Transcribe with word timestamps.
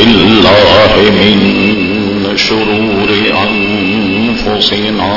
بالله 0.00 0.94
من 1.20 1.38
شرور 2.36 3.10
أنفسنا 3.48 5.12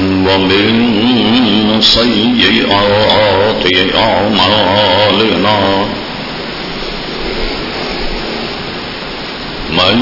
ومن 0.00 1.80
سيئات 1.80 3.64
أعمالنا 3.96 5.58
من 9.70 9.96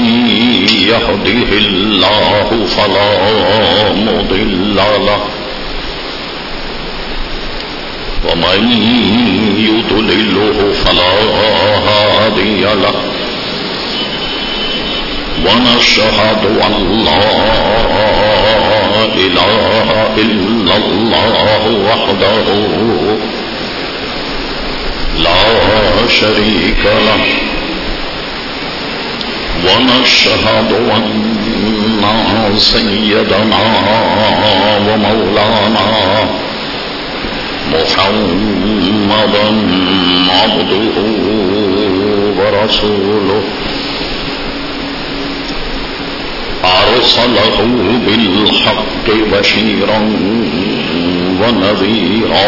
يهده 0.91 1.49
الله 1.63 2.49
فلا 2.75 3.13
مضل 4.07 4.75
له 5.07 5.19
ومن 8.29 8.59
يضلله 9.69 10.57
فلا 10.85 11.13
هادي 11.87 12.61
له. 12.61 12.95
ونشهد 15.45 16.43
أن 16.65 16.73
لا 17.05 17.27
إله 19.25 19.89
إلا 20.17 20.75
الله 20.77 21.61
وحده 21.89 22.47
لا 25.17 25.43
شريك 26.07 26.83
له. 26.85 27.23
ونشهد 29.65 30.71
أن 30.71 31.05
سيدنا 32.57 33.65
ومولانا 34.87 35.89
محمدا 37.73 39.47
عبده 40.29 40.95
ورسوله. 42.37 43.43
أرسله 46.65 47.57
بالحق 48.05 49.07
بشيرا 49.31 49.99
ونذيرا. 51.41 52.47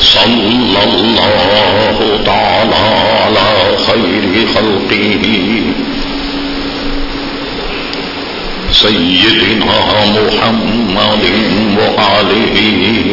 صلى 0.00 0.80
الله 0.88 1.98
تعالى 2.26 2.82
على 3.24 3.48
خير 3.86 4.46
خلقه. 4.54 5.24
سيدنا 8.72 9.80
محمد 10.16 11.24
وآله 11.78 12.56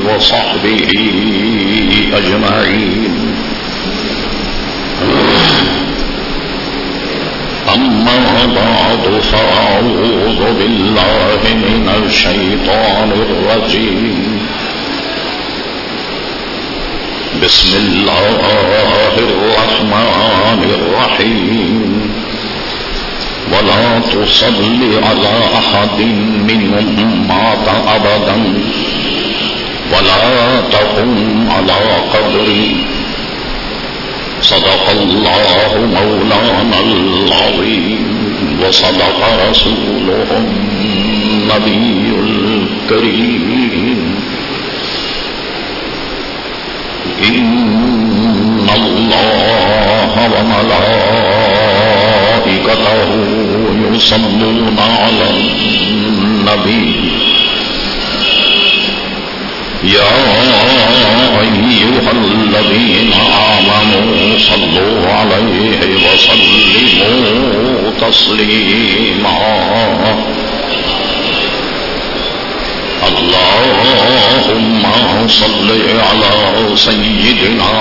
وصحبه 0.07 0.89
أجمعين. 2.13 3.13
أما 7.75 8.19
بعد 8.55 9.03
فأعوذ 9.31 10.41
بالله 10.59 11.41
من 11.45 11.89
الشيطان 12.05 13.09
الرجيم. 13.11 14.47
بسم 17.43 17.77
الله 17.77 18.39
الرحمن 19.19 20.61
الرحيم. 20.77 22.13
ولا 23.51 23.99
تصل 23.99 24.79
على 25.03 25.39
أحد 25.57 25.99
منهم 26.49 27.27
مات 27.27 27.67
أبدا. 27.95 28.37
ولا 29.93 30.61
تقم 30.71 31.47
على 31.51 31.79
قبري. 32.13 32.85
صدق 34.41 34.89
الله 34.91 35.87
مولانا 35.93 36.79
العظيم 36.79 38.07
وصدق 38.63 39.19
رسوله 39.49 40.29
النبي 40.31 42.15
الكريم. 42.19 44.15
إن 47.23 48.67
الله 48.75 50.13
وملائكته 50.35 51.56
يصلون 53.93 54.75
على 54.79 55.29
النبي. 55.29 56.95
يا 59.83 60.11
أيها 61.41 62.11
الذين 62.11 63.13
آمنوا 63.57 64.39
صلوا 64.39 65.11
عليه 65.11 65.79
وسلموا 66.05 67.91
تسليما. 68.01 69.37
اللهم 73.07 74.83
صل 75.27 75.69
على 76.09 76.33
سيدنا 76.75 77.73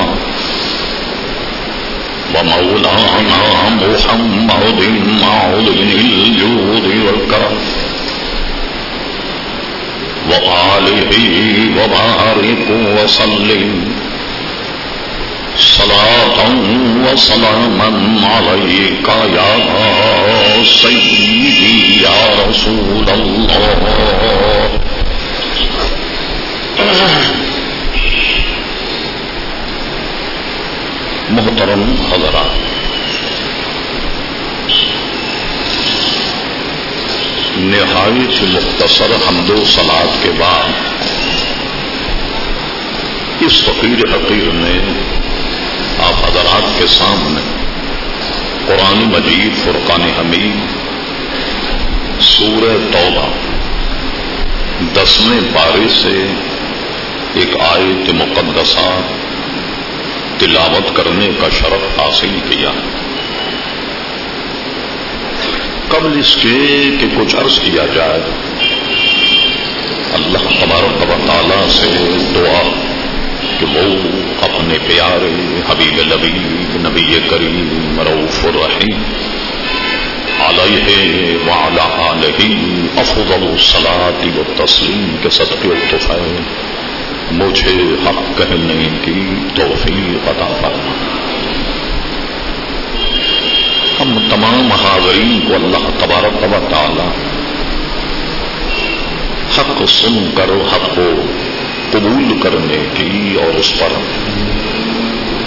ومولانا 2.36 3.46
محمد 3.80 4.80
معلن 5.22 5.90
الجود 6.00 6.84
والكرم 7.06 7.56
وآله 10.30 11.12
وبارك 11.78 12.66
وسلم 12.96 13.84
صلاة 15.58 16.38
وسلاما 17.06 17.90
عليك 18.36 19.08
يا 19.36 19.52
سيدي 20.64 22.02
يا 22.02 22.20
رسول 22.48 23.08
الله 23.08 23.86
محترم 31.30 31.96
حضرات 32.12 32.50
نہایت 38.42 38.64
مختصر 38.64 39.12
حمد 39.28 39.50
و 39.50 39.64
سلاد 39.64 40.24
کے 40.24 40.30
بعد 40.38 40.68
اس 43.40 43.62
فقیر 43.62 44.14
حقیر 44.14 44.52
نے 44.52 44.78
آپ 45.98 46.14
حضرات 46.24 46.80
کے 46.80 46.86
سامنے 46.86 47.40
قرآن 48.66 48.98
مجید، 48.98 49.64
فرقان 49.64 50.02
حمید، 50.18 50.58
سورہ 52.20 52.76
توبہ 52.92 53.26
دسویں 54.94 55.40
پارے 55.54 55.88
سے 55.88 56.26
ایک 57.34 57.56
آیت 57.60 58.12
مقدسہ 58.14 59.00
تلاوت 60.38 60.96
کرنے 60.96 61.28
کا 61.40 61.48
شرف 61.50 62.00
حاصل 62.00 62.38
کیا۔ 62.50 62.70
قبل 65.96 66.18
اس 66.18 66.36
کے 66.42 66.90
کہ 67.00 67.06
کچھ 67.16 67.36
عرض 67.36 67.58
کیا 67.58 67.86
جائے۔ 67.94 68.20
اللہ 70.12 70.38
تبارک 70.38 71.02
و 71.02 71.26
تعالیٰ 71.26 71.68
سے 71.68 71.88
دعا 72.34 72.62
کہ 73.60 73.66
وہ 73.66 73.96
اپنے 74.42 74.78
پیارے 74.88 75.60
حبیب 75.68 75.98
لبیب 75.98 76.88
نبی 76.88 77.18
کریم 77.30 78.00
روف 78.00 78.46
الرحیم، 78.46 79.02
علیہ 80.40 81.36
وعلا 81.46 82.12
علیہ 82.12 82.64
افضل 82.96 83.46
الصلاة 83.52 84.38
و 84.38 84.64
تسلیم 84.64 85.16
کے 85.22 85.30
صدقے 85.30 85.68
و 85.68 85.74
مجھے 87.30 87.74
حق 88.06 88.38
کہنے 88.38 88.98
کی 89.04 89.30
توفیق 89.54 90.28
عطا 90.28 90.46
فرما 90.60 90.92
ہم 94.00 94.18
تمام 94.30 94.72
حاضرین 94.72 95.40
کو 95.48 95.54
اللہ 95.54 95.88
تبارک 95.98 96.42
و 96.42 96.68
تعالی 96.70 97.08
حق 99.58 99.88
سن 99.88 100.30
کر 100.34 100.48
حق 100.72 100.96
کو 100.96 101.10
قبول 101.90 102.40
کرنے 102.40 102.84
کی 102.94 103.36
اور 103.42 103.54
اس 103.54 103.78
پر 103.78 103.88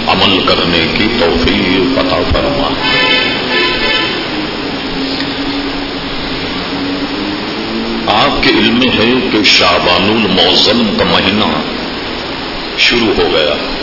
عمل 0.06 0.38
کرنے 0.46 0.86
کی 0.98 1.06
توفیق 1.20 1.98
عطا 1.98 2.18
فرما۔ 2.32 2.68
آپ 8.24 8.42
کے 8.42 8.50
علم 8.50 8.82
ہے 8.82 9.28
کہ 9.32 9.42
شابان 9.42 10.02
الموزن 10.02 10.96
کا 10.98 11.04
مہینہ 11.04 11.60
شروع 12.78 13.22
ہو 13.22 13.28
گیا۔ 13.32 13.79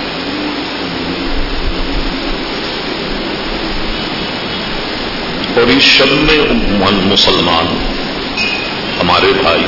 اور 5.67 5.75
اس 5.75 5.83
شب 5.83 6.11
میں 6.11 6.37
مسلمان، 7.05 7.65
ہمارے 9.01 9.33
بھائی۔ 9.41 9.65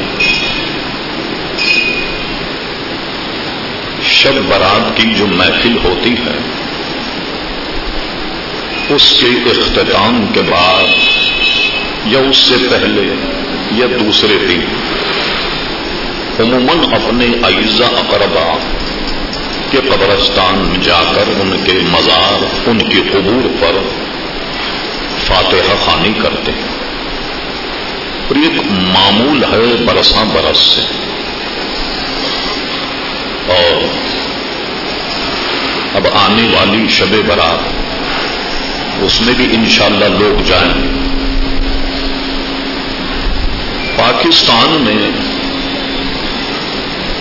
شب 4.03 4.33
برات 4.49 4.97
کی 4.97 5.13
جو 5.13 5.27
محفل 5.27 5.77
ہوتی 5.83 6.13
ہے، 6.13 6.37
اس 8.95 9.17
کے 9.19 9.27
اختتام 9.49 10.25
کے 10.33 10.41
بعد 10.41 10.83
یا 12.05 12.19
اس 12.19 12.37
سے 12.37 12.55
پہلے 12.69 13.13
یا 13.71 13.85
دوسرے 13.99 14.37
دن، 14.49 14.61
عموماً 16.39 16.93
اپنے 16.93 17.25
عیزہ 17.25 17.83
اقربا 17.83 18.57
کے 19.71 19.77
قبرستان 19.77 20.55
میں 20.55 20.77
جا 20.81 21.01
کر 21.15 21.41
ان 21.41 21.57
کے 21.63 21.79
مزار، 21.91 22.69
ان 22.69 22.77
کی 22.77 23.01
قبور 23.13 23.47
پر 23.59 23.75
فاتحہ 25.29 25.75
خانی 25.85 26.13
کرتے 26.23 26.51
ہیں۔ 26.51 26.67
اور 28.27 28.35
ایک 28.35 28.61
معمول 28.71 29.43
ہے 29.43 29.85
برساں 29.85 30.25
برس 30.25 30.57
سے۔ 30.57 30.81
اور 33.47 33.83
اب 35.95 36.07
آنے 36.13 36.55
والی 36.55 36.87
شب 36.87 37.15
برات، 37.27 37.59
اس 39.03 39.21
میں 39.21 39.33
بھی 39.33 39.55
انشاءاللہ 39.55 40.05
لوگ 40.05 40.41
جائیں۔ 40.41 40.73
پاکستان 43.97 44.81
میں 44.81 45.11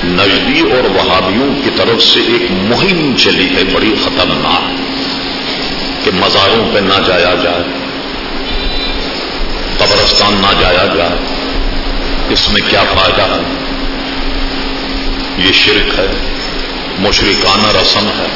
نجدی 0.04 0.60
اور 0.60 0.90
وہابیوں 0.90 1.54
کی 1.64 1.70
طرف 1.76 2.02
سے 2.02 2.20
ایک 2.20 2.50
مہم 2.50 3.16
چلی 3.16 3.56
ہے، 3.56 3.64
بڑی 3.72 3.94
خطرناک، 4.04 4.64
کہ 6.04 6.10
مزاروں 6.14 6.74
پہ 6.74 6.78
نہ 6.78 7.06
جایا 7.06 7.34
جائے۔ 7.34 7.77
قبرستان 9.88 10.34
نہ 10.34 10.60
جایا 10.60 10.86
جائے 10.94 11.18
اس 12.28 12.50
میں 12.50 12.60
کیا 12.70 12.82
فائدہ؟ 12.94 13.22
ہے 13.22 13.42
یہ 15.38 15.52
شرک 15.52 15.98
ہے، 15.98 16.06
مشرکانہ 16.98 17.82
رسم 17.82 18.08
ہے۔ 18.08 18.26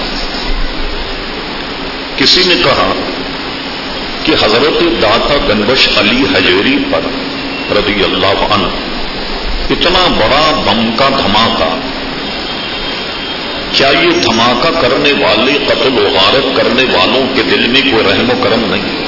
کسی 2.16 2.40
نے 2.46 2.54
کہا 2.64 2.93
کہ 4.25 4.32
حضرت 4.32 5.02
داتا 5.02 5.37
گنبش 5.49 5.88
علی 5.99 6.22
حجیری 6.22 6.78
پر 6.93 7.00
رضی 7.76 8.05
اللہ 8.05 8.55
عنہ 8.55 8.66
اتنا 9.70 10.06
بڑا 10.08 10.62
بم 10.66 10.90
کا 10.96 11.08
دھماکہ، 11.08 11.81
کیا 13.72 13.88
یہ 13.88 14.10
دھماکہ 14.10 14.81
کرنے 14.81 15.12
والے، 15.12 15.58
قتل 15.66 15.98
و 15.98 16.08
غارت 16.08 16.56
کرنے 16.56 16.84
والوں 16.84 17.37
کے 17.37 17.43
دل 17.43 17.66
میں 17.66 17.81
کوئی 17.81 18.05
رحم 18.05 18.31
و 18.31 18.43
کرم 18.43 18.64
نہیں؟ 18.64 19.05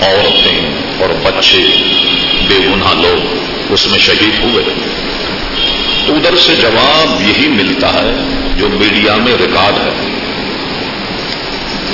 عورتیں 0.00 0.89
اور 1.00 1.10
بچے 1.22 1.64
بے 2.48 2.58
گناہ 2.58 2.94
لوگ 2.94 3.36
اس 3.72 3.86
میں 3.86 3.98
شہید 3.98 4.44
ہوئے۔ 4.44 4.64
تو 6.06 6.14
ادھر 6.14 6.36
سے 6.36 6.54
جواب 6.56 7.20
یہی 7.20 7.48
ملتا 7.48 7.88
ہے 7.88 8.12
جو 8.56 8.68
میڈیا 8.68 9.16
میں 9.16 9.32
ریکارڈ 9.32 9.74
ہے 9.74 9.90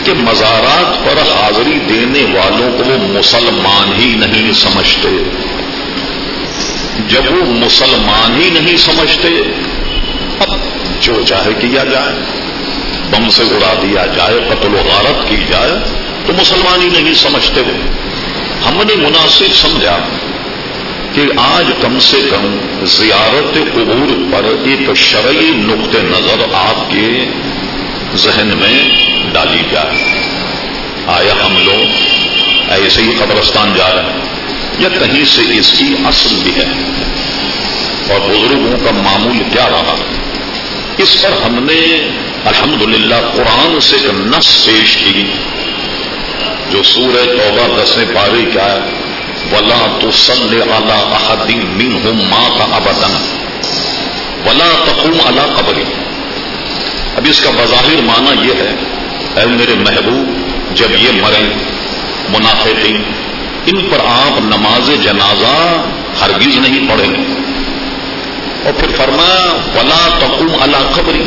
کہ 0.04 0.12
مزارات 0.14 1.04
پر 1.04 1.32
حاضری 1.32 1.78
دینے 1.88 2.24
والوں 2.24 2.78
کو 2.78 2.90
وہ 2.90 2.98
مسلمان 2.98 3.92
ہی 4.00 4.14
نہیں 4.14 4.52
سمجھتے۔ 4.52 5.08
جب 7.08 7.32
وہ 7.32 7.44
مسلمان 7.46 8.42
ہی 8.42 8.50
نہیں 8.50 8.76
سمجھتے، 8.76 9.28
اب 10.40 10.58
جو 11.00 11.12
چاہے 11.26 11.50
کیا 11.60 11.84
جائے، 11.84 12.14
بم 13.10 13.28
سے 13.28 13.42
اڑا 13.42 13.74
دیا 13.82 14.06
جائے، 14.06 14.40
قتل 14.48 14.74
و 14.74 14.78
غارت 14.78 15.28
کی 15.28 15.36
جائے، 15.36 15.72
تو 16.26 16.32
مسلمان 16.32 16.82
ہی 16.82 17.02
نہیں 17.02 17.14
سمجھتے 17.14 17.60
وہ۔ 17.60 17.88
ہم 18.64 18.82
نے 18.86 18.94
مناسب 18.94 19.54
سمجھا 19.54 19.98
کہ 21.14 21.22
آج 21.36 21.66
کم 21.82 21.98
سے 21.98 22.16
کم 22.30 22.58
زیارت 22.84 23.54
قبور 23.74 24.32
پر 24.32 24.44
ایک 24.44 24.96
شرعی 24.96 25.50
نقطۂ 25.54 25.98
نظر 25.98 26.54
آپ 26.54 26.90
کے 26.90 27.30
ذہن 28.14 28.46
میں 28.46 28.90
ڈالی 29.32 29.62
جائے۔ 29.72 30.20
آیا 31.06 31.46
ہم 31.46 31.56
لوگ 31.64 31.86
ایسے 32.70 33.02
ہی 33.02 33.12
قبرستان 33.18 33.72
جا 33.76 33.94
رہے 33.94 34.02
ہیں 34.02 34.20
یا 34.78 34.88
کہیں 34.88 35.24
سے 35.24 35.42
اس 35.58 35.72
کی 35.78 35.94
اصل 36.04 36.34
بھی 36.42 36.50
ہے؟ 36.56 36.66
اور 38.12 38.20
بزرگوں 38.20 38.84
کا 38.84 38.90
معمول 38.90 39.38
کیا 39.52 39.68
رہا؟ 39.68 39.94
اس 40.98 41.22
پر 41.22 41.30
ہم 41.44 41.54
نے 41.54 42.08
الحمدللہ 42.44 43.14
قرآن 43.14 43.80
سے 43.80 43.96
ایک 43.96 44.36
نس 44.36 44.66
پیش 44.66 44.96
کی۔ 44.96 45.24
جو 46.70 46.82
سورہ 46.82 47.24
توبہ 47.24 47.82
دسیں 47.82 48.04
پاری 48.14 48.44
کیا 48.52 48.64
ہے، 48.64 48.80
ولا 49.52 49.98
تو 50.00 50.10
سل 50.10 50.62
اعلی 50.72 50.92
احدین 50.92 51.60
من 51.66 51.92
ہوں 52.04 52.24
ماں 52.30 52.48
کا 52.58 52.76
ابدن 52.76 53.16
ولا 54.46 54.72
تقوم 54.84 55.18
اللہ 55.26 55.54
قبری 55.56 55.84
اب 57.16 57.26
اس 57.30 57.40
کا 57.40 57.50
بظاہر 57.50 58.00
معنی 58.02 58.48
یہ 58.48 58.54
ہے، 58.54 58.74
اے 59.36 59.46
میرے 59.46 59.74
محبوب، 59.74 60.30
جب 60.76 60.90
یہ 60.90 61.22
مریں 61.22 61.54
منافقین، 62.28 63.02
ان 63.66 63.88
پر 63.90 63.98
آپ 64.04 64.40
نماز 64.40 64.90
جنازہ 65.04 65.82
ہرگز 66.20 66.58
نہیں 66.58 66.88
پڑھیں 66.88 67.12
گے۔ 67.12 67.34
اور 68.64 68.72
پھر 68.72 68.88
فرمایا، 68.96 69.46
ولا 69.74 70.18
تقوم 70.18 70.62
اللہ 70.62 70.90
قبری 70.94 71.22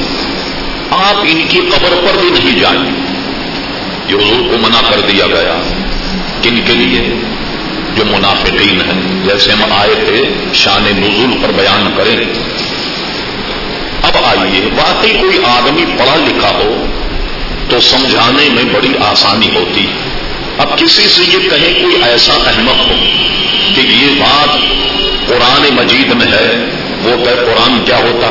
آپ 0.92 1.18
ان 1.18 1.48
کی 1.50 1.58
قبر 1.58 1.96
پر 2.06 2.18
بھی 2.22 2.30
نہیں 2.30 2.60
جائیں 2.60 2.86
گے۔ 2.86 3.09
یہ 4.10 4.16
حضور 4.16 4.50
کو 4.52 4.58
منع 4.58 4.90
کر 4.90 5.00
دیا 5.00 5.28
گیا۔ 5.28 5.56
کن 6.42 6.62
کے 6.66 6.74
لیے؟ 6.74 7.16
جو 7.96 8.06
منافقین 8.06 8.82
ہیں۔ 8.82 9.26
جیسے 9.26 9.52
ہم 9.52 9.72
آئے 9.72 9.96
تھے، 9.96 10.24
شان 10.54 10.84
نزول 10.84 11.38
پر 11.44 11.52
بیان 11.52 11.94
کریں۔ 11.98 12.18
اب 14.04 14.18
آئیے، 14.24 14.66
واقعی 14.66 15.12
کوئی 15.12 15.38
آدمی 15.46 15.86
پڑھا 15.86 16.16
لکھا 16.16 16.50
ہو 16.50 16.86
تو 17.70 17.80
سمجھانے 17.80 18.50
میں 18.50 18.64
بڑی 18.64 18.94
آسانی 19.06 19.50
ہوتی۔ 19.56 19.86
اب 20.58 20.78
کسی 20.78 21.10
سے 21.10 21.24
یہ 21.24 21.50
کہیں 21.50 21.80
کوئی 21.80 21.96
ایسا 22.04 22.34
احمد 22.34 22.80
ہو 22.80 22.96
کہ 23.76 23.82
یہ 23.82 24.20
بات 24.20 24.50
قرآن 25.28 25.76
مجید 25.76 26.14
میں 26.14 26.28
ہے، 26.28 26.66
وہ 27.04 27.18
کہ 27.18 27.36
قرآن 27.36 27.84
کیا 27.86 27.98
ہوتا؟ 27.98 28.30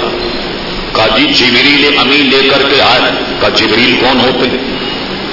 کا 0.93 1.07
جی 1.17 1.25
جبریل 1.25 1.99
امی 1.99 2.17
لے 2.17 2.49
کر 2.49 2.63
کے 2.75 2.83
آئے۔ 2.83 3.11
کا 3.41 3.49
جبریل 3.49 3.97
کون 4.01 4.21
ہوتے؟ 4.21 4.57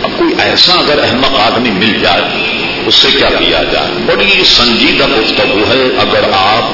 اب 0.05 0.19
کوئی 0.19 0.33
ایسا 0.39 0.73
اگر 0.73 1.03
احمد 1.03 1.35
آدمی 1.39 1.71
مل 1.71 1.99
جائے، 2.01 2.21
اس 2.85 2.95
سے 2.95 3.07
کیا 3.17 3.29
کیا 3.39 3.63
جائے؟ 3.63 3.87
بڑی 4.05 4.43
سنجیدہ 4.43 5.05
گفتگو 5.07 5.59
ہے۔ 5.59 5.83
اگر 5.99 6.29
آپ 6.33 6.71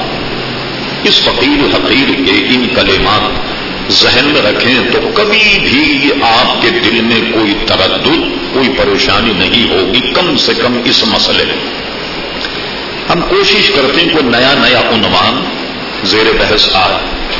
اس 1.04 1.20
فقیر 1.20 1.74
حقیر 1.74 2.08
کے 2.08 2.32
ان 2.32 2.68
کلمات 2.74 3.52
ذہن 3.92 4.24
میں 4.24 4.42
رکھیں 4.42 4.74
تو 4.92 5.10
کبھی 5.14 5.58
بھی 5.58 6.10
آپ 6.22 6.62
کے 6.62 6.70
دل 6.70 7.00
میں 7.00 7.32
کوئی 7.32 7.54
تردد، 7.66 8.08
کوئی 8.54 8.68
پریشانی 8.68 9.32
نہیں 9.32 9.70
ہوگی۔ 9.70 10.12
کم 10.14 10.36
سے 10.36 10.54
کم 10.54 10.80
اس 10.84 11.04
مسئلے 11.06 11.44
میں۔ 11.44 11.74
ہم 13.10 13.20
کوشش 13.20 13.70
کرتے 13.70 14.00
ہیں 14.00 14.12
کوئی 14.12 14.24
نیا 14.24 14.54
نیا 14.54 14.80
عنوان 14.80 15.44
زیر 16.04 16.32
بحث 16.38 16.68
آئے۔ 16.74 16.98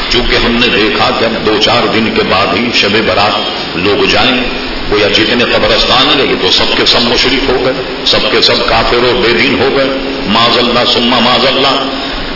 چونکہ 0.08 0.36
ہم 0.36 0.52
نے 0.52 0.66
دیکھا 0.66 1.10
کہ 1.18 1.24
اب 1.24 1.46
دو 1.46 1.58
چار 1.60 1.86
دن 1.86 2.14
کے 2.14 2.22
بعد 2.28 2.46
ہی 2.54 2.68
شب 2.74 2.92
برات 3.06 3.40
لوگ 3.76 4.04
جائیں۔ 4.04 4.71
یا 4.90 5.08
جتنے 5.08 5.44
قبرستان 5.44 6.20
ہیں 6.20 6.26
یہ 6.26 6.36
تو 6.42 6.50
سب 6.50 6.76
کے 6.76 6.86
سب 6.86 7.02
مشرف 7.02 7.48
ہو 7.48 7.64
گئے، 7.64 7.72
سب 8.06 8.32
کے 8.32 8.42
سب 8.42 8.68
کافر 8.68 8.96
و 8.96 9.22
بے 9.22 9.32
دین 9.32 9.60
ہو 9.60 9.68
گئے۔ 9.76 9.86
معذ 10.26 10.58
اللہ 10.58 10.80
سما 10.92 11.18
معذ 11.18 11.46
اللہ۔ 11.46 11.88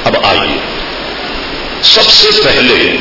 اب 0.04 0.16
آئیے۔ 0.22 0.58
سب 1.82 2.02
سے 2.02 2.28
پہلے 2.44 2.96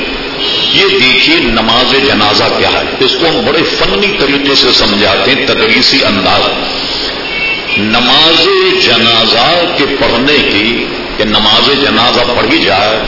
یہ 0.74 0.86
دیکھیے 0.88 1.38
نماز 1.40 2.08
جنازہ 2.08 2.44
کیا 2.58 2.70
ہے۔ 2.70 2.84
اس 3.00 3.16
کو 3.22 3.28
ہم 3.30 3.46
بڑے 3.46 3.64
فنی 3.64 4.08
طریقے 4.20 4.56
سے 4.56 4.74
سمجھاتے 4.74 5.32
ہیں، 5.32 5.48
تدریسی 5.48 6.06
انداز۔ 6.06 6.50
نماز 7.78 8.48
جنازہ 8.86 9.66
کے 9.78 9.86
پڑھنے 10.00 10.34
کی، 10.34 10.86
کہ 11.18 11.24
نماز 11.24 11.68
جنازہ 11.68 12.20
پڑھی 12.20 12.58
جائے، 12.58 13.00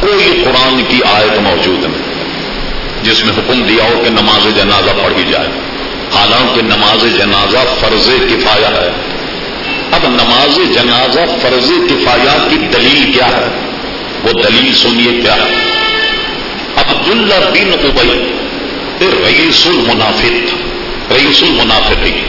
کوئی 0.00 0.42
قرآن 0.44 0.84
کی 0.88 1.00
آیت 1.12 1.38
موجود 1.38 1.84
نہیں، 1.84 2.24
جس 3.02 3.24
میں 3.24 3.32
حکم 3.38 3.62
دیا 3.62 3.84
ہو 3.84 4.02
کہ 4.04 4.10
نماز 4.10 4.56
جنازہ 4.56 4.90
پڑھی 4.90 5.32
جائے۔ 5.32 5.48
حالانکہ 6.14 6.62
نماز 6.62 7.02
جنازہ 7.02 7.74
فرض 7.80 8.08
کفایا 8.08 8.68
ہے۔ 8.68 8.90
اب 9.92 10.08
نماز 10.08 10.56
جنازہ 10.56 11.20
فرض 11.42 11.70
کفایا 11.70 12.48
کی 12.50 12.56
دلیل 12.56 13.12
کیا 13.12 13.26
ہے؟ 13.26 13.60
وہ 14.24 14.32
دلیل 14.42 14.74
سنیے 14.74 15.20
کیا 15.20 15.36
ہے۔ 15.36 15.54
عبداللہ 16.76 17.34
بن 17.34 17.72
ابئی 17.72 18.32
رئیس 19.24 19.66
المنافق 19.66 20.54
رئیس 21.12 21.42
المنافقی 21.42 22.22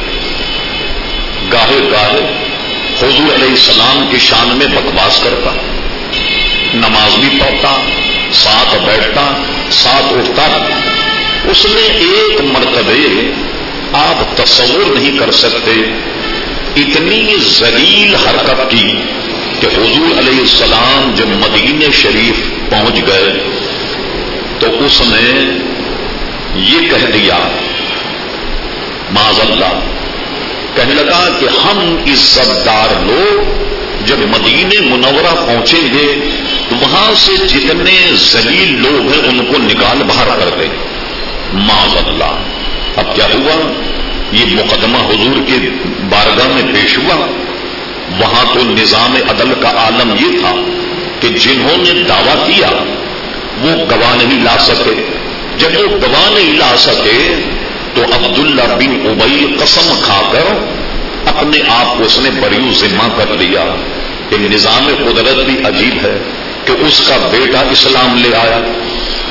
گاہے 1.53 1.89
گاہے 1.91 2.33
حضور 2.99 3.33
علیہ 3.33 3.49
السلام 3.49 4.07
کی 4.11 4.17
شان 4.17 4.57
میں 4.57 4.65
بکواس 4.65 5.19
کرتا۔ 5.23 5.51
نماز 6.73 7.17
بھی 7.17 7.39
پڑھتا، 7.39 7.81
ساتھ 8.33 8.75
بیٹھتا، 8.85 9.41
ساتھ 9.69 10.13
اٹھتا۔ 10.13 10.69
اس 11.45 11.65
نے 11.65 11.81
ایک 11.81 12.41
مرتبہ 12.41 13.27
آپ 13.93 14.37
تصور 14.37 14.97
نہیں 14.97 15.17
کر 15.17 15.31
سکتے 15.31 15.71
اتنی 16.75 17.37
زلیل 17.39 18.15
حرکت 18.15 18.71
کی 18.71 18.87
کہ 19.59 19.67
حضور 19.67 20.17
علیہ 20.17 20.39
السلام 20.39 21.11
جب 21.15 21.27
مدین 21.27 21.91
شریف 21.91 22.69
پہنچ 22.69 22.99
گئے 23.07 23.43
تو 24.59 24.85
اس 24.85 25.01
نے 25.01 25.57
یہ 26.55 26.79
کہہ 26.79 27.11
دیا 27.13 27.37
معذ 29.11 29.39
اللہ، 29.39 29.79
کہنے 30.75 30.93
لگا 30.93 31.29
کہ 31.39 31.45
ہم 31.45 31.97
عزت 32.07 32.65
دار 32.65 33.05
لوگ 33.05 33.67
جب 34.05 34.17
مدینے 34.19 34.81
منورہ 34.81 35.35
پہنچیں 35.45 35.93
گے 35.93 36.19
تو 36.69 36.75
وہاں 36.75 37.13
سے 37.15 37.31
جتنے 37.47 38.11
زلیل 38.13 38.81
لوگ 38.81 39.11
ہیں 39.11 39.29
ان 39.29 39.45
کو 39.45 39.53
نکال 39.57 40.03
باہر 40.03 40.39
کر 40.39 40.49
دیں۔ 40.59 40.69
معذ 41.53 42.07
اللہ۔ 42.07 42.56
اب 42.97 43.15
کیا 43.15 43.25
ہوا؟ 43.25 43.71
یہ 44.31 44.45
مقدمہ 44.45 44.97
حضور 44.97 45.47
کے 45.47 45.69
بارگاہ 46.09 46.47
میں 46.47 46.73
پیش 46.73 46.97
ہوا۔ 46.97 47.15
وہاں 48.19 48.53
تو 48.53 48.59
نظام 48.65 49.15
عدل 49.29 49.53
کا 49.61 49.69
عالم 49.69 50.15
یہ 50.19 50.39
تھا 50.39 50.55
کہ 51.19 51.27
جنہوں 51.27 51.77
نے 51.77 52.03
دعویٰ 52.03 52.47
کیا، 52.47 52.67
وہ 53.61 53.71
گواہ 53.71 54.15
نہیں 54.15 54.43
لا 54.43 54.57
سکے۔ 54.59 55.11
جب 55.57 55.69
وہ 55.79 55.97
گواہ 55.97 56.29
نہیں 56.29 56.55
لا 56.55 56.77
سکے، 56.77 57.41
تو 57.93 58.03
عبداللہ 58.03 58.63
بن 58.63 59.07
ابئی 59.07 59.55
قسم 59.59 59.99
کھا 60.03 60.21
کر 60.31 60.57
اپنے 61.35 61.57
آپ 61.69 61.97
کو 61.97 62.03
اس 62.03 62.19
نے 62.19 62.29
بریو 62.41 62.73
ذمہ 62.73 63.17
کر 63.17 63.37
لیا۔ 63.37 63.75
کہ 64.29 64.37
نظام 64.37 64.89
قدرت 64.97 65.45
بھی 65.45 65.57
عجیب 65.65 66.05
ہے 66.05 66.19
کہ 66.65 66.71
اس 66.71 67.07
کا 67.07 67.29
بیٹا 67.31 67.61
اسلام 67.71 68.15
لے 68.17 68.35
آیا۔ 68.35 68.59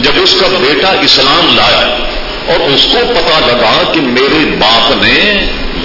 جب 0.00 0.10
اس 0.22 0.34
کا 0.40 0.46
بیٹا 0.48 0.88
اسلام 0.88 1.56
لایا 1.56 1.96
اور 2.48 2.68
اس 2.70 2.86
کو 2.92 2.98
پتا 3.14 3.38
لگا 3.46 3.76
کہ 3.92 4.00
میرے 4.00 4.44
باپ 4.58 4.90
نے 5.02 5.18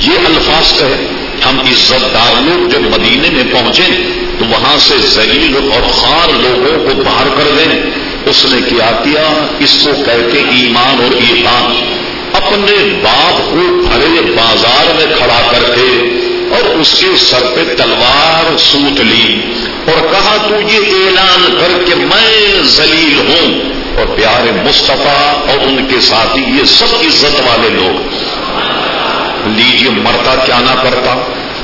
یہ 0.01 0.25
الفاظ 0.25 0.71
کہے، 0.79 1.07
ہم 1.45 1.59
عزت 1.59 2.03
دار 2.13 2.41
لوگ 2.41 2.67
جب 2.69 2.81
مدینے 2.89 3.29
میں 3.29 3.43
پہنچے 3.53 3.87
تو 4.39 4.45
وہاں 4.45 4.77
سے 4.79 4.97
زلیل 5.07 5.55
اور 5.55 5.89
خار 5.91 6.33
لوگوں 6.33 6.77
کو 6.85 7.01
باہر 7.03 7.27
کر 7.37 7.51
دیں 7.57 7.81
اس 8.29 8.45
نے 8.51 8.59
کیا 8.69 8.89
کیا؟ 9.03 9.25
اس 9.59 9.77
کو 9.83 9.91
کہتے 10.05 10.41
ایمان 10.57 11.01
اور 11.03 11.15
ایمان 11.27 11.73
اپنے 12.33 12.75
باپ 13.03 13.39
کو 13.51 13.63
بھرے 13.87 14.21
بازار 14.35 14.93
میں 14.95 15.05
کھڑا 15.17 15.41
کر 15.51 15.63
کے 15.75 15.89
اور 16.55 16.69
اس 16.75 16.93
کے 16.99 17.15
سر 17.17 17.45
پہ 17.55 17.63
تلوار 17.77 18.55
سوت 18.57 18.99
لی 19.01 19.41
اور 19.85 20.01
کہا، 20.11 20.35
تو 20.47 20.61
یہ 20.69 20.91
اعلان 20.95 21.57
کر 21.59 21.77
کے 21.85 21.95
میں 22.03 22.63
زلیل 22.71 23.19
ہوں 24.11 24.23
اور 24.23 24.35
پیارے 24.35 24.51
مصطفیٰ 24.51 25.49
اور 25.49 25.67
ان 25.67 25.87
کے 25.89 26.01
ساتھی، 26.01 26.41
یہ 26.41 26.65
سب 26.65 26.85
عزت 26.85 27.41
والے 27.41 27.69
لوگ۔ 27.69 28.07
لیجیے 29.45 29.89
مرتا 29.89 30.35
کیا 30.45 30.59
نہ 30.59 30.81
کرتا، 30.81 31.11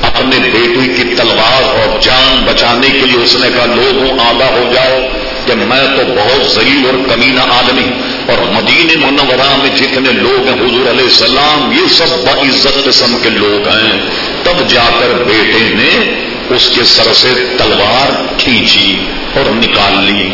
اپنے 0.02 0.38
بیٹے 0.38 0.92
کی 0.92 1.14
تلوار 1.14 1.62
اور 1.62 2.00
جان 2.00 2.44
بچانے 2.44 2.90
کے 2.90 2.98
لیے 2.98 3.24
اس 3.24 3.36
نے 3.36 3.48
کہا، 3.56 3.66
لوگوں، 3.66 4.18
آگاہ 4.26 4.48
ہو 4.48 4.72
جاؤ 4.74 4.98
کہ 5.46 5.54
میں 5.54 5.96
تو 5.96 6.02
بہت 6.16 6.50
ضریل 6.50 6.86
اور 6.86 7.14
کمینہ 7.14 7.40
آدمی 7.40 7.86
اور 8.28 8.52
مدین 8.52 9.00
منورہ 9.00 9.56
میں 9.56 9.76
جتنے 9.76 10.12
لوگ 10.12 10.46
ہیں، 10.46 10.54
حضور 10.54 10.88
علیہ 10.88 11.04
السلام، 11.04 11.72
یہ 11.72 11.88
سب 11.88 12.24
بعزت 12.24 12.84
قسم 12.84 13.16
کے 13.22 13.30
لوگ 13.30 13.68
ہیں۔ 13.68 14.00
تب 14.42 14.68
جا 14.68 14.84
کر 15.00 15.22
بیٹے 15.26 15.74
نے 15.74 16.14
اس 16.54 16.70
کے 16.74 16.84
سر 16.84 17.14
سے 17.14 17.28
تلوار 17.58 18.38
کھینچی 18.38 18.96
اور 19.34 19.50
نکال 19.50 20.04
لی۔ 20.04 20.30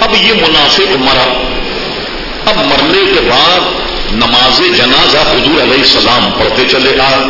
اب 0.00 0.10
یہ 0.22 0.32
منافق 0.34 0.96
مرا۔ 0.96 1.51
اب 2.46 2.56
مرنے 2.56 3.12
کے 3.14 3.20
بعد 3.20 3.60
نماز 4.12 4.58
جنازہ 4.58 5.18
حضور 5.18 5.62
علیہ 5.62 5.78
السلام 5.78 6.30
پڑھتے 6.30 6.62
چلے 6.68 7.00
آ۔ 7.00 7.20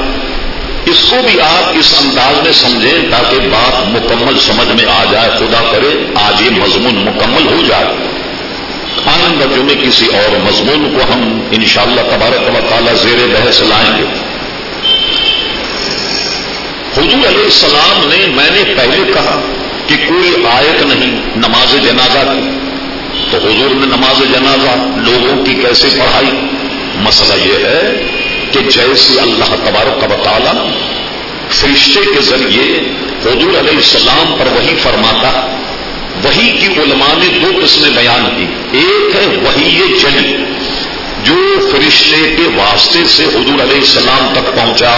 اس 0.86 1.06
کو 1.10 1.16
بھی 1.26 1.40
آپ 1.40 1.72
اس 1.78 1.94
انداز 2.00 2.42
میں 2.42 2.52
سمجھیں 2.52 3.10
تاکہ 3.10 3.36
بات 3.38 3.88
مکمل 3.88 4.38
سمجھ 4.38 4.68
میں 4.68 4.92
آ 4.92 5.04
جائے، 5.12 5.30
خدا 5.38 5.60
کرے 5.72 6.06
آج 6.14 6.42
یہ 6.42 6.50
مضمون 6.50 6.94
مکمل 6.94 7.52
ہو 7.52 7.60
جائے۔ 7.68 7.84
آنند 9.06 9.42
میں 9.42 9.74
کسی 9.74 10.06
اور 10.06 10.36
مضمون 10.36 10.94
کو 10.94 11.12
ہم 11.14 11.40
انشاءاللہ 11.50 12.00
تبارک 12.00 12.54
و 12.54 12.68
تعالیٰ 12.68 12.94
زیر 12.94 13.26
بحث 13.26 13.62
لائیں 13.62 13.98
گے۔ 13.98 14.04
حضور 16.96 17.28
علیہ 17.28 17.44
السلام 17.44 18.08
نے، 18.08 18.26
میں 18.26 18.50
نے 18.50 18.74
پہلے 18.74 19.12
کہا 19.12 19.40
کہ 19.86 19.94
کوئی 20.08 20.46
آیت 20.50 20.86
نہیں 20.86 21.20
نماز 21.36 21.72
جنازہ 21.72 22.18
کی۔ 22.18 22.61
تو 23.32 23.38
حضور 23.38 23.74
نے 23.74 23.86
نماز 23.86 24.18
جنازہ 24.18 24.72
لوگوں 24.96 25.44
کی 25.44 25.54
کیسے 25.54 25.88
پڑھائی؟ 25.98 26.30
مسئلہ 26.96 27.40
یہ 27.42 27.64
ہے 27.66 28.02
کہ 28.52 28.60
جیسے 28.60 29.20
اللہ 29.20 29.54
تبارک 29.64 30.02
و 30.02 30.16
تعالی 30.22 30.72
فرشتے 31.50 32.00
کے 32.14 32.20
ذریعے 32.20 32.66
حضور 33.22 33.58
علیہ 33.58 33.76
السلام 33.76 34.34
پر 34.38 34.46
وہی 34.46 34.74
فرماتا 34.82 35.30
وہی 36.24 36.50
کی 36.58 36.80
علماء 36.80 37.14
نے 37.18 37.38
دو 37.38 37.64
قسمیں 37.64 37.90
بیان 37.90 38.28
کی۔ 38.36 38.78
ایک 38.78 39.16
ہے 39.16 39.26
وہی 39.42 39.96
جلی 40.00 40.36
جو 41.24 41.34
فرشتے 41.70 42.34
کے 42.36 42.48
واسطے 42.56 43.04
سے 43.06 43.24
حضور 43.24 43.60
علیہ 43.62 43.78
السلام 43.78 44.32
تک 44.32 44.56
پہنچا، 44.56 44.94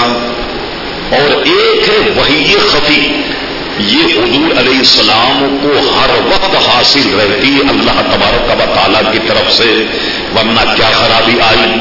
اور 1.11 1.43
ایک 1.45 1.89
ہے 1.89 2.11
وہی 2.17 2.55
خفی۔ 2.69 3.01
یہ 3.79 4.05
حضور 4.05 4.59
علیہ 4.59 4.79
السلام 4.79 5.57
کو 5.63 5.69
ہر 5.69 6.11
وقت 6.27 6.69
حاصل 6.69 7.21
رہتی 7.21 7.57
اللہ 7.69 8.01
تبارک 8.01 8.51
و 8.51 8.75
تعالیٰ 8.75 9.13
کی 9.13 9.19
طرف 9.27 9.53
سے، 9.53 9.85
ورنہ 10.37 10.61
کیا 10.77 10.91
خرابی 10.93 11.41
آئی 11.41 11.81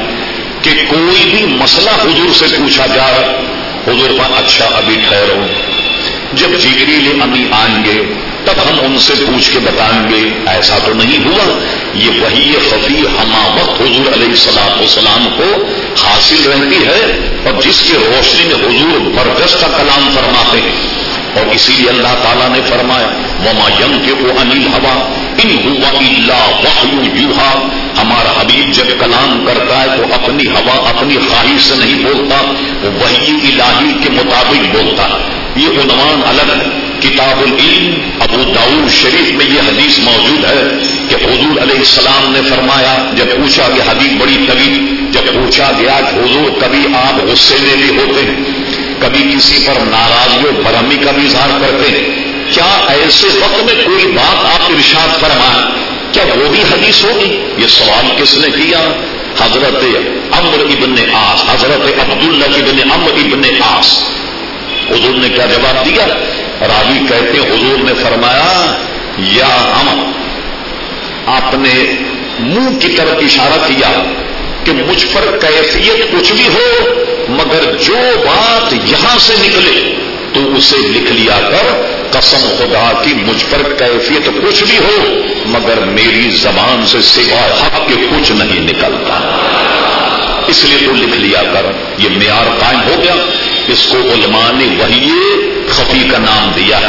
کہ 0.61 0.71
کوئی 0.87 1.29
بھی 1.29 1.45
مسئلہ 1.45 1.89
حضور 1.89 2.33
سے 2.33 2.45
پوچھا 2.57 2.85
جائے، 2.85 3.25
حضور 3.87 4.09
کا 4.09 4.37
اچھا 4.37 4.65
ابھی 4.65 4.95
ٹھہرو 5.07 5.45
جب 6.33 6.49
جگریل 6.59 7.21
امی 7.21 7.47
آئیں 7.51 7.85
گے، 7.85 8.13
تب 8.45 8.53
ہم 8.69 8.79
ان 8.81 8.99
سے 8.99 9.13
پوچھ 9.25 9.51
کے 9.51 9.59
بتائیں 9.59 10.09
گے، 10.09 10.29
ایسا 10.47 10.75
تو 10.85 10.93
نہیں 10.93 11.25
ہوا۔ 11.25 11.59
یہ 11.93 12.09
وہی 12.21 12.53
خفی 12.69 13.01
ہما 13.01 13.55
وقت 13.61 13.81
حضور 13.81 14.13
علیہ 14.13 14.27
السلام 14.27 14.81
وسلام 14.81 15.27
کو 15.37 15.65
حاصل 16.03 16.51
رہتی 16.51 16.87
ہے 16.87 17.29
اور 17.45 17.61
جس 17.61 17.81
کی 17.81 17.93
روشنی 17.93 18.45
میں 18.45 18.65
حضور 18.65 18.99
برگش 18.99 19.53
کا 19.53 19.67
کلام 19.67 20.09
فرماتے 20.15 20.57
ہیں۔ 20.57 21.03
اور 21.35 21.55
اسی 21.55 21.73
لیے 21.77 21.89
اللہ 21.89 22.13
تعالیٰ 22.23 22.49
نے 22.49 22.61
فرمایا 22.69 23.07
مما 23.39 23.69
یم 23.79 23.97
کے 24.05 24.11
وہ 24.11 24.39
انل 24.39 24.67
ہوا 24.67 25.09
ان 25.43 25.57
ہوا 25.65 25.99
اللہ 25.99 26.85
یوہا 27.13 27.67
ہمارا 28.01 28.41
حبیب 28.41 28.73
جب 28.73 28.85
کلام 28.99 29.45
کرتا 29.45 29.81
ہے 29.81 29.87
تو 29.97 30.03
اپنی 30.13 30.47
ہوا 30.47 30.89
اپنی 30.89 31.15
خواہش 31.15 31.61
سے 31.61 31.75
نہیں 31.75 32.03
بولتا 32.03 32.51
وہ 32.83 32.89
وہی 33.03 33.31
الہی 33.31 33.93
کے 34.03 34.09
مطابق 34.09 34.75
بولتا 34.75 35.17
یہ 35.55 35.67
عنوان 35.67 36.21
الگ 36.25 36.51
ہے۔ 36.51 36.69
کتاب 36.99 37.43
العلم، 37.43 37.93
ابو 38.19 38.43
داؤد 38.43 38.91
شریف 38.91 39.31
میں 39.31 39.45
یہ 39.45 39.59
حدیث 39.59 39.99
موجود 39.99 40.45
ہے 40.45 40.63
کہ 41.09 41.15
حضور 41.15 41.61
علیہ 41.61 41.77
السلام 41.77 42.31
نے 42.31 42.39
فرمایا، 42.49 43.09
جب 43.15 43.25
پوچھا 43.25 43.67
کہ 43.67 43.81
حدیث 43.89 44.21
بڑی 44.21 44.45
طویل 44.47 44.95
جب 45.11 45.33
پوچھا 45.33 45.71
گیا 45.79 45.99
کہ 45.99 46.15
حضور 46.15 46.61
کبھی 46.61 46.85
آپ 46.95 47.31
غصے 47.31 47.55
میں 47.61 47.75
بھی 47.75 47.97
ہوتے 47.97 48.21
ہیں؟ 48.21 48.62
کبھی 48.99 49.35
کسی 49.37 49.67
پر 49.67 49.73
ناراضگی 49.79 50.45
اور 50.45 50.61
برہمی 50.61 50.95
کا 50.95 51.11
بھی 51.11 51.25
اظہار 51.25 51.49
کرتے 51.61 51.89
ہیں۔ 51.89 52.33
کیا 52.53 52.85
ایسے 52.87 53.27
وقت 53.27 53.63
میں 53.63 53.85
کوئی 53.85 54.05
بات 54.05 54.45
آپ 54.45 54.71
ارشاد 54.71 55.21
فرمائیں؟ 55.21 55.71
کیا 56.11 56.23
وہ 56.35 56.49
بھی 56.49 56.61
حدیث 56.61 57.03
ہوگی؟ 57.03 57.45
یہ 57.57 57.67
سوال 57.67 58.05
کس 58.17 58.37
نے 58.37 58.47
کیا؟ 58.49 58.79
حضرت 59.39 59.83
امر 60.31 60.59
ابن 60.59 60.95
آس 61.13 61.43
حضرت 61.49 61.99
عبداللہ 61.99 62.45
ابن 62.45 62.91
امر 62.91 63.11
ابن 63.11 63.41
آس 63.59 64.03
حضور 64.89 65.15
نے 65.15 65.29
کیا 65.29 65.45
جواب 65.45 65.85
دیا؟ 65.85 66.05
راوی 66.61 66.99
کہتے 66.99 67.39
حضور 67.39 67.83
نے 67.83 67.93
فرمایا، 67.93 68.75
یا 69.17 69.79
ہم 69.79 70.11
آپ 71.25 71.53
نے 71.53 71.95
منہ 72.39 72.79
کی 72.79 72.87
طرف 72.87 73.17
اشارہ 73.17 73.67
کیا۔ 73.67 74.03
کہ 74.65 74.71
مجھ 74.71 75.05
پر 75.05 75.37
کیفیت 75.37 76.11
کچھ 76.11 76.33
بھی 76.33 76.47
ہو، 76.47 76.93
مگر 77.29 77.75
جو 77.75 77.97
بات 78.25 78.73
یہاں 78.73 79.19
سے 79.19 79.33
نکلے، 79.41 79.95
تو 80.33 80.55
اسے 80.55 80.77
لکھ 80.77 81.11
لیا 81.11 81.39
کر، 81.39 81.81
قسم 82.11 82.37
خدا 82.37 83.01
کی 83.03 83.13
مجھ 83.13 83.45
پر 83.49 83.73
کیفیت 83.73 84.29
کچھ 84.47 84.63
بھی 84.63 84.77
ہو، 84.77 85.21
مگر 85.45 85.79
میری 85.79 86.29
زبان 86.29 86.85
سے 86.85 87.01
سوا 87.01 87.65
حق 87.65 87.87
کے 87.87 87.93
کچھ 87.93 88.31
نہیں 88.31 88.59
نکلتا۔ 88.59 89.39
اس 90.47 90.63
لیے 90.63 90.87
تو 90.87 90.93
لکھ 90.93 91.17
لیا 91.17 91.43
کر، 91.53 91.65
یہ 91.97 92.09
معیار 92.09 92.59
قائم 92.59 92.79
ہو 92.79 93.03
گیا۔ 93.03 93.15
اس 93.67 93.87
کو 93.91 93.97
علماء 93.97 94.51
نے 94.53 94.65
وہی 94.79 95.09
خفی 95.69 96.09
کا 96.11 96.17
نام 96.17 96.51
دیا 96.55 96.79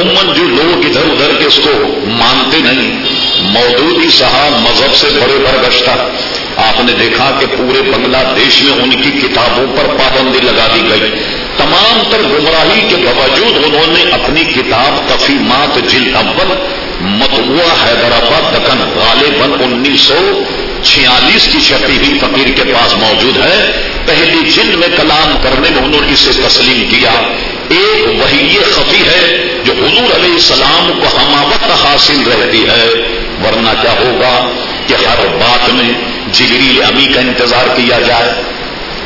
عموماً 0.00 0.34
جو 0.34 0.44
لوگ 0.44 0.84
ادھر 0.84 1.10
ادھر 1.10 1.34
کے 1.38 1.44
اس 1.44 1.60
کو 1.64 1.70
مانتے 2.06 2.56
نہیں، 2.60 3.00
مودودی 3.40 4.08
صاحب 4.10 4.60
مذہب 4.60 4.94
سے 4.94 5.06
بڑے 5.12 5.38
برگشتہ۔ 5.38 5.90
آپ 6.56 6.80
نے 6.80 6.92
دیکھا 6.92 7.30
کہ 7.40 7.46
پورے 7.46 7.82
بنگلہ 7.82 8.16
دیش 8.36 8.62
میں 8.62 8.82
ان 8.82 8.90
کی 8.90 9.10
کتابوں 9.10 9.76
پر 9.76 9.84
پابندی 9.84 10.38
لگا 10.38 10.66
دی 10.74 10.80
گئی۔ 10.90 11.10
تمام 11.56 12.10
تر 12.10 12.22
گمراہی 12.22 12.80
کے 12.88 12.96
باوجود 12.96 13.64
انہوں 13.64 13.86
نے 13.86 14.02
اپنی 14.10 14.44
کتاب 14.44 15.08
کفی 15.08 15.32
مات 15.32 15.90
جل 15.90 16.16
اول 16.16 16.56
متوا 17.00 17.74
حیدرآباد، 17.84 18.52
دکن 18.54 18.78
غالباً 18.78 19.72
انیس 19.72 20.00
سو 20.00 20.42
چھیالیس 20.82 21.48
کی 21.52 21.60
چھپی 21.60 21.96
ہوئی 21.96 22.18
فقیر 22.18 22.52
کے 22.56 22.74
پاس 22.74 22.94
موجود 22.94 23.36
ہے۔ 23.36 23.72
پہلی 24.06 24.50
جلد 24.50 24.74
میں 24.74 24.88
کلام 24.96 25.38
کرنے 25.42 25.70
میں 25.70 25.86
انہوں 25.86 26.00
نے 26.00 26.12
اسے 26.12 26.30
تسلیم 26.46 26.88
کیا۔ 26.88 27.10
ایک 27.68 28.06
وہی 28.06 28.58
خفی 28.58 29.02
ہے 29.02 29.48
جو 29.64 29.72
حضور 29.72 30.14
علیہ 30.14 30.32
السلام 30.32 31.00
کو 31.00 31.06
ہماوت 31.16 31.70
حاصل 31.84 32.22
رہتی 32.30 32.64
ہے۔ 32.64 32.86
ورنہ 33.44 33.70
کیا 33.82 33.92
ہوگا 33.92 34.50
کہ 34.86 34.94
ہر 34.94 35.26
بات 35.26 35.74
میں 35.74 36.15
جبریل 36.32 36.82
امی 36.82 37.12
کا 37.14 37.20
انتظار 37.20 37.76
کیا 37.76 38.00
جائے۔ 38.00 38.42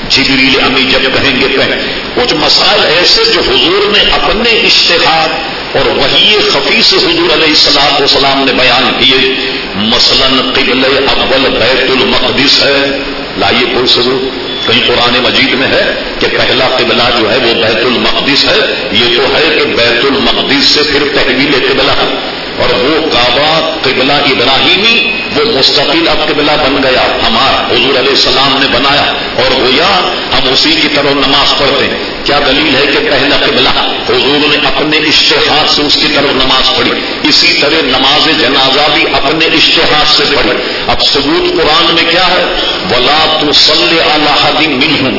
جبریل 0.09 0.61
امی 0.67 0.83
جب 0.83 1.01
کہیں 1.03 1.41
گے، 1.41 1.47
کہیں۔ 1.49 2.01
کچھ 2.15 2.35
مسائل 2.35 2.81
ایسے 2.99 3.23
جو 3.25 3.41
حضور 3.41 3.91
نے 3.91 4.11
اپنے 4.11 4.51
اشتہار 4.51 5.29
اور 5.77 5.87
وہی 5.87 6.37
خفیص 6.53 6.95
حضور 6.95 7.33
علیہ 7.33 7.49
السلام 7.49 7.93
والسلام 7.93 8.45
نے 8.45 8.53
بیان 8.53 9.01
کیے۔ 9.01 9.35
مثلا 9.75 10.29
قبل 10.53 10.85
اول 10.85 11.51
بیت 11.51 11.91
المقدس 11.91 12.65
ہے۔ 12.65 12.99
لائیے 13.37 13.75
کوئی 13.75 13.87
سبوت 13.87 14.51
کہیں 14.67 14.87
قرآن 14.87 15.23
مجید 15.23 15.55
میں 15.55 15.69
ہے 15.69 15.95
کہ 16.19 16.27
پہلا 16.27 16.69
قبلہ 16.77 17.03
جو 17.19 17.31
ہے 17.31 17.37
وہ 17.37 17.55
بیت 17.55 17.87
المقدس 17.87 18.45
ہے؟ 18.45 18.89
یہ 18.93 19.17
تو 19.17 19.23
ہے 19.23 19.59
کہ 19.59 19.65
بیت 19.65 20.05
المقدس 20.05 20.65
سے 20.65 20.81
پھر 20.83 21.03
تحویل 21.15 21.53
قبلہ۔ 21.53 21.93
ہے 21.93 22.15
اور 22.57 22.75
وہ 22.75 23.11
کعبہ 23.11 23.77
قبلہ 23.83 24.13
ابراہیمی 24.13 25.10
وہ 25.35 25.45
مستقل 25.59 26.09
اب 26.09 26.21
قبلہ 26.29 26.53
بن 26.63 26.83
گیا 26.83 27.03
ہمارا 27.27 27.61
حضور 27.71 27.99
علیہ 27.99 28.11
السلام 28.11 28.57
نے 28.61 28.67
بنایا، 28.69 29.05
اور 29.43 29.51
گویا 29.61 29.91
ہم 30.33 30.49
اسی 30.53 30.73
کی 30.73 30.89
طرح 30.95 31.13
نماز 31.17 31.55
پڑھتے 31.59 31.85
ہیں۔ 31.85 31.99
کیا 32.25 32.39
دلیل 32.47 32.75
ہے 32.77 32.87
کہ 32.93 33.11
پہلا 33.11 33.37
قبلہ 33.45 33.69
حضور 34.09 34.49
نے 34.49 34.57
اپنے 34.67 34.97
اشتہار 35.09 35.67
سے 35.75 35.83
اس 35.83 35.95
کی 35.95 36.09
طرف 36.15 36.33
نماز 36.35 36.71
پڑھی؟ 36.77 36.91
اسی 37.29 37.53
طرح 37.61 37.83
نماز 37.85 38.29
جنازہ 38.41 38.89
بھی 38.95 39.05
اپنے 39.13 39.47
اشتہار 39.59 40.07
سے 40.17 40.25
پڑھی۔ 40.35 40.57
اب 40.89 41.03
ثبوت 41.03 41.51
قرآن 41.57 41.95
میں 41.95 42.11
کیا 42.11 42.27
ہے؟ 42.27 42.45
بلا 42.91 43.21
تو 43.41 43.53
سل 43.53 43.99
اللہ 44.15 44.47
من 44.61 44.95
ہوں 45.01 45.19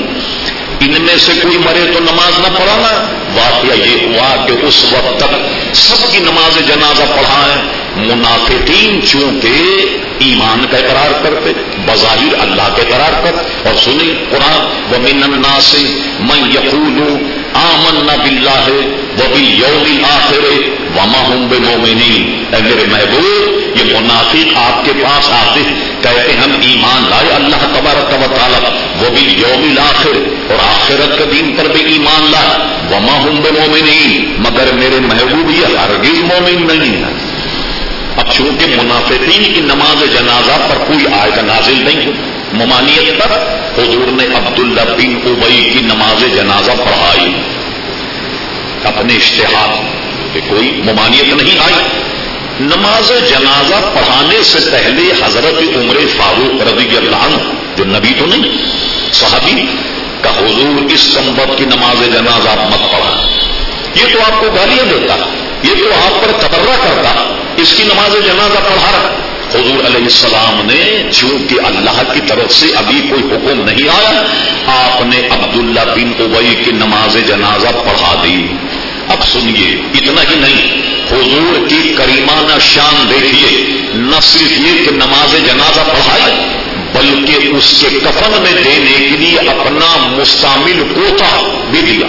ان 0.83 1.01
میں 1.01 1.17
سے 1.17 1.31
کوئی 1.41 1.57
مرے 1.57 1.91
تو 1.93 1.99
نماز 2.03 2.39
نہ 2.39 2.55
پڑھانا۔ 2.57 2.93
واقعہ 3.35 3.75
یہ 3.77 4.05
ہوا 4.05 4.29
کہ 4.45 4.53
اس 4.65 4.83
وقت 4.91 5.19
تک 5.19 5.35
سب 5.77 6.11
کی 6.11 6.19
نماز 6.19 6.57
جنازہ 6.67 7.03
پڑھائیں 7.15 7.80
منافقین 7.97 8.99
چونکہ 9.05 10.25
ایمان 10.25 10.65
کا 10.71 10.77
اقرار 10.77 11.11
کرتے، 11.23 11.51
بظاہر 11.85 12.33
اللہ 12.41 12.67
کے 12.75 12.83
قرار 12.89 13.13
کر 13.23 13.37
اور 13.67 13.77
سنی 13.83 14.11
قرآن 14.31 14.93
و 14.93 14.99
من 15.01 15.23
الناس 15.23 15.73
من 16.21 16.49
یقول 16.51 16.99
آمن 17.61 17.97
باللہ 18.05 18.59
ہے 18.67 18.81
وہ 19.17 19.25
بھی 19.33 19.43
یوم 19.45 20.05
آخر 20.09 20.45
وما 20.95 21.21
ہوں 21.27 21.47
بے 21.49 21.57
مومنین 21.59 22.29
اے 22.53 22.61
میرے 22.61 22.85
محبوب، 22.91 23.77
یہ 23.77 23.91
منافق 23.91 24.57
آپ 24.57 24.85
کے 24.85 24.93
پاس 25.01 25.29
آتے 25.31 25.63
کہتے 26.03 26.37
ہم 26.37 26.55
ایمان 26.69 27.09
لائے 27.09 27.33
اللہ 27.35 27.65
تبارک 27.75 28.13
و 28.13 28.31
تعالی 28.35 28.61
وہ 29.01 29.09
بھی 29.15 29.25
یوم 29.41 29.77
آخر 29.81 30.17
اور 30.49 30.63
آخرت 30.67 31.17
کے 31.17 31.25
دین 31.33 31.51
پر 31.57 31.71
بھی 31.73 31.83
ایمان 31.93 32.31
لا 32.31 32.45
وما 32.91 33.17
ہوں 33.17 33.41
بے 33.43 33.51
مومنین 33.59 34.33
مگر 34.47 34.73
میرے 34.79 34.99
محبوب 35.07 35.51
یہ 35.51 35.77
ہرگز 35.77 36.23
مومن 36.31 36.67
نہیں 36.67 37.03
ہے۔ 37.03 37.30
اب 38.17 38.31
چونکہ 38.31 38.65
منافقین 38.67 39.53
کی 39.53 39.61
نماز 39.61 40.13
جنازہ 40.13 40.67
پر 40.69 40.77
کوئی 40.87 41.05
آیت 41.19 41.37
نازل 41.37 41.83
نہیں 41.83 42.05
ہے 42.05 42.11
ممانیت 42.53 43.19
پر 43.19 43.37
حضور 43.77 44.11
نے 44.11 44.25
عبداللہ 44.35 44.81
بن 44.81 45.15
ابئی 45.25 45.69
کی 45.69 45.79
نماز 45.79 46.35
جنازہ 46.35 46.71
پڑھائی۔ 46.71 47.31
اپنے 48.83 49.13
اشتہار 49.13 49.67
کہ 50.33 50.39
کوئی 50.47 50.81
ممانیت 50.85 51.43
نہیں 51.43 51.59
آئی۔ 51.59 51.87
نماز 52.59 53.07
جنازہ 53.07 53.75
پڑھانے 53.93 54.43
سے 54.43 54.59
پہلے 54.71 55.25
حضرت 55.25 55.77
عمر 55.77 55.95
فاروق 56.17 56.61
رضی 56.61 56.97
اللہ 56.97 57.15
عنہ، 57.15 57.35
جو 57.75 57.85
نبی 57.85 58.13
تو 58.19 58.25
نہیں، 58.25 58.57
صحابی، 59.13 59.65
کا 60.21 60.29
حضور 60.29 60.91
اس 60.91 60.99
سمبت 60.99 61.57
کی 61.57 61.65
نماز 61.65 62.05
جنازہ 62.05 62.49
مت 62.49 62.91
پڑھا۔ 62.91 63.27
یہ 63.95 64.13
تو 64.13 64.19
آپ 64.19 64.39
کو 64.39 64.47
گالیاں 64.51 64.85
دیتا، 64.85 65.15
یہ 65.63 65.83
تو 65.83 65.89
آپ 65.93 66.25
پر 66.25 66.47
تبرہ 66.47 66.75
کرتا۔ 66.81 67.40
اس 67.61 67.73
کی 67.77 67.83
نماز 67.83 68.13
جنازہ 68.25 68.57
پڑھا 68.57 68.91
رہا 68.91 69.15
حضور 69.49 69.85
علیہ 69.85 70.03
السلام 70.03 70.61
نے 70.65 71.09
چونکہ 71.11 71.55
اللہ 71.65 72.13
کی 72.13 72.19
طرف 72.27 72.53
سے 72.53 72.67
ابھی 72.75 73.01
کوئی 73.09 73.21
حکم 73.21 73.61
نہیں 73.61 73.89
آیا، 73.89 74.21
آپ 74.65 75.01
نے 75.01 75.27
عبداللہ 75.27 75.79
بن 75.79 76.11
ابئی 76.19 76.63
کی 76.65 76.71
نماز 76.71 77.27
جنازہ 77.27 77.67
پڑھا 77.67 78.23
دی۔ 78.23 78.47
اب 79.07 79.23
سنیے، 79.23 79.81
اتنا 79.93 80.21
ہی 80.21 80.35
نہیں، 80.35 80.81
حضور 81.11 81.67
کی 81.67 81.93
کریمانہ 81.97 82.59
شان 82.59 83.09
دیکھیے۔ 83.09 83.65
نہ 83.93 84.19
صرف 84.21 84.51
یہ 84.51 84.85
کہ 84.85 84.91
نماز 84.91 85.31
جنازہ 85.31 85.79
پڑھائی، 85.79 86.33
بلکہ 86.93 87.47
اس 87.57 87.81
کے 87.81 87.99
کفن 87.99 88.41
میں 88.43 88.53
دینے 88.53 89.09
کے 89.09 89.17
لیے 89.17 89.39
اپنا 89.39 90.07
مستعمل 90.07 90.83
کوتا 90.95 91.59
بھی 91.71 91.81
دیا۔ 91.81 92.07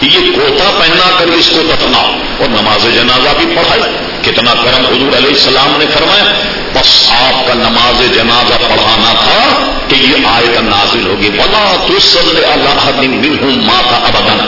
یہ 0.00 0.32
کوتا 0.34 0.70
پہنا 0.80 1.18
کر 1.18 1.26
اس 1.26 1.50
کو 1.50 1.60
دفنا 1.60 1.98
اور 2.38 2.48
نماز 2.48 2.94
جنازہ 2.94 3.36
بھی 3.38 3.56
پڑھائی۔ 3.56 4.03
کتنا 4.24 4.52
کرم 4.52 4.86
حضور 4.86 5.16
علیہ 5.16 5.28
السلام 5.28 5.74
نے 5.78 5.84
فرمایا، 5.98 6.24
بس 6.72 7.12
آپ 7.12 7.46
کا 7.46 7.54
نماز 7.54 8.14
جنازہ 8.14 8.54
پڑھانا 8.68 9.12
تھا 9.12 9.64
کہ 9.88 9.94
یہ 9.94 10.26
آیت 10.26 10.60
نازل 10.60 11.06
ہوگی۔ 11.06 11.30
بلا 11.30 11.84
تو 11.86 11.98
سب 11.98 12.38
اللہ 12.52 12.90
دن 13.02 13.38
ہوں 13.42 13.50
ماں 13.50 13.82
کا 13.90 13.96
ابدن 13.96 14.40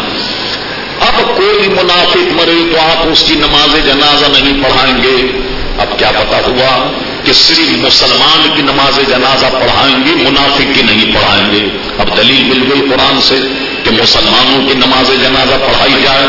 اب 1.01 1.37
کوئی 1.37 1.69
منافق 1.69 2.33
مرے 2.33 2.73
تو 2.73 2.81
آپ 2.81 3.09
اس 3.13 3.25
کی 3.27 3.35
نماز 3.35 3.87
جنازہ 3.87 4.43
نہیں 4.43 4.65
پڑھائیں 4.65 5.03
گے۔ 5.03 5.41
اب 5.79 5.99
کیا 5.99 6.11
پتا 6.11 6.39
ہوا 6.47 6.93
کہ 7.25 7.33
صرف 7.33 7.71
مسلمان 7.71 8.49
کی 8.57 8.63
نماز 8.63 9.09
جنازہ 9.09 9.47
پڑھائیں 9.47 10.07
گے، 10.07 10.31
منافق 10.31 10.75
کی 10.75 10.83
نہیں 10.83 11.15
پڑھائیں 11.15 11.53
گے۔ 11.53 11.69
اب 11.99 12.17
دلیل 12.17 12.45
مل 12.45 12.73
گئی 12.73 12.81
قرآن 12.81 13.21
سے 13.21 13.37
کہ 13.85 13.91
مسلمانوں 14.03 14.69
کی 14.69 14.75
نماز 14.75 15.09
جنازہ 15.09 15.55
پڑھائی 15.55 15.95
جائے۔ 16.03 16.27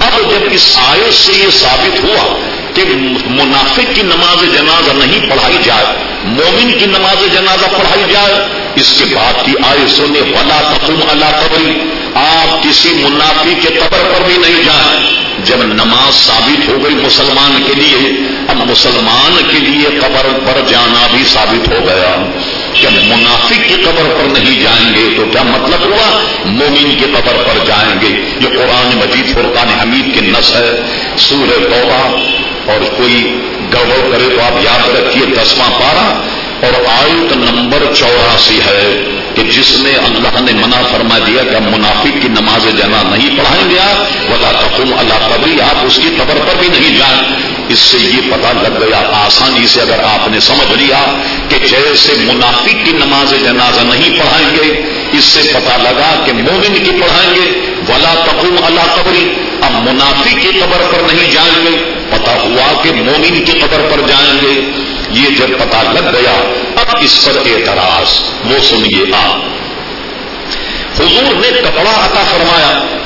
اب 0.00 0.30
جب 0.30 0.48
اس 0.50 0.78
آیت 0.88 1.14
سے 1.14 1.32
یہ 1.32 1.50
ثابت 1.50 2.04
ہوا 2.04 2.53
کہ 2.74 2.82
منافق 3.26 3.94
کی 3.94 4.02
نماز 4.02 4.42
جنازہ 4.42 5.06
نہیں 5.06 5.30
پڑھائی 5.30 5.56
جائے، 5.62 5.84
مومن 6.24 6.78
کی 6.78 6.86
نماز 6.86 7.34
جنازہ 7.34 7.64
پڑھائی 7.64 8.04
جائے، 8.12 8.34
اس 8.74 8.94
کے 8.98 9.14
بعد 9.14 9.44
کی 9.44 9.52
آئے 9.66 9.88
سونے 9.88 10.20
ولا 10.20 10.72
تقم 10.72 10.98
اللہ 11.08 11.24
قبری 11.24 11.78
آپ 12.14 12.62
کسی 12.62 12.94
منافی 12.94 13.54
کے 13.54 13.68
قبر 13.68 13.98
پر 13.98 14.22
بھی 14.26 14.36
نہیں 14.38 14.62
جائیں۔ 14.62 15.06
جب 15.44 15.56
نماز 15.56 16.14
ثابت 16.14 16.68
ہو 16.68 16.84
گئی 16.84 16.94
مسلمان 16.94 17.62
کے 17.66 17.72
لیے، 17.74 18.10
اب 18.48 18.70
مسلمان 18.70 19.48
کے 19.48 19.58
لیے 19.58 20.00
قبر 20.00 20.38
پر 20.44 20.60
جانا 20.68 21.06
بھی 21.10 21.24
ثابت 21.24 21.68
ہو 21.68 21.86
گیا۔ 21.86 22.30
جب 22.82 22.92
منافق 22.92 23.68
کی 23.68 23.82
قبر 23.82 24.14
پر 24.18 24.38
نہیں 24.38 24.60
جائیں 24.60 24.94
گے، 24.94 25.16
تو 25.16 25.24
کیا 25.32 25.42
مطلب 25.42 25.80
ہوا؟ 25.80 26.22
مومن 26.44 26.94
کی 26.94 27.04
قبر 27.04 27.42
پر 27.46 27.64
جائیں 27.66 28.00
گے۔ 28.00 28.30
یہ 28.40 28.56
قرآن 28.56 28.98
مجید 28.98 29.34
فرقان 29.34 29.80
حمید 29.80 30.14
کی 30.14 30.20
نس 30.20 30.56
ہے، 30.56 30.80
سورہ 31.18 31.58
توبہ۔ 31.58 32.16
اور 32.66 32.80
کوئی 32.96 33.40
گڑبڑ 33.72 34.10
کرے 34.12 34.36
تو 34.36 34.42
آپ 34.42 34.64
یاد 34.64 34.88
رکھیے 34.88 35.26
دسواں 35.26 35.70
پارا 35.70 36.20
اور 36.66 36.72
آیت 36.86 37.32
نمبر 37.36 37.94
چوراسی 37.94 38.58
ہے 38.58 39.04
کہ 39.34 39.42
جس 39.42 39.78
نے 39.78 39.90
اللہ 39.90 40.40
نے 40.40 40.52
منع 40.52 40.82
فرما 40.92 41.18
دیا 41.26 41.42
کہ 41.42 41.58
منافق 41.60 42.22
کی 42.22 42.28
نماز 42.28 42.64
جنا 42.78 43.02
نہیں 43.02 43.38
پڑھائیں 43.38 43.70
گے 43.70 43.78
آپ، 43.78 44.00
ولا 44.30 44.50
تقم 44.60 44.94
اللہ 44.98 45.34
قبری 45.34 45.60
آپ 45.60 45.86
اس 45.86 45.96
کی 45.96 46.08
قبر 46.18 46.34
پر 46.46 46.54
بھی 46.60 46.68
نہیں 46.68 46.98
جائیں۔ 46.98 47.20
اس 47.68 47.78
سے 47.78 47.98
یہ 48.00 48.30
پتا 48.30 48.52
لگ 48.52 48.84
گیا 48.84 49.02
آسانی 49.12 49.66
سے 49.66 49.80
اگر 49.80 49.98
آپ 50.04 50.28
نے 50.28 50.40
سمجھ 50.40 50.82
لیا 50.82 51.04
کہ 51.48 51.56
جیسے 51.58 52.12
منافق 52.18 52.84
کی 52.84 52.90
نماز 52.90 53.30
جنازہ 53.30 53.80
نہیں 53.80 54.16
پڑھائیں 54.18 54.56
گے، 54.56 54.82
اس 55.12 55.24
سے 55.24 55.52
پتا 55.52 55.76
لگا 55.76 56.22
کہ 56.26 56.32
مومن 56.32 56.84
کی 56.84 56.90
پڑھائیں 56.90 57.30
گے۔ 57.34 57.60
ولا 57.88 58.14
تقوم 58.14 58.56
اللہ 58.64 58.94
قبری 58.94 59.32
اب 59.62 59.88
منافق 59.90 60.42
کی 60.42 60.48
قبر 60.60 60.82
پر 60.90 61.14
نہیں 61.14 61.30
جائیں 61.30 61.66
گے۔ 61.66 61.94
پتا 62.14 62.32
ہوا 62.32 62.82
کہ 62.82 62.92
مومن 62.92 63.44
کی 63.44 63.58
قبر 63.58 63.80
پر 63.80 64.00
جائیں 64.08 64.40
گے۔ 64.42 64.60
یہ 65.10 65.28
جب 65.28 65.46
پتا 65.58 65.82
لگ 65.82 66.10
گیا، 66.12 66.52
اب 66.76 66.96
اس 67.00 67.24
پر 67.24 67.32
اعتراض۔ 67.46 68.20
وہ 68.44 68.58
سنیے 68.62 69.04
آپ۔ 69.26 69.36
حضور 71.00 71.34
نے 71.34 71.60
کپڑا 71.60 72.06
عطا 72.06 72.24
فرمایا، 72.24 72.96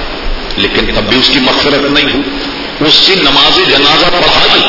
لیکن 0.57 0.87
تب 0.87 1.03
بھی 1.09 1.18
اس 1.18 1.29
کی 1.29 1.40
مغفرت 1.40 1.90
نہیں 1.90 2.05
ہوئی۔ 2.05 2.23
اس 2.88 3.07
کی 3.07 3.14
نماز 3.14 3.57
جنازہ 3.57 4.07
پڑھائی، 4.07 4.62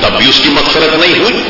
تب 0.00 0.18
بھی 0.18 0.28
اس 0.28 0.40
کی 0.40 0.50
مغفرت 0.50 1.06
نہیں 1.06 1.18
ہوئی۔ 1.18 1.42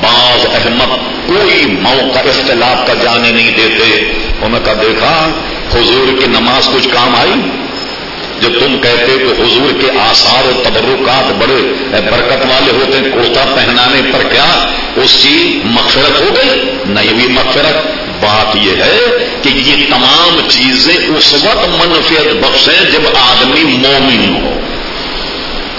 بعض 0.00 0.46
احمد 0.46 0.96
کوئی 1.26 1.66
موقع 1.66 2.18
اختلاف 2.18 2.86
کا 2.86 2.94
جانے 2.94 3.30
نہیں 3.30 3.50
دیتے۔ 3.50 4.12
انہوں 4.42 4.48
نے 4.48 4.58
کہا، 4.64 4.72
دیکھا، 4.72 5.30
حضور 5.74 6.18
کی 6.18 6.26
نماز 6.26 6.68
کچھ 6.74 6.88
کام 6.88 7.14
آئی۔ 7.14 7.59
جب 8.40 8.60
تم 8.60 8.78
کہتے 8.78 9.18
کہ 9.18 9.42
حضور 9.42 9.80
کے 9.80 9.86
آثار 10.00 10.48
و 10.48 10.62
تبرکات 10.64 11.32
بڑے 11.32 11.72
برکت 11.90 12.46
والے 12.46 12.72
ہوتے 12.72 12.98
ہیں، 12.98 13.04
کرتا 13.04 13.44
پہنانے 13.56 14.12
پر 14.12 14.28
کیا؟ 14.32 14.66
اس 14.96 15.20
کی 15.22 15.60
مغفرت 15.64 16.20
ہو 16.20 16.28
گئی؟ 16.36 16.60
نہیں 16.86 17.12
بھی 17.12 17.26
مغفرت۔ 17.26 18.00
بات 18.20 18.56
یہ 18.56 18.70
ہے 18.70 18.98
کہ 19.42 19.48
یہ 19.48 19.86
تمام 19.90 20.48
چیزیں 20.48 21.16
اس 21.16 21.44
وقت 21.44 21.68
منفیت 21.68 22.44
بخشیں 22.44 22.90
جب 22.90 23.00
آدمی 23.14 23.64
مومن 23.64 24.36
ہو۔ 24.36 24.60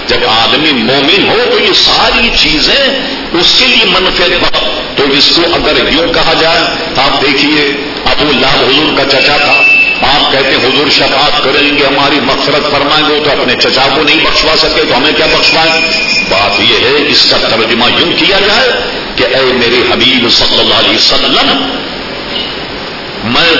جب 0.06 0.16
آدمی 0.26 0.72
مومن 0.72 1.28
ہو 1.28 1.36
تو 1.52 1.58
یہ 1.58 1.72
ساری 1.74 2.30
چیزیں 2.36 3.00
اس 3.32 3.54
کے 3.58 3.66
لیے 3.66 3.84
منفیت 3.84 4.40
بخش 4.40 4.64
تو 4.96 5.04
اس 5.12 5.32
کو 5.36 5.42
اگر 5.54 5.92
یوں 5.92 6.12
کہا 6.12 6.32
جائے، 6.40 6.60
آپ 6.96 7.22
دیکھیے، 7.22 7.64
ابو 8.04 8.28
اللہ 8.28 8.46
حضور 8.46 8.96
کا 8.96 9.04
چچا 9.04 9.36
تھا۔ 9.36 9.62
آپ 10.02 10.32
کہتے 10.32 10.48
ہیں 10.48 10.66
حضور 10.66 10.90
شفاعت 10.90 11.44
کریں 11.44 11.78
گے، 11.78 11.86
ہماری 11.86 12.20
مقصرت 12.20 12.70
فرمائیں 12.70 13.08
گے 13.08 13.20
تو 13.24 13.30
اپنے 13.30 13.54
چچا 13.54 13.88
کو 13.94 14.02
نہیں 14.02 14.20
بخشوا 14.24 14.56
سکے، 14.56 14.82
تو 14.88 14.96
ہمیں 14.96 15.12
کیا 15.12 15.26
بخشوائیں؟ 15.32 15.80
بات 16.28 16.60
یہ 16.60 16.78
ہے، 16.78 17.06
اس 17.08 17.26
کا 17.30 17.36
ترجمہ 17.48 17.84
یوں 17.98 18.12
کیا 18.16 18.40
جائے 18.40 18.68
کہ 19.16 19.24
اے 19.36 19.44
میرے 19.52 19.92
حبیب 19.92 20.30
صلی 20.30 20.60
اللہ 20.60 20.74
علیہ 20.74 20.96
وسلم 20.96 21.68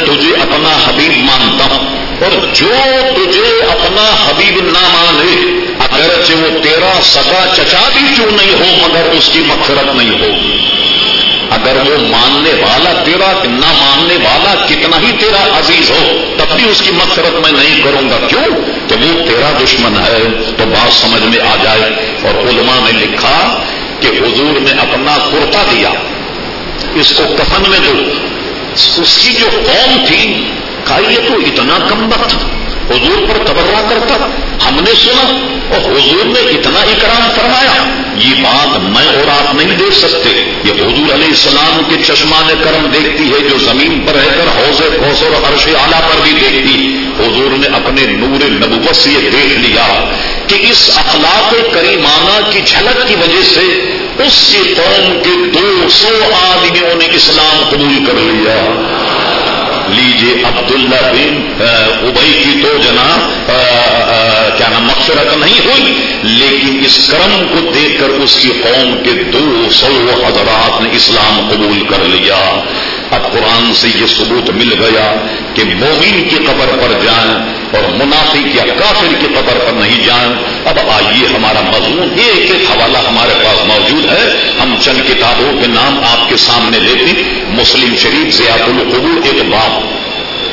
تجھے 0.04 0.30
اپنا 0.40 0.76
حبیب 0.86 1.18
مانتا 1.18 1.64
ہوں 1.74 2.06
اور 2.20 2.46
جو 2.54 2.70
تجھے 3.16 3.62
اپنا 3.70 4.06
حبیب 4.26 4.60
نہ 4.62 4.78
مانے، 4.78 5.34
اگرچہ 5.78 6.32
وہ 6.32 6.62
تیرا 6.62 6.92
سگا 7.02 7.44
چچا 7.56 7.88
بھی 7.92 8.14
کیوں 8.16 8.30
نہیں 8.30 8.52
ہو، 8.52 8.86
مگر 8.86 9.10
اس 9.12 9.30
کی 9.32 9.38
مغفرت 9.38 9.94
نہیں 9.94 10.10
ہوگی۔ 10.10 10.58
اگر 11.52 11.76
وہ 11.76 11.98
ماننے 11.98 12.50
والا 12.50 13.02
تیرا، 13.04 13.32
نہ 13.44 13.72
ماننے 13.72 14.16
والا 14.16 14.66
کتنا 14.66 14.96
ہی 14.96 15.12
تیرا 15.18 15.58
عزیز 15.58 15.90
ہو، 15.90 16.24
تب 16.38 16.56
بھی 16.56 16.70
اس 16.70 16.82
کی 16.82 16.90
مغفرت 16.90 17.32
میں 17.32 17.52
نہیں 17.52 17.82
کروں 17.82 18.10
گا۔ 18.10 18.26
کیوں؟ 18.28 18.44
کہ 18.88 18.94
وہ 18.94 19.26
تیرا 19.28 19.58
دشمن 19.64 19.98
ہے، 19.98 20.18
تو 20.56 20.66
بات 20.66 20.92
سمجھ 20.92 21.22
میں 21.22 21.38
آ 21.46 21.56
جائے۔ 21.62 22.16
اور 22.22 22.48
علماء 22.48 22.90
نے 22.90 23.06
لکھا 23.06 23.62
کہ 24.00 24.06
حضور 24.06 24.60
نے 24.60 24.70
اپنا 24.70 25.16
کرتا 25.32 25.62
دیا۔ 25.72 25.90
اس 26.94 27.14
کو 27.14 27.24
کفن 27.38 27.70
میں 27.70 27.78
دو۔ 27.78 28.10
اس 28.72 29.18
کی 29.18 29.32
جو 29.32 29.46
قوم 29.50 30.04
تھی 30.06 30.50
کہا 30.84 31.00
یہ 31.08 31.16
تو 31.16 31.34
اتنا 31.34 31.86
کم 31.88 32.06
وقت۔ 32.06 32.61
حضور 32.90 33.28
پر 33.28 33.46
تبرہ 33.46 33.88
کرتا 33.88 34.26
ہم 34.68 34.74
نے 34.74 34.90
سنا 34.94 35.46
اور 35.74 35.80
حضور 35.80 36.24
نے 36.24 36.40
اتنا 36.40 36.80
اکرام 36.80 37.30
فرمایا، 37.36 37.84
یہ 38.16 38.42
بات 38.42 38.78
میں 38.78 39.06
اور 39.06 39.28
آپ 39.28 39.54
نہیں 39.54 39.76
دیکھ 39.76 39.94
سکتے۔ 39.94 40.52
یہ 40.64 40.72
حضور 40.72 41.14
علیہ 41.14 41.28
السلام 41.28 41.82
کے 41.88 42.02
چشمان 42.02 42.62
کرم 42.64 42.86
دیکھتی 42.86 43.32
ہے 43.32 43.48
جو 43.48 43.58
زمین 43.58 44.00
پر 44.06 44.12
رہ 44.14 44.28
کر 44.34 44.48
حوض 44.58 44.80
کوثر 44.80 45.32
اور 45.34 45.52
عرش 45.52 45.66
اعلیٰ 45.66 46.00
پر 46.00 46.22
بھی 46.22 46.32
دیکھتی۔ 46.32 46.96
حضور 47.20 47.58
نے 47.58 47.66
اپنے 47.66 48.06
نور 48.06 48.50
نبوت 48.50 48.96
سے 48.96 49.10
یہ 49.10 49.30
دیکھ 49.30 49.58
لیا 49.58 50.04
کہ 50.46 50.54
اس 50.70 50.90
اخلاق 50.96 51.74
کریمانہ 51.74 52.50
کی 52.50 52.60
جھلک 52.64 53.08
کی 53.08 53.14
وجہ 53.14 53.42
سے 53.54 53.92
اس 54.24 54.56
قوم 54.76 55.22
کے 55.22 55.58
دو 55.58 55.88
سو 55.90 56.08
آدمیوں 56.50 56.94
نے 56.94 57.06
اسلام 57.14 57.68
قبول 57.70 58.04
کر 58.06 58.14
لیا۔ 58.14 58.88
لیجیے 59.88 60.32
عبداللہ 60.48 61.02
بن 61.12 61.62
ابئی 61.62 62.32
کی 62.42 62.60
تو 62.62 62.76
جنا 62.82 63.08
کیا 64.56 64.68
نام 64.70 64.84
مقصرت 64.84 65.36
نہیں 65.36 65.60
ہوئی، 65.66 65.92
لیکن 66.22 66.80
اس 66.86 66.98
کرم 67.10 67.46
کو 67.52 67.70
دیکھ 67.74 68.00
کر 68.00 68.10
اس 68.24 68.38
کی 68.42 68.50
قوم 68.62 68.96
کے 69.04 69.12
دو 69.32 69.70
سو 69.72 69.92
حضرات 70.24 70.80
نے 70.82 70.88
اسلام 70.96 71.48
قبول 71.50 71.84
کر 71.90 72.04
لیا۔ 72.08 72.40
اب 73.16 73.22
قرآن 73.32 73.72
سے 73.74 73.88
یہ 73.88 74.06
ثبوت 74.08 74.50
مل 74.50 74.72
گیا 74.82 75.08
کہ 75.54 75.64
مومن 75.64 76.22
کی 76.28 76.36
قبر 76.46 76.70
پر 76.80 76.92
جائیں 77.02 77.32
اور 77.76 77.88
منافق 77.96 78.46
یا 78.54 78.64
کافر 78.78 79.14
کی 79.20 79.26
قبر 79.34 79.58
پر 79.58 79.72
نہیں 79.72 80.02
جائیں 80.04 80.32
اب 80.70 80.78
آئیے 80.90 81.26
ہمارا 81.34 81.60
مضمون، 81.66 82.08
ایک 82.16 82.50
ایک 82.50 82.70
حوالہ 82.70 82.98
ہمارے 83.08 83.34
پاس 83.44 83.60
موجود 83.66 84.04
ہے۔ 84.10 84.24
ہم 84.60 84.74
چند 84.80 85.00
کتابوں 85.08 85.52
کے 85.60 85.68
نام 85.68 86.00
آپ 86.12 86.28
کے 86.28 86.36
سامنے 86.46 86.78
لیتے 86.78 87.22
مسلم 87.58 87.94
شریف 88.02 88.34
زیاد 88.34 88.68
القبول 88.68 89.20
ایک 89.24 89.42
باب 89.50 89.81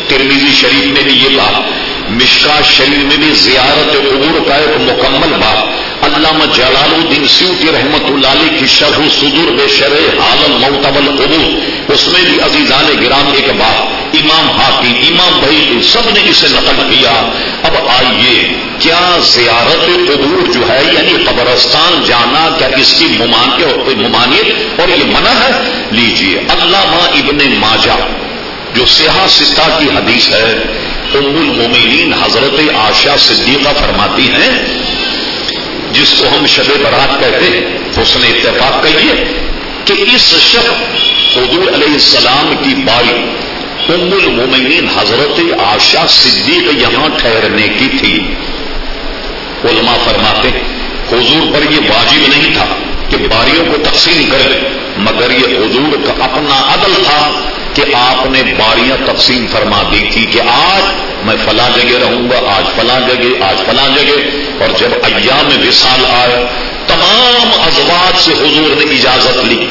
ترمیزی 0.09 0.53
شریف 0.55 0.85
میں 0.85 1.03
بھی 1.03 1.13
یہ 1.13 1.37
بات 1.37 1.61
مشکا 2.09 2.61
شریف 2.61 3.03
میں 3.03 3.17
بھی 3.17 3.33
زیارت 3.33 3.95
عبور 3.95 4.47
کا 4.47 4.55
ایک 4.55 4.81
مکمل 4.81 5.33
بات 5.33 5.79
علامہ 6.03 6.45
جلال 6.55 6.93
الدین 6.93 7.27
سیوتی 7.27 7.67
رحمت 7.73 8.05
اللہ 8.05 8.27
علیہ 8.27 8.59
کی 8.59 8.67
شرح 8.67 9.07
صدور 9.19 9.51
بے 9.51 9.67
شرح 9.67 10.21
عالم 10.21 10.51
معتبل 10.61 11.07
عبور 11.07 11.91
اس 11.93 12.07
میں 12.07 12.21
بھی 12.21 12.41
عزیزان 12.41 13.05
گرام 13.05 13.31
ایک 13.35 13.49
بات 13.49 13.99
امام 14.13 14.49
حاکی 14.49 15.07
امام 15.07 15.39
بھائی 15.39 15.81
سب 15.83 15.99
نے 16.05 16.29
اسے 16.29 16.47
نقل 16.49 16.89
کیا۔ 16.89 17.29
اب 17.63 17.75
آئیے، 17.87 18.53
کیا 18.79 19.17
زیارت 19.21 19.89
عبور 19.89 20.51
جو 20.53 20.61
ہے 20.69 20.83
یعنی 20.93 21.13
قبرستان 21.25 22.03
جانا، 22.05 22.55
کیا 22.57 22.67
اس 22.67 22.95
کی 22.99 23.05
ممانعت 23.05 24.79
اور 24.79 24.89
یہ 24.89 25.05
منع 25.05 25.29
ہے؟ 25.29 25.51
لیجیے 25.91 26.39
علامہ 26.39 27.03
ابن 27.13 27.37
ماجہ۔ 27.59 28.28
جو 28.75 28.85
سیاح 28.85 29.27
ستا 29.27 29.77
کی 29.79 29.85
حدیث 29.85 30.29
ہے، 30.29 30.51
ام 31.13 31.25
المومنین 31.25 32.13
حضرت 32.13 32.75
آشا 32.75 33.15
صدیقہ 33.17 33.69
فرماتی 33.69 34.27
ہیں، 34.29 34.65
جس 35.93 36.13
کو 36.19 36.27
ہم 36.37 36.45
شب 36.45 36.69
برات 36.83 37.19
کہتے 37.19 37.45
ہیں، 37.45 37.77
اس 38.01 38.17
نے 38.17 38.27
اتفاق 38.27 38.83
کہیے 38.83 39.23
کہ 39.85 39.93
اس 39.93 40.35
شب 40.39 40.73
حضور 41.37 41.73
علیہ 41.73 41.93
السلام 41.93 42.55
کی 42.63 42.75
باری 42.75 43.17
ام 43.93 44.09
المومنین 44.23 44.87
حضرت 44.97 45.61
آشا 45.61 46.07
صدیق 46.07 46.81
یہاں 46.81 47.07
ٹھہرنے 47.17 47.67
کی 47.67 47.97
تھی۔ 47.97 48.13
علماء 49.63 49.97
فرماتے 50.05 50.49
حضور 51.11 51.53
پر 51.53 51.71
یہ 51.71 51.89
واجب 51.89 52.27
نہیں 52.27 52.53
تھا 52.53 52.65
کہ 53.09 53.17
باریوں 53.17 53.65
کو 53.65 53.77
تقسیم 53.83 54.29
کرے، 54.29 54.59
مگر 54.97 55.31
یہ 55.31 55.57
حضور 55.57 56.05
کا 56.05 56.23
اپنا 56.23 56.73
عدل 56.73 57.03
تھا۔ 57.03 57.48
کہ 57.79 57.95
آپ 57.95 58.25
نے 58.25 58.43
باریاں 58.43 58.97
تقسیم 59.05 59.45
فرما 59.47 59.81
دی 59.91 60.09
تھی 60.11 60.25
کہ 60.25 60.39
آج 60.47 60.81
میں 61.25 61.35
فلاں 61.45 61.69
جگہ 61.77 61.99
رہوں 61.99 62.29
گا، 62.29 62.51
آج 62.57 62.79
فلاں 62.79 62.99
جگہ، 62.99 63.43
آج 63.43 63.55
فلاں 63.65 63.87
جگہ۔ 63.95 64.19
اور 64.59 64.69
جب 64.79 64.89
ایام 65.03 65.49
میں 65.49 65.67
وصال 65.67 66.05
آئے، 66.05 66.45
تمام 66.87 67.61
ازواج 67.61 68.19
سے 68.19 68.31
حضور 68.31 68.75
نے 68.75 68.91
اجازت 68.91 69.45
لی 69.45 69.65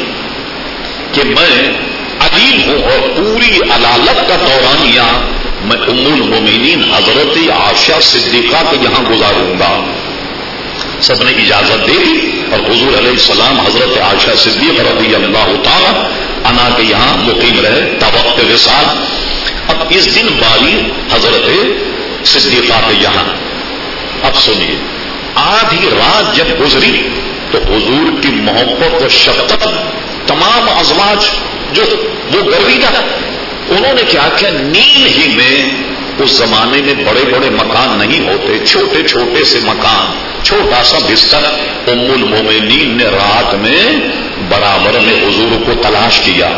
کہ 1.12 1.24
میں 1.24 1.72
عجیب 2.20 2.66
ہوں 2.66 2.82
اور 2.82 3.08
پوری 3.16 3.56
علالت 3.56 4.28
کا 4.28 4.34
دورانیہ 4.36 5.28
میں 5.62 5.76
ام 5.76 6.12
المومنین 6.12 6.94
حضرت 6.94 7.50
آشا 7.60 8.00
صدیقہ 8.00 8.56
کو 8.70 8.76
یہاں 8.82 9.10
گزاروں 9.10 9.58
گا۔ 9.58 9.84
سب 11.00 11.14
نے 11.14 11.30
اجازت 11.30 11.88
دے 11.88 12.04
دی 12.04 12.42
اور 12.50 12.60
حضور 12.60 12.98
علیہ 12.98 13.10
السلام 13.10 13.60
حضرت 13.60 13.98
عائشہ 13.98 14.36
صدیق 14.36 14.80
رضی 14.80 15.14
اللہ 15.14 15.62
تعالی 15.62 15.98
انا 16.44 16.70
کے 16.76 16.82
یہاں 16.82 17.16
مقیم 17.16 17.60
رہے، 17.60 17.96
توقع 18.00 18.46
کے 18.50 18.56
ساتھ۔ 18.56 18.96
اب 19.70 19.76
اس 19.90 20.14
دن 20.14 20.26
باری 20.26 20.80
حضرت 21.12 21.50
صدیقہ 22.26 22.88
کے 22.88 22.94
یہاں۔ 23.00 23.24
اب 24.22 24.36
سنیے، 24.36 24.76
آدھی 25.34 25.86
رات 25.90 26.36
جب 26.36 26.44
گزری 26.60 27.08
تو 27.50 27.58
حضور 27.58 28.22
کی 28.22 28.28
محبت 28.28 29.02
و 29.02 29.08
شفقت، 29.08 29.68
تمام 30.26 30.68
ازواج 30.78 31.26
جو 31.72 31.82
وہ 32.32 32.40
گرویدہ، 32.40 33.00
انہوں 33.68 33.94
نے 33.94 34.02
کیا 34.08 34.28
کیا 34.36 34.48
نیند 34.50 35.06
ہی 35.06 35.34
میں 35.36 35.70
اس 36.18 36.30
زمانے 36.30 36.82
میں 36.82 36.94
بڑے 36.94 37.24
بڑے 37.24 37.50
مکان 37.50 37.98
نہیں 37.98 38.28
ہوتے، 38.28 38.66
چھوٹے 38.66 39.08
چھوٹے 39.08 39.44
سے 39.44 39.58
مکان، 39.62 40.18
چھوٹا 40.44 40.84
سا 40.84 40.98
بستر۔ 40.98 41.44
ام 41.86 42.12
المومنین 42.12 42.96
نے 42.96 43.04
رات 43.04 43.54
میں 43.54 43.92
برابر 44.48 45.00
میں 45.00 45.14
حضور 45.14 45.62
کو 45.66 45.82
تلاش 45.82 46.20
کیا۔ 46.20 46.48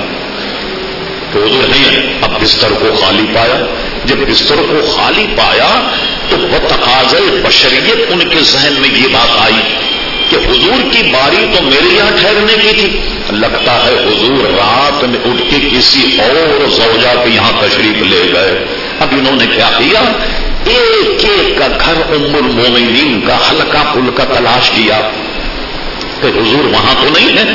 تو 1.32 1.44
حضور 1.44 1.68
نہیں 1.68 2.18
اب 2.22 2.42
بستر 2.42 2.70
کو 2.70 2.94
خالی 3.00 3.26
پایا۔ 3.34 3.66
جب 4.04 4.16
بستر 4.28 4.56
کو 4.56 4.90
خالی 4.96 5.26
پایا 5.36 5.90
تو 6.28 6.38
وہ 6.38 6.68
تقاض 6.68 7.14
بشریت 7.44 8.12
ان 8.12 8.18
کے 8.18 8.38
ذہن 8.42 8.72
میں 8.78 8.88
یہ 8.98 9.08
بات 9.12 9.36
آئی 9.38 9.89
کہ 10.30 10.36
حضور 10.36 10.92
کی 10.92 11.02
باری 11.12 11.46
تو 11.56 11.62
میرے 11.62 11.96
یہاں 11.96 12.10
ٹھہرنے 12.20 12.52
کی 12.62 12.80
تھی۔ 12.80 13.00
لگتا 13.30 13.86
ہے 13.86 13.94
حضور 13.94 14.44
رات 14.50 15.04
میں 15.04 15.18
اٹھ 15.24 15.42
کے 15.50 15.68
کسی 15.76 16.18
اور 16.18 16.68
زوجا 16.68 17.14
کے 17.14 17.30
یہاں 17.30 17.52
تشریف 17.60 18.06
لے 18.06 18.32
گئے۔ 18.34 18.64
اب 19.00 19.08
انہوں 19.12 19.36
نے 19.36 19.46
کیا 19.46 19.70
کیا؟ 19.78 20.00
ایک 20.64 21.24
ایک 21.24 21.58
کا 21.58 21.66
گھر 21.66 21.96
ام 21.96 22.36
المومنین 22.36 23.20
کا 23.20 23.36
ہلکا 23.50 23.92
پھلکا 23.92 24.24
تلاش 24.24 24.70
کیا۔ 24.70 25.00
کہ 26.20 26.26
حضور 26.26 26.64
وہاں 26.64 26.94
تو 26.94 27.08
نہیں 27.08 27.38
ہے 27.38 27.54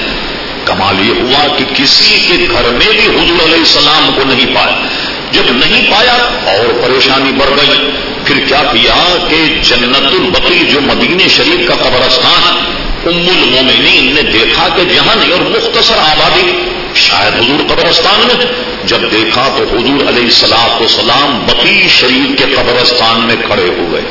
کمال 0.65 1.09
یہ 1.09 1.21
ہوا 1.21 1.57
کہ 1.57 1.65
کسی 1.73 2.27
کے 2.27 2.47
گھر 2.51 2.63
میں 2.63 2.89
بھی 2.89 3.05
حضور 3.05 3.43
علیہ 3.43 3.57
السلام 3.57 4.13
کو 4.15 4.21
نہیں 4.25 4.55
پایا۔ 4.55 4.87
جب 5.31 5.51
نہیں 5.51 5.91
پایا 5.91 6.13
اور 6.51 6.83
پریشانی 6.83 7.31
بڑھ 7.31 7.49
گئی۔ 7.49 7.89
پھر 8.25 8.45
کیا 8.47 8.63
کیا 8.73 9.27
کہ 9.29 9.59
جنت 9.61 10.05
البقی 10.05 10.59
جو 10.73 10.81
مدینہ 10.81 11.27
شریف 11.27 11.67
کا 11.67 11.75
قبرستان 11.75 12.57
ام 13.05 13.29
المومنین 13.29 14.15
نے 14.15 14.21
دیکھا 14.21 14.67
کہ 14.75 14.83
جہاں 14.83 15.15
نہیں 15.15 15.31
اور 15.31 15.41
مختصر 15.41 15.93
آبادی 15.97 16.51
شاید 16.95 17.33
حضور 17.33 17.75
قبرستان 17.75 18.27
میں۔ 18.27 18.45
جب 18.83 19.01
دیکھا 19.11 19.55
تو 19.57 19.63
حضور 19.63 20.07
علیہ 20.07 20.23
السلام 20.23 20.77
کو 20.77 20.87
سلام 20.87 21.45
بقی 21.45 21.87
شریف 21.89 22.39
کے 22.39 22.55
قبرستان 22.55 23.27
میں 23.27 23.35
کھڑے 23.47 23.67
ہو 23.77 23.91
گئے۔ 23.91 24.01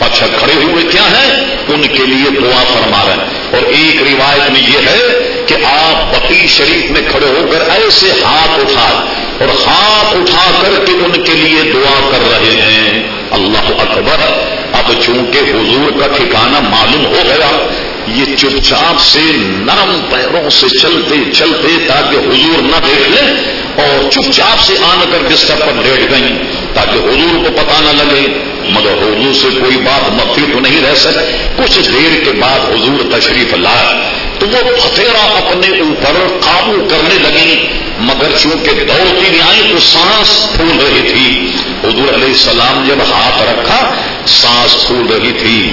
اچھا 0.00 0.26
کھڑے 0.26 0.64
ہوئے 0.64 0.84
کیا 0.84 1.02
ہیں؟ 1.02 1.56
ان 1.68 1.82
کے 1.82 2.06
لیے 2.06 2.40
دعا 2.40 2.62
فرما 2.62 3.02
رہے 3.06 3.12
ہیں۔ 3.12 3.34
اور 3.52 3.62
ایک 3.62 4.02
روایت 4.02 4.50
میں 4.50 4.60
یہ 4.60 4.78
ہے 4.78 5.32
کہ 5.46 5.54
آپ 5.64 6.14
بقی 6.14 6.46
شریف 6.46 6.90
میں 6.90 7.00
کھڑے 7.10 7.26
ہو 7.26 7.46
کر 7.52 7.70
ایسے 7.70 8.06
ہاتھ 8.24 8.60
اٹھا 8.60 9.04
اور 9.40 9.48
ہاتھ 9.66 10.16
اٹھا 10.16 10.50
کر 10.62 10.84
کے 10.84 10.92
ان 10.92 11.12
کے 11.12 11.32
لیے 11.32 11.72
دعا 11.72 12.10
کر 12.10 12.18
رہے 12.30 12.60
ہیں۔ 12.60 13.02
اللہ 13.30 13.80
اکبر، 13.80 14.50
اب 14.72 14.92
چونکہ 15.02 15.38
حضور 15.38 16.00
کا 16.00 16.06
ٹھکانہ 16.06 16.60
معلوم 16.60 17.06
ہو 17.06 17.22
گیا 17.24 17.68
یہ 18.06 18.36
چپ 18.36 18.62
چاپ 18.62 19.00
سے 19.00 19.20
نرم 19.36 20.00
پیروں 20.10 20.50
سے 20.50 20.68
چلتے 20.68 21.30
چلتے 21.32 21.68
تاکہ 21.88 22.16
حضور 22.16 22.62
نہ 22.62 22.76
دیکھ 22.86 23.08
لیں 23.08 23.36
اور 23.76 24.10
چپ 24.10 24.32
چاپ 24.32 24.60
سے 24.60 24.74
آن 24.82 25.10
کر 25.12 25.18
بستر 25.30 25.54
پر 25.66 25.72
لیٹ 25.72 26.10
گئی 26.10 26.28
تاکہ 26.74 26.98
حضور 26.98 27.44
کو 27.44 27.52
پتا 27.52 27.80
نہ 27.80 28.02
لگے۔ 28.02 28.26
مگر 28.68 28.92
حضور 28.92 29.32
سے 29.34 29.48
کوئی 29.60 29.76
بات 29.76 30.10
مفی 30.10 30.52
تو 30.52 30.60
نہیں 30.60 30.80
رہ 30.90 30.94
سکے 30.94 31.36
کچھ 31.56 31.78
دیر 31.78 32.24
کے 32.24 32.32
بعد 32.32 32.58
حضور 32.58 33.18
تشریف 33.18 33.54
لا۔ 33.54 34.08
تو 34.38 34.46
وہ 34.46 34.76
پھتےرا 34.76 35.36
اپنے 35.36 35.80
اوپر 35.80 36.38
قابو 36.40 36.84
کرنے 36.90 37.14
لگی 37.14 37.68
مگر 37.98 38.30
چونکہ 38.38 38.70
دوڑتی 38.72 39.30
بھی 39.30 39.40
آئی 39.40 39.68
تو 39.70 39.80
سانس 39.80 40.46
پھول 40.56 40.78
رہی 40.86 41.08
تھی۔ 41.08 41.52
حضور 41.84 42.14
علیہ 42.14 42.28
السلام 42.28 42.88
جب 42.88 42.96
ہاتھ 43.12 43.42
رکھا، 43.42 43.94
سانس 44.26 44.86
پھول 44.86 45.06
رہی 45.12 45.32
تھی۔ 45.32 45.72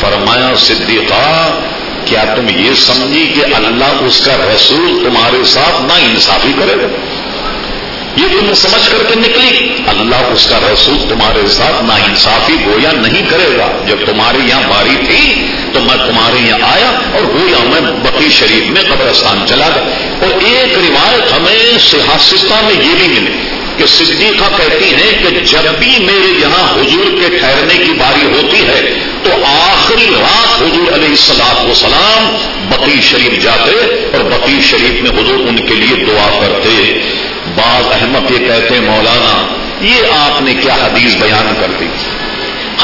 فرمایا 0.00 0.56
صدیقہ، 0.56 1.60
کیا 2.04 2.24
تم 2.36 2.46
یہ 2.56 2.74
سمجھی 2.74 3.32
کہ 3.34 3.54
اللہ 3.54 4.00
اس 4.00 4.20
کا 4.20 4.32
رسول 4.54 5.04
تمہارے 5.04 5.44
ساتھ 5.44 5.82
نہ 5.82 5.92
انصافی 5.92 6.52
کرے 6.60 6.82
گا؟ 6.82 6.86
یہ 8.16 8.40
تم 8.40 8.54
سمجھ 8.54 8.90
کر 8.90 9.04
کے 9.08 9.20
نکلی۔ 9.20 9.82
اللہ 9.86 10.16
اس 10.16 10.46
کا 10.46 10.58
رسول 10.72 10.98
تمہارے 11.08 11.48
ساتھ 11.48 11.84
نا 11.84 11.94
انصافی 11.94 12.54
گویا 12.66 12.92
نہیں 12.92 13.22
کرے 13.28 13.58
گا۔ 13.58 13.72
جب 13.86 13.96
تمہارے 14.06 14.38
یہاں 14.48 14.62
باری 14.62 14.96
تھی 15.06 15.46
تو 15.72 15.80
میں 15.80 16.06
تمہارے 16.06 16.38
یہاں 16.46 16.58
آیا 16.62 16.88
اور 17.12 17.22
گویا 17.22 17.64
میں 17.64 17.80
بقی 17.80 18.30
شریف 18.30 18.70
میں 18.70 18.82
قبرستان 18.82 19.46
چلا 19.46 19.68
گیا۔ 19.68 19.84
اور 20.20 20.42
ایک 20.44 20.78
روایت 20.78 21.32
ہمیں 21.32 21.78
سیاستہ 21.78 22.54
میں 22.64 22.74
یہ 22.74 22.94
بھی 22.98 23.08
ملی۔ 23.08 23.57
کہ 23.78 23.86
صدیقہ 23.86 24.44
کہتی 24.56 24.94
ہیں 24.94 25.24
کہ 25.24 25.40
جب 25.40 25.70
بھی 25.78 25.96
میرے 25.98 26.40
یہاں 26.40 26.72
حضور 26.72 27.20
کے 27.20 27.38
ٹھہرنے 27.38 27.84
کی 27.84 27.92
باری 27.92 28.26
ہوتی 28.26 28.66
ہے 28.66 28.94
تو 29.22 29.30
آخری 29.44 30.06
رات 30.20 30.62
حضور 30.62 30.92
علیہ 30.92 31.08
السلام 31.08 31.70
و 31.70 31.74
سلام 31.74 32.36
بقی 32.68 33.00
شریف 33.02 33.42
جاتے 33.42 33.70
اور 34.12 34.20
بقی 34.20 34.62
شریف 34.62 35.02
میں 35.02 35.10
حضور 35.10 35.38
ان 35.38 35.56
کے 35.56 35.74
لیے 35.74 36.04
دعا 36.04 36.40
کرتے۔ 36.40 37.00
بعض 37.54 38.02
احمد 38.02 38.30
یہ 38.30 38.38
کہتے 38.38 38.80
مولانا، 38.80 39.46
یہ 39.80 39.96
آپ 40.18 40.42
نے 40.42 40.54
کیا 40.54 40.74
حدیث 40.74 41.14
بیان 41.14 41.54
کر 41.60 41.70
دی؟ 41.80 41.86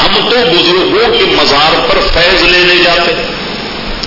ہم 0.01 0.29
تو 0.29 0.35
بزرگوں 0.35 1.17
کے 1.17 1.25
مزار 1.25 1.89
پر 1.89 1.99
فیض 2.13 2.43
لینے 2.43 2.83
جاتے۔ 2.83 3.11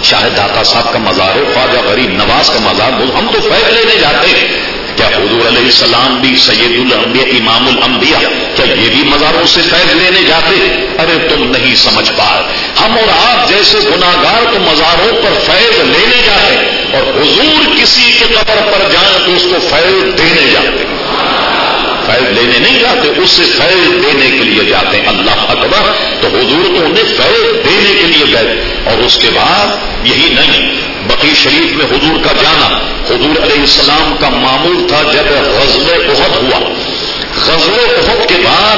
شاید 0.03 0.37
داتا 0.37 0.63
صاحب 0.63 0.93
کا 0.93 0.99
مزار 0.99 1.37
ہو 1.37 1.45
خواجہ 1.55 1.79
غریب 1.79 2.11
نواز 2.11 2.51
کا 2.51 2.59
مزار 2.61 2.93
ہو 2.93 3.19
ہم 3.19 3.27
تو 3.33 3.41
فیض 3.41 3.73
لینے 3.73 4.01
جاتے۔ 4.01 4.49
کیا 4.99 5.07
حضور 5.07 5.47
علیہ 5.47 5.65
السلام 5.65 6.21
بھی 6.21 6.37
سید 6.37 6.81
الانبیاء، 6.81 7.27
امام 7.41 7.67
الانبیاء، 7.67 8.21
کیا 8.55 8.65
یہ 8.67 8.89
بھی 8.89 9.03
مزاروں 9.05 9.47
سے 9.47 9.61
فیض 9.63 9.95
لینے 9.95 10.23
جاتے؟ 10.27 10.57
ارے 10.99 11.29
تم 11.29 11.45
نہیں 11.51 11.75
سمجھ 11.75 12.13
پا 12.17 12.41
ہم 12.81 12.93
اور 12.93 13.09
آپ 13.31 13.49
جیسے 13.49 13.79
گناگار 13.91 14.53
تو 14.53 14.61
مزاروں 14.61 15.23
پر 15.23 15.39
فیض 15.47 15.79
لینے 15.79 16.23
جاتے 16.27 16.55
اور 16.97 17.21
حضور 17.21 17.77
کسی 17.77 18.13
کے 18.19 18.25
قبر 18.35 18.73
پر 18.73 18.91
جائیں 18.91 19.27
تو 19.27 19.35
اس 19.35 19.43
کو 19.43 19.69
فیض 19.71 20.19
دینے 20.19 20.51
جاتے 20.53 20.85
فیض 22.07 22.39
لینے 22.39 22.59
نہیں 22.59 22.79
جاتے، 22.81 23.09
اس 23.23 23.31
سے 23.31 23.43
فیض 23.43 24.05
دینے 24.05 24.39
کے 24.39 24.45
لیے 24.45 24.65
جاتے 24.65 24.97
ہیں۔ 24.97 25.09
اللہ 25.09 25.45
اکبر، 25.49 25.93
تو 26.21 26.29
حضور 26.29 26.77
تو 26.77 26.85
انہیں 26.85 27.05
فیض 27.05 27.67
دینے 27.67 28.01
کے 28.01 28.07
لیے 28.07 28.25
گئے 28.33 28.65
اور 28.85 28.99
اس 28.99 29.19
کے 29.19 29.29
بعد 29.35 29.67
یہی 30.03 30.35
نہیں۔ 30.35 30.88
بقی 31.07 31.35
شریف 31.35 31.73
میں 31.73 31.85
حضور 31.85 32.25
کا 32.25 32.33
جانا، 32.33 32.77
حضور 33.07 33.43
علیہ 33.43 33.61
السلام 33.61 34.17
کا 34.21 34.29
معمول 34.29 34.87
تھا 34.89 35.03
جب 35.03 35.33
غزل 35.43 36.11
عہد 36.11 36.37
ہوا۔ 36.37 36.73
غزل 37.47 37.81
عہد 37.81 38.29
کے 38.29 38.35
بعد 38.45 38.77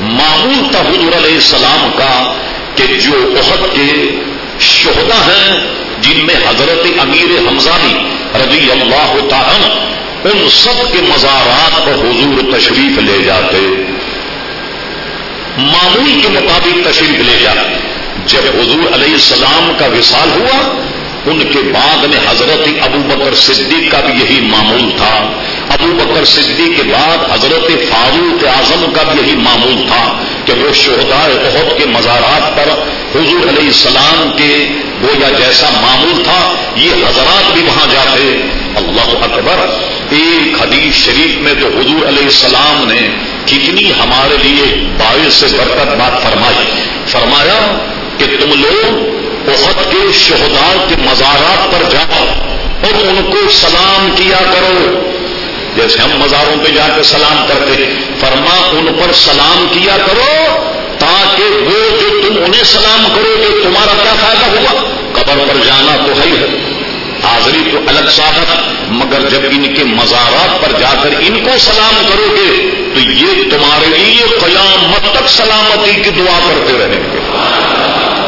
معمول 0.00 0.70
تھا 0.70 0.80
حضور 0.80 1.24
علیہ 1.24 1.34
السلام 1.34 1.90
کا 1.96 2.34
کہ 2.74 2.84
جو 2.84 3.12
عہد 3.12 3.76
کے 3.76 4.16
شہدا 4.60 5.16
ہیں، 5.26 5.66
جن 6.00 6.26
میں 6.26 6.34
حضرت 6.34 6.86
امیر 7.00 7.48
حمزہ 7.48 7.70
بھی 7.84 7.94
رضی 8.34 8.70
اللہ 8.70 9.28
تعالی 9.28 9.78
ان 10.24 10.48
سب 10.48 10.92
کے 10.92 10.98
مزارات 11.02 11.86
پر 11.86 11.92
حضور 11.92 12.58
تشریف 12.58 12.98
لے 12.98 13.24
جاتے۔ 13.24 13.58
معمول 15.56 16.20
کے 16.22 16.28
مطابق 16.28 16.88
تشریف 16.90 17.20
لے 17.20 17.38
جاتے۔ 17.42 17.74
جب 18.26 18.60
حضور 18.60 18.94
علیہ 18.94 19.12
السلام 19.12 19.72
کا 19.78 19.86
وصال 19.86 20.40
ہوا 20.40 20.84
ان 21.26 21.38
کے 21.38 21.58
بعد 21.58 22.04
میں 22.04 22.18
حضرت 22.30 22.68
ابو 22.82 22.98
بکر 22.98 23.34
صدیق 23.34 23.92
کا 23.92 24.00
بھی 24.00 24.14
یہی 24.24 24.40
معمول 24.40 24.90
تھا۔ 24.96 25.32
ابو 25.68 25.86
بکر 25.86 26.24
صدیق 26.24 26.76
کے 26.76 26.82
بعد 26.82 27.16
حضرت 27.32 27.70
فاروق 27.70 28.44
اعظم 28.56 28.92
کا 28.92 29.02
بھی 29.02 29.26
یہی 29.26 29.36
معمول 29.36 29.86
تھا 29.86 30.22
کہ 30.44 30.52
وہ 30.52 30.72
شہداء 30.72 31.26
عہد 31.26 31.78
کے 31.78 31.86
مزارات 31.86 32.56
پر 32.56 32.72
حضور 33.18 33.48
علیہ 33.48 33.66
السلام 33.66 34.30
کے 34.36 34.68
گویا 35.02 35.28
جیسا 35.28 35.66
معمول 35.70 36.24
تھا۔ 36.24 36.54
یہ 36.76 36.90
حضرات 36.90 37.52
بھی 37.52 37.62
وہاں 37.62 37.86
جاتے۔ 37.92 38.40
اللہ 38.76 39.24
اکبر۔ 39.24 39.66
ایک 40.10 40.62
حدیث 40.62 40.94
شریف 40.94 41.36
میں 41.36 41.54
تو 41.60 41.66
حضور 41.66 42.08
علیہ 42.08 42.24
السلام 42.24 42.86
نے 42.86 43.08
کتنی 43.44 43.90
ہمارے 43.90 44.36
لیے 44.42 44.88
باعث 44.98 45.34
سے 45.34 45.46
برکت 45.56 45.96
بات 45.96 46.22
فرمائی۔ 46.22 46.82
فرمایا 47.06 47.78
کہ 48.18 48.24
تم 48.40 48.48
لوگ 48.60 49.13
بہت 49.46 49.90
کے 49.90 50.12
شہداء 50.12 50.86
کے 50.88 50.94
مزارات 50.98 51.72
پر 51.72 51.90
جاؤ 51.90 52.24
اور 52.82 53.06
ان 53.06 53.30
کو 53.30 53.50
سلام 53.50 54.10
کیا 54.16 54.38
کرو۔ 54.52 55.00
جیسے 55.76 55.98
ہم 55.98 56.10
مزاروں 56.18 56.64
پہ 56.64 56.70
جا 56.70 56.86
کے 56.96 57.02
سلام 57.02 57.44
کرتے 57.48 57.84
فرما 58.20 58.68
ان 58.70 58.86
پر 58.86 59.12
سلام 59.12 59.66
کیا 59.72 59.96
کرو 60.06 60.44
تاکہ 60.98 61.42
وہ 61.42 62.00
جو 62.00 62.08
تم 62.08 62.44
انہیں 62.44 62.64
سلام 62.64 63.08
کرو 63.14 63.34
گے، 63.38 63.62
تمہارا 63.62 63.92
کیا 64.02 64.12
فائدہ 64.20 64.46
ہوا؟ 64.46 64.84
قبر 65.12 65.44
پر 65.48 65.64
جانا 65.66 65.96
تو 66.06 66.12
ہے 66.12 66.46
حاضری 67.24 67.70
تو 67.72 67.78
الگ 67.86 68.08
ساتھ 68.10 68.38
مگر 68.88 69.28
جب 69.28 69.40
ان 69.50 69.74
کے 69.74 69.84
مزارات 69.84 70.62
پر 70.62 70.72
جا 70.80 70.94
کر 71.02 71.10
ان 71.18 71.44
کو 71.44 71.58
سلام 71.58 72.06
کرو 72.08 72.26
گے، 72.36 72.70
تو 72.94 73.00
یہ 73.00 73.50
تمہارے 73.50 73.86
لیے 73.86 74.26
قیامت 74.44 75.14
تک 75.14 75.28
سلامتی 75.28 75.94
کی 75.94 76.10
دعا 76.10 76.38
کرتے 76.48 76.72
رہیں 76.72 77.12
گے۔ 77.12 77.18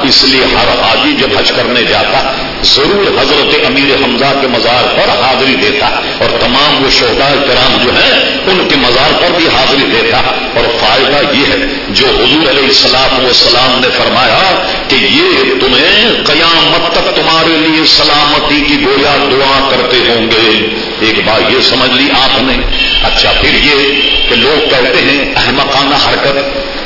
اس 0.09 0.25
لیے 0.25 0.45
ہر 0.45 0.69
حاجی 0.69 1.13
جب 1.13 1.39
حج 1.39 1.53
کرنے 1.53 1.83
جاتا، 1.83 2.33
ضرور 2.63 3.21
حضرت 3.21 3.67
امیر 3.67 4.05
حمزہ 4.05 4.41
کے 4.41 4.47
مزار 4.47 4.97
پر 4.97 5.09
حاضری 5.09 5.55
دیتا 5.55 5.87
اور 6.19 6.41
تمام 6.41 6.85
وہ 6.85 6.91
شہدا 6.91 7.35
کرام 7.47 7.85
جو 7.85 7.91
ہیں، 7.91 8.21
ان 8.47 8.69
کے 8.69 8.77
مزار 8.77 9.13
پر 9.13 9.37
بھی 9.37 9.47
حاضری 9.47 9.87
دیتا۔ 9.91 10.17
اور 10.55 10.65
فائدہ 10.81 11.39
یہ 11.39 11.45
ہے، 11.47 11.67
جو 11.89 12.07
حضور 12.07 12.49
علیہ 12.49 12.65
السلام 12.65 13.25
وسلام 13.25 13.81
نے 13.81 13.87
فرمایا 13.99 14.67
کہ 14.89 14.95
یہ 14.95 15.53
تمہیں 15.61 16.09
قیامت 16.27 16.93
تک 16.93 17.17
تمہارے 17.17 17.53
لیے 17.53 17.87
سلامتی 17.87 18.61
کی 18.61 18.75
گویا 18.85 19.17
دعا 19.31 19.69
کرتے 19.71 19.97
ہوں 19.97 20.31
گے۔ 20.31 20.69
ایک 21.01 21.25
بار 21.25 21.51
یہ 21.51 21.63
سمجھ 21.63 21.91
لی 21.91 22.09
آپ 22.21 22.43
نے۔ 22.43 22.55
اچھا 23.03 23.33
پھر 23.41 23.55
یہ 23.55 24.01
کہ 24.29 24.35
لوگ 24.35 24.59
کہتے 24.59 24.99
ہیں، 24.99 25.35
احمقانہ 25.37 25.95
حرکت، 25.95 26.39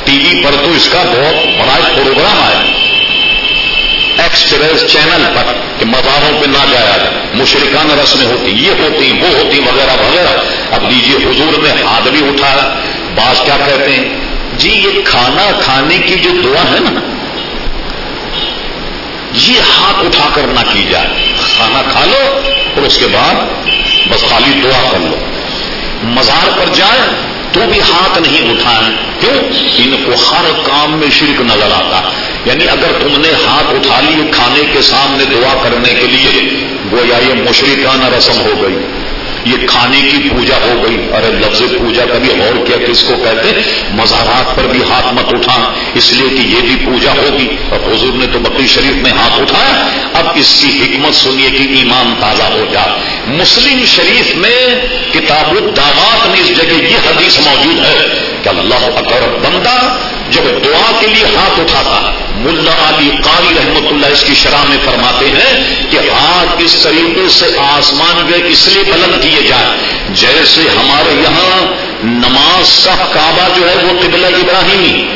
ٹی 0.03 0.17
وی 0.17 0.43
پر 0.43 0.51
تو 0.51 0.71
اس 0.71 0.89
کا 0.91 0.99
بہت 0.99 1.47
بڑا 1.59 1.87
پروگرام 1.95 2.43
آیا۔ 2.43 2.90
ایکسپریس 4.17 4.91
چینل 4.93 5.25
پر 5.35 5.53
کہ 5.79 5.85
مزاروں 5.85 6.39
پہ 6.39 6.45
نہ 6.45 6.71
جایا 6.71 6.97
جائے 6.97 7.23
مشرقان 7.33 7.99
رسمیں 7.99 8.25
ہوتی، 8.25 8.51
یہ 8.51 8.71
ہوتی، 8.71 9.11
وہ 9.21 9.27
ہوتی، 9.27 9.59
وغیرہ 9.59 10.07
وغیرہ۔ 10.07 10.37
اب 10.71 10.89
لیجیے 10.89 11.15
حضور 11.15 11.61
نے 11.61 11.83
ہاتھ 11.83 12.11
بھی 12.11 12.27
اٹھایا۔ 12.27 12.75
بعض 13.15 13.41
کیا 13.41 13.57
کہتے 13.65 13.95
ہیں؟ 13.95 14.17
جی 14.57 14.69
یہ 14.69 15.01
کھانا 15.05 15.51
کھانے 15.61 15.97
کی 15.97 16.15
جو 16.15 16.29
دعا 16.43 16.63
ہے 16.71 16.79
نا، 16.79 16.99
یہ 19.33 19.59
ہاتھ 19.59 20.05
اٹھا 20.05 20.29
کر 20.33 20.41
نہ 20.41 20.73
کی 20.73 20.83
جائے۔ 20.91 21.33
کھانا 21.55 21.81
کھا 21.91 22.05
لو 22.05 22.39
اور 22.75 22.81
اس 22.81 22.97
کے 22.97 23.07
بعد 23.07 23.33
بس 24.09 24.21
خالی 24.29 24.61
دعا 24.61 24.89
کر 24.91 24.99
لو۔ 24.99 25.15
مزار 26.03 26.59
پر 26.59 26.65
جائے 26.73 27.09
تو 27.51 27.59
بھی 27.71 27.79
ہاتھ 27.79 28.21
نہیں 28.21 28.51
اٹھائیں۔ 28.51 28.97
کیوں؟ 29.19 29.43
ان 29.77 30.03
کو 30.05 30.35
ہر 30.35 30.45
کام 30.63 30.99
میں 30.99 31.09
شرک 31.09 31.41
نظر 31.41 31.71
آتا۔ 31.75 32.09
یعنی 32.45 32.67
اگر 32.67 32.91
تم 32.99 33.21
نے 33.21 33.29
ہاتھ 33.45 33.73
اٹھا 33.75 33.99
لیے 33.99 34.31
کھانے 34.31 34.63
کے 34.73 34.81
سامنے 34.81 35.23
دعا 35.25 35.53
کرنے 35.63 35.93
کے 35.93 36.07
لیے، 36.07 36.65
گویا 36.91 37.17
یہ 37.27 37.33
مشرقانہ 37.49 38.15
رسم 38.17 38.41
ہو 38.41 38.53
گئی، 38.61 38.77
یہ 39.45 39.67
کھانے 39.67 40.01
کی 40.01 40.29
پوجا 40.29 40.55
ہو 40.55 40.83
گئی۔ 40.83 40.97
ارے 41.13 41.31
لفظ 41.31 41.61
پوجا 41.61 42.05
کبھی 42.05 42.41
اور 42.41 42.65
کیا 42.65 42.77
کس 42.77 43.03
کو 43.03 43.13
کہتے 43.15 43.61
مزارات 43.91 44.55
پر 44.55 44.63
بھی 44.63 44.79
ہاتھ 44.89 45.13
مت 45.13 45.33
اٹھا، 45.33 45.73
اس 45.93 46.13
لیے 46.13 46.29
کہ 46.29 46.47
یہ 46.47 46.61
بھی 46.61 46.85
پوجا 46.85 47.11
ہوگی۔ 47.11 47.47
اور 47.69 47.79
حضور 47.79 48.13
نے 48.13 48.25
تو 48.33 48.39
بکری 48.39 48.67
شریف 48.67 48.95
میں 48.95 49.11
ہاتھ 49.11 49.41
اٹھایا، 49.41 49.87
اب 50.13 50.27
اس 50.35 50.65
کی 50.65 50.83
حکمت 50.83 51.15
سنیے 51.15 51.49
کہ 51.49 51.73
ایمان 51.73 52.13
تازہ 52.19 52.43
ہو 52.43 52.65
جائے 52.71 52.89
مسلم 53.27 53.85
شریف 53.85 54.35
میں 54.35 54.59
کتاب 55.13 55.51
الدعوات 55.51 56.27
میں 56.27 56.39
اس 56.39 56.47
جگہ 56.47 56.83
یہ 56.83 56.97
حدیث 56.97 57.39
موجود 57.39 57.85
ہے 57.85 58.30
کہ 58.43 58.49
اللہ 58.49 58.97
اکبر 58.97 59.39
بندہ 59.43 59.97
جب 60.29 60.43
دعا 60.43 60.91
کے 60.99 61.07
لیے 61.07 61.25
ہاتھ 61.35 61.59
اٹھاتا 61.59 62.11
ملا 62.35 62.89
علی 62.89 63.09
قاری 63.23 63.47
رحمت 63.57 63.91
اللہ 63.91 64.05
اس 64.05 64.23
کی 64.23 64.33
شرح 64.33 64.63
میں 64.69 64.77
فرماتے 64.85 65.25
ہیں 65.27 65.75
کہ 65.89 65.97
ہاتھ 65.97 66.63
اس 66.63 66.75
طریقے 66.83 67.29
سے 67.29 67.45
آسمان 67.59 68.25
میں 68.25 68.39
اس 68.47 68.67
لیے 68.67 68.83
بلند 68.83 69.21
کیے 69.21 69.47
جائیں 69.47 69.77
جیسے 70.09 70.61
ہمارے 70.61 71.13
یہاں 71.13 71.73
نماز 72.03 72.85
کا 72.85 72.95
کعبہ 73.13 73.55
جو 73.55 73.69
ہے 73.69 73.75
وہ 73.75 74.01
قبلہ 74.01 74.27
ابراہیمی، 74.27 75.07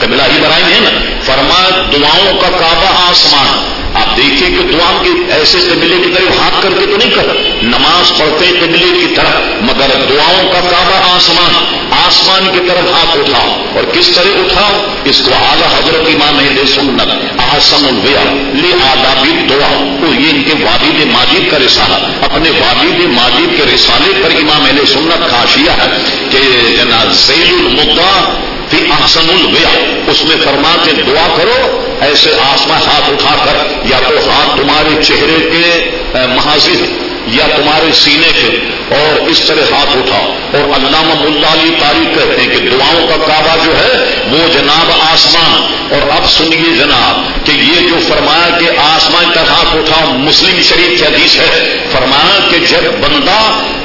قبلہ 0.00 0.22
ابراہیم 0.22 0.86
ہے 0.86 0.90
نا۔ 0.90 1.20
فرما 1.26 1.68
دعاؤں 1.68 2.40
کا 2.40 2.48
کعبہ 2.48 3.10
آسمان۔ 3.10 3.77
دیکھیے 4.18 4.48
کہ 4.48 4.72
دعا 4.72 5.02
کے 5.02 5.32
ایسے 5.32 5.58
قبلے 5.58 5.96
کی 6.04 6.12
طرف 6.14 6.40
ہاتھ 6.40 6.62
کر 6.62 6.70
کے 6.78 6.86
تو 6.86 6.96
نہیں 6.96 7.10
کر، 7.10 7.26
نماز 7.62 8.18
پڑھتے 8.18 8.46
قبلے 8.60 8.98
کی 9.00 9.14
طرف 9.14 9.40
مگر 9.60 9.88
دعاؤں 10.10 10.52
کا 10.52 10.60
کعبہ 10.60 11.16
آسمان 11.16 11.78
آسمان 11.90 12.48
کی 12.52 12.58
طرف 12.68 12.92
ہاتھ 12.92 13.16
اٹھاؤ۔ 13.18 13.56
اور 13.74 13.84
کس 13.84 14.08
طرح 14.08 14.30
اٹھاؤ؟ 14.34 14.84
اس 15.04 15.22
کو 15.24 15.30
اعلیٰ 15.34 15.78
حضرت 15.78 16.08
امام 16.14 16.38
دے 16.56 16.66
سنت، 16.66 17.08
آسم 17.56 17.86
الویا، 17.86 18.22
لے 18.54 18.72
آدابی 18.82 19.30
دعا 19.50 19.96
تو 20.00 20.20
یہ 20.20 20.30
ان 20.30 20.42
کے 20.42 20.64
والد 20.64 21.12
ماجد 21.12 21.50
کا 21.50 21.58
رسالہ، 21.66 22.24
اپنے 22.24 22.50
والد 22.50 23.04
ماجد 23.04 23.56
کے 23.56 23.74
رسالے 23.74 24.22
پر 24.22 24.30
امام 24.30 24.64
اہل 24.64 24.86
سنت 24.86 25.30
کا 25.30 25.42
آشیا 25.42 25.72
ہے 25.72 26.02
کہ 26.30 26.38
جناب 26.76 27.12
زیل 27.12 27.54
المدا 27.58 28.34
فی 28.70 28.78
احسن 28.92 29.30
الویا 29.30 29.68
اس 30.10 30.24
میں 30.24 30.36
فرما 30.44 30.74
کے 30.84 30.92
دعا 31.02 31.26
کرو، 31.36 31.58
ایسے 32.06 32.30
آسمان 32.42 32.80
ہاتھ 32.86 33.10
اٹھا 33.10 33.34
کر، 33.44 33.56
یا 33.84 33.98
تو 34.08 34.16
ہاتھ 34.30 34.56
تمہارے 34.56 35.02
چہرے 35.02 35.38
کے 35.52 36.26
محاذر 36.34 36.84
یا 37.32 37.46
تمہارے 37.46 37.92
سینے 37.94 38.30
کے، 38.34 38.48
اور 38.96 39.28
اس 39.30 39.40
طرح 39.46 39.72
ہاتھ 39.72 39.96
اٹھاؤ۔ 39.96 40.34
اور 40.52 40.62
علامہ 40.76 41.14
ملا 41.22 41.52
علی 41.52 41.74
تاریخ 41.80 42.14
کہتے 42.14 42.40
ہیں 42.40 42.48
کہ 42.50 42.68
دعاؤں 42.68 43.06
کا 43.08 43.16
کعبہ 43.26 43.56
جو 43.64 43.72
ہے، 43.78 44.04
وہ 44.30 44.46
جناب 44.52 44.92
آسمان 45.00 45.94
اور 45.94 46.08
اب 46.10 46.28
سنیے 46.30 46.76
جناب، 46.76 47.46
کہ 47.46 47.52
یہ 47.52 47.88
جو 47.88 47.98
فرمایا 48.08 48.48
کہ 48.58 48.68
آسمان 48.84 49.30
کا 49.34 49.42
ہاتھ 49.50 49.76
اٹھاؤ، 49.76 50.12
مسلم 50.18 50.60
شریف 50.68 50.98
کی 50.98 51.04
حدیث 51.04 51.36
ہے، 51.36 51.50
فرمایا 51.92 52.38
کہ 52.50 52.58
جب 52.66 52.90
بندہ 53.00 53.40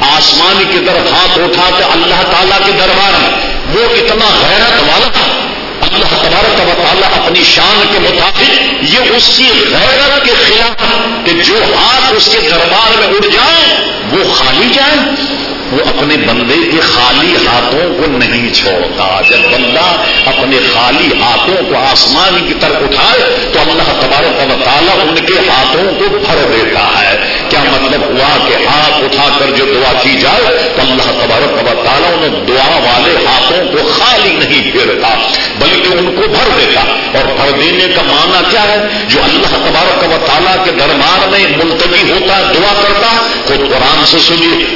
آسمان 0.08 0.64
کی 0.72 0.80
طرف 0.88 1.12
ہاتھ 1.14 1.40
اٹھا 1.40 1.70
تو 1.78 1.92
اللہ 1.92 2.22
تعالیٰ 2.32 2.58
کے 2.66 2.72
دربار 2.80 3.20
میں 3.22 3.52
وہ 3.72 3.82
اتنا 3.84 4.26
غیرت 4.50 4.82
والا 4.82 5.08
اللہ 5.82 6.06
تبارک 6.06 6.68
و 6.68 6.84
تعالیٰ 6.84 7.26
اپنی 7.26 7.44
شان 7.44 7.86
کے 7.92 8.00
مطابق 8.00 8.84
یہ 8.94 9.16
اس 9.16 9.32
کی 9.38 9.50
غیرت 9.72 10.26
کے 10.26 10.32
خلاف 10.48 10.82
کہ 11.26 11.32
جو 11.32 11.56
ہاتھ 11.76 12.14
اس 12.14 12.30
کے 12.32 12.50
دربار 12.50 12.98
میں 12.98 13.08
اڑ 13.08 13.26
جائے 13.28 13.92
وہ 14.12 14.34
خالی 14.34 14.70
جائے۔ 14.74 14.98
وہ 15.74 15.98
اپنے 15.98 16.18
بندے 16.18 16.70
کے 16.72 16.80
خالی 16.80 17.36
ہاتھوں 17.48 17.94
کو 17.94 18.04
نہیں 18.08 18.54
چھوڑتا۔ 18.54 19.22
جب 19.30 19.52
بندہ 19.52 20.04
اپنے 20.26 20.58
خالی 20.74 21.08
ہاتھوں 21.22 21.58
کو 21.70 21.78
آسمان 21.78 22.48
کی 22.48 22.54
طرف 22.60 22.76
اٹھائے 22.76 23.50
تو 23.54 23.60
اللہ 23.60 23.84
تبارک 23.84 24.52
و 24.52 24.64
تعالیٰ 24.64 24.96
ان 25.02 25.16
کے 25.16 25.34
ہاتھوں 25.50 25.84
کو 26.00 26.18
بھر 26.18 26.36
دیتا 26.36 27.02
ہے۔ 27.02 27.44
کیا 27.50 27.60
مطلب 27.60 28.02
ہوا 28.04 28.48
کہ 28.48 28.54
ہاتھ 28.54 29.04
اٹھا 29.04 29.30
کر 29.40 29.46
جو 29.58 29.66
دعا 29.66 29.94
کی 30.02 30.18
جائے 30.22 30.72
تو 30.76 30.82
اللہ 30.82 31.04
تبارک 31.04 31.54
و 31.54 31.84
تعالیٰ 31.84 32.12
ان 32.14 32.48
دعا 32.48 32.78
والے 32.78 33.26
ہاتھوں 33.26 33.66
کو 33.72 33.88
خالی 33.88 34.36
نہیں 34.36 34.72
پھیرتا، 34.72 35.08
بلکہ 35.60 35.94
ان 35.94 36.06
کو 36.06 36.28
بھر 36.28 36.50
دیتا۔ 36.60 36.82
اور 37.20 37.26
بھر 37.36 37.58
دینے 37.58 37.94
کا 37.96 38.02
معنی 38.02 38.44
کیا 38.50 38.64
ہے؟ 38.64 39.06
جو 39.10 39.24
اللہ 39.24 39.48
تبارک 39.48 40.04
و 40.04 40.26
تعالیٰ 40.26 40.66
کے 40.66 40.72
دربار 40.72 41.28
میں 41.28 41.46
ملتوی 41.64 42.12
ہوتا 42.12 42.38
ہے 42.38 42.42
دعا 42.42 42.74
کرتا، 42.82 43.28
خود 43.48 43.70
قرآن 43.70 44.06
سے 44.06 44.18
سنیے 44.20 44.76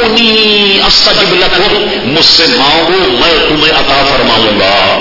دونی 0.00 0.80
استجب 0.86 1.34
لکم 1.34 1.84
مجھ 2.04 2.24
سے 2.24 2.44
مانگو 2.46 3.12
میں 3.12 3.48
تمہیں 3.48 3.72
عطا 3.72 4.04
فرماؤں 4.04 4.60
گا۔ 4.60 5.00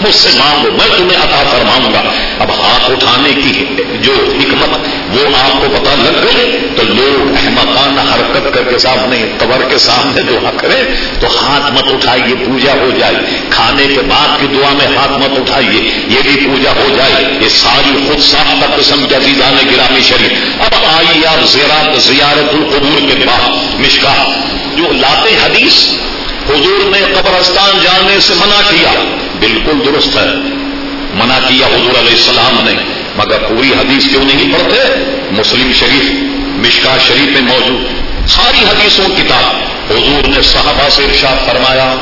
مجھ 0.00 0.14
سے 0.14 0.28
مانگو 0.38 0.70
میں 0.70 0.98
تمہیں 0.98 1.22
عطا 1.22 1.42
فرماؤں 1.50 1.92
گا۔ 1.92 2.02
اب 2.38 2.50
ہاتھ 2.50 2.90
اٹھانے 2.90 3.34
کی 3.34 3.64
جو 4.00 4.12
حکمت، 4.12 4.78
وہ 5.08 5.36
آپ 5.36 5.52
کو 5.52 5.66
پتا 5.74 5.94
لگ 5.94 6.24
گئی 6.24 6.58
تو 6.76 6.82
لوگ 6.82 7.34
احمدانہ 7.36 8.00
حرکت 8.00 8.54
کر 8.54 8.62
کے 8.62 8.78
سامنے، 8.78 9.22
قبر 9.38 9.68
کے 9.68 9.78
سامنے 9.78 10.22
دعا 10.22 10.50
کرے 10.56 10.82
تو 11.20 11.26
ہاتھ 11.26 11.72
مت 11.72 11.92
اٹھائیے، 11.92 12.34
پوجا 12.34 12.72
ہو 12.72 12.90
جائے۔ 13.00 13.14
کھانے 13.50 13.86
کے 13.86 14.00
بعد 14.00 14.40
کی 14.40 14.46
دعا 14.46 14.72
میں 14.72 14.96
ہاتھ 14.96 15.12
مت 15.12 15.38
اٹھائیے، 15.38 15.80
یہ 16.08 16.20
بھی 16.22 16.46
پوجا 16.46 16.70
ہو 16.70 16.96
جائے۔ 16.96 17.24
یہ 17.40 17.48
ساری 17.48 18.06
خود 18.08 18.20
ساختہ 18.20 18.76
قسم 18.76 19.06
کے 19.06 19.14
عزیزان 19.14 19.56
گرامی 19.74 20.00
شریف۔ 20.02 20.32
اب 20.58 20.84
آئیے 20.86 21.26
آپ 21.26 21.46
زیارت 21.46 22.00
زیارت 22.00 22.54
القبور 22.54 23.10
کے 23.10 23.26
بعد۔ 23.26 23.50
مشکا، 23.80 24.24
جو 24.76 24.92
لاتے 24.92 25.36
حدیث، 25.44 25.88
حضور 26.50 26.84
نے 26.84 27.00
قبرستان 27.14 27.78
جانے 27.82 28.20
سے 28.20 28.34
منع 28.34 28.60
کیا۔ 28.70 29.23
بالکل 29.40 29.92
درست 29.92 30.16
ہے۔ 30.16 30.34
منع 31.14 31.38
کیا 31.48 31.66
حضور 31.66 31.98
علیہ 31.98 32.10
السلام 32.10 32.64
نے، 32.64 32.72
مگر 33.16 33.38
پوری 33.38 33.68
حدیث 33.68 34.08
کیوں 34.08 34.24
نہیں 34.24 34.52
پڑھتے؟ 34.52 34.94
مسلم 35.30 35.72
شریف، 35.72 36.10
مشکا 36.66 36.98
شریف 36.98 37.40
میں 37.40 37.42
موجود۔ 37.42 37.80
ساری 38.28 38.58
حدیثوں 38.58 39.04
کتاب۔ 39.04 39.74
حضور 39.90 40.28
نے 40.28 40.42
صحابہ 40.42 40.88
سے 40.88 41.02
ارشاد 41.04 41.46
فرمایا، 41.46 41.94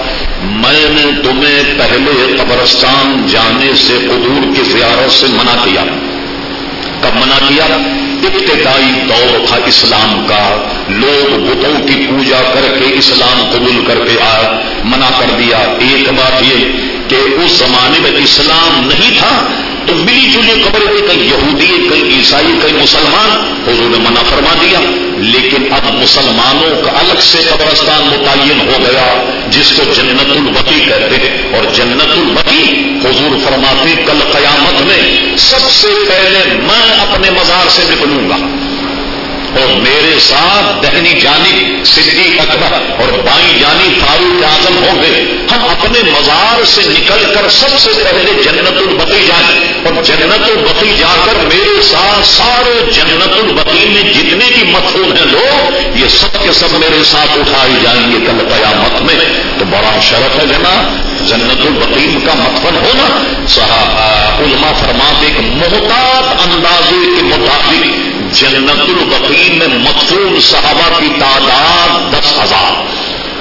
میں 0.43 0.91
نے 0.91 1.23
تمہیں 1.23 1.63
پہلے 1.79 2.37
قبرستان 2.39 3.27
جانے 3.31 3.75
سے 3.75 3.93
حضور 3.93 4.57
کی 4.57 4.63
زیارت 4.63 5.13
سے 5.13 5.27
منع 5.27 5.65
کیا۔ 5.65 5.85
کب 7.01 7.17
منع 7.17 7.49
کیا؟ 7.49 7.65
ابتدائی 8.23 9.01
دور 9.09 9.47
تھا 9.47 9.57
اسلام 9.67 10.27
کا۔ 10.27 10.69
لوگ 10.89 11.39
بتوں 11.39 11.89
کی 11.89 12.07
پوجا 12.11 12.43
کر 12.55 12.79
کے 12.79 12.95
اسلام 12.95 13.51
قبول 13.51 13.85
کر 13.87 13.95
کے 13.95 14.23
آیا 14.23 14.61
منع 14.85 15.09
کر 15.19 15.37
دیا۔ 15.39 15.57
ایک 15.57 16.09
بات 16.09 16.43
یہ 16.43 16.65
کہ 17.13 17.45
اس 17.45 17.53
زمانے 17.53 17.99
میں 17.99 18.23
اسلام 18.23 18.89
نہیں 18.89 19.19
تھا، 19.19 19.47
تو 19.87 19.95
ملی 19.95 20.31
جلی 20.33 20.63
خبر 20.63 20.79
تھی 20.79 21.07
کئی 21.07 21.27
یہودی، 21.27 21.89
کئی 21.91 22.19
عیسائی، 22.19 22.53
کئی 22.63 22.73
مسلمان 22.73 23.55
حضور 23.67 23.91
نے 23.91 23.99
منع 23.99 24.21
فرما 24.31 24.55
دیا۔ 24.63 24.79
لیکن 25.17 25.73
اب 25.73 25.95
مسلمانوں 26.03 26.83
کا 26.83 26.91
الگ 26.91 27.21
سے 27.21 27.39
قبرستان 27.51 28.07
متعین 28.07 28.61
ہو 28.61 28.77
گیا، 28.79 29.25
جس 29.49 29.73
کو 29.77 29.83
جنت 29.95 30.31
البقی 30.31 30.81
کہتے 30.85 31.17
ہیں۔ 31.17 31.57
اور 31.57 31.65
جنت 31.75 32.13
البقی 32.13 32.63
حضور 33.05 33.39
فرماتے 33.45 33.95
کل 33.97 34.19
قیامت 34.33 34.83
میں 34.83 35.37
سب 35.37 35.71
سے 35.71 35.89
پہلے 36.09 36.39
میں 36.47 36.93
اپنے 36.93 37.31
مزار 37.31 37.69
سے 37.69 37.83
نکلوں 37.91 38.31
گا۔ 38.31 38.37
اور 39.61 39.73
میرے 39.73 40.19
ساتھ 40.19 40.87
دہنی 40.87 41.21
جانب 41.21 41.87
صدیق 41.87 42.41
اکبر 42.41 42.73
اور 42.73 43.19
بائیں 43.19 43.59
جانب 43.59 43.83
یعنی 43.83 44.01
فاروق 44.01 44.45
اعظم 44.45 44.77
ہوں 44.85 45.03
گے۔ 45.03 45.39
ہم 45.51 45.65
اپنے 45.65 46.11
مزار 46.11 46.65
سے 46.65 46.81
نکل 46.87 47.33
کر 47.35 47.49
سب 47.49 47.79
سے 47.79 47.91
پہلے 48.05 48.43
جنت 48.43 48.77
البقی 48.77 49.27
جائیں 49.27 49.73
اور 49.85 50.03
جنت 50.03 50.49
البقی 50.49 50.95
جا 50.99 51.15
کر 51.25 51.35
میرے 51.37 51.83
ساتھ 51.83 52.27
سارے 52.27 52.91
جنت 52.93 53.33
البقی 53.33 53.89
میں 53.89 54.03
جتنے 54.03 54.45
بھی 54.55 54.71
متھون 54.71 55.17
ہیں 55.17 55.27
لوگ، 55.27 55.97
یہ 55.97 56.09
سب 56.09 56.43
کے 56.43 56.53
سب 56.53 56.79
میرے 56.79 57.05
ساتھ 57.05 57.39
اٹھائے 57.39 57.71
جائیں 57.83 58.13
گے 58.13 58.17
کل 58.17 58.49
قیامت 58.49 59.03
میں۔ 59.03 59.15
تو 59.59 59.65
بڑا 59.65 60.01
شرف 60.01 60.37
ہے 60.37 60.47
جنا 60.47 60.99
جنت 61.21 61.67
البقیم 61.67 62.21
کا 62.21 62.35
متفن 62.35 62.77
ہونا۔ 62.77 63.07
علماء 64.39 64.73
فرماتے 64.73 65.27
ایک 65.27 65.41
محتاط 65.41 66.41
اندازے 66.43 67.05
کے 67.05 67.23
مطابق 67.23 68.12
جنت 68.33 68.71
البقیم 68.71 69.59
میں 69.59 69.67
مقصود 69.67 70.43
صحابہ 70.43 71.01
کی 71.01 71.09
تعداد 71.19 72.13
دس 72.13 72.39
ہزار۔ 72.39 72.83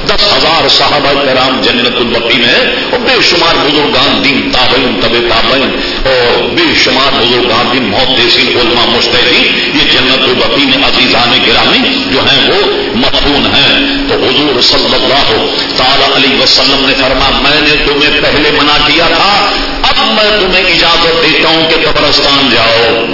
دس 0.06 0.38
ہزار 0.38 0.68
صحابہ 0.68 1.26
کرام 1.26 1.62
جنت 1.62 1.96
البقیم 1.96 2.44
ہے 2.46 2.76
اور 2.92 3.00
بے 3.00 3.22
شمار 3.22 3.56
بزرگان 3.56 4.24
دین 4.24 4.52
تابعین 4.52 5.00
طب 5.02 5.14
تابعین 5.30 5.80
اور 6.06 6.44
بے 6.44 6.64
شمار 6.84 7.14
بزرگان 7.14 7.70
دین، 7.74 7.84
محدثین، 7.84 8.48
علماء 8.48 8.98
مشتری 8.98 9.70
یہ 9.74 9.90
جنت 9.92 10.24
البقیم 10.24 10.84
عزیزان 10.84 11.44
گرامی 11.48 12.14
جو 12.14 12.20
ہیں 12.20 12.50
وہ 12.50 12.72
مفہون 12.96 13.46
ہیں۔ 13.46 13.98
تو 14.10 14.26
حضور 14.26 14.62
صلی 14.62 14.94
اللہ 14.94 15.48
تعالی 15.78 16.12
علیہ 16.16 16.44
وسلم 16.44 16.86
نے 16.86 16.94
فرما، 16.94 17.30
میں 17.30 17.62
نے 17.62 17.86
تمہیں 17.86 18.22
پہلے 18.24 18.52
منع 18.52 18.88
کیا 18.88 19.08
تھا، 19.08 19.52
اب 19.84 20.06
میں 20.06 20.40
تمہیں 20.40 20.74
اجازت 20.74 21.24
دیتا 21.24 21.50
ہوں 21.50 21.70
کہ 21.70 21.76
قبرستان 21.76 22.50
جاؤ۔ 22.52 23.06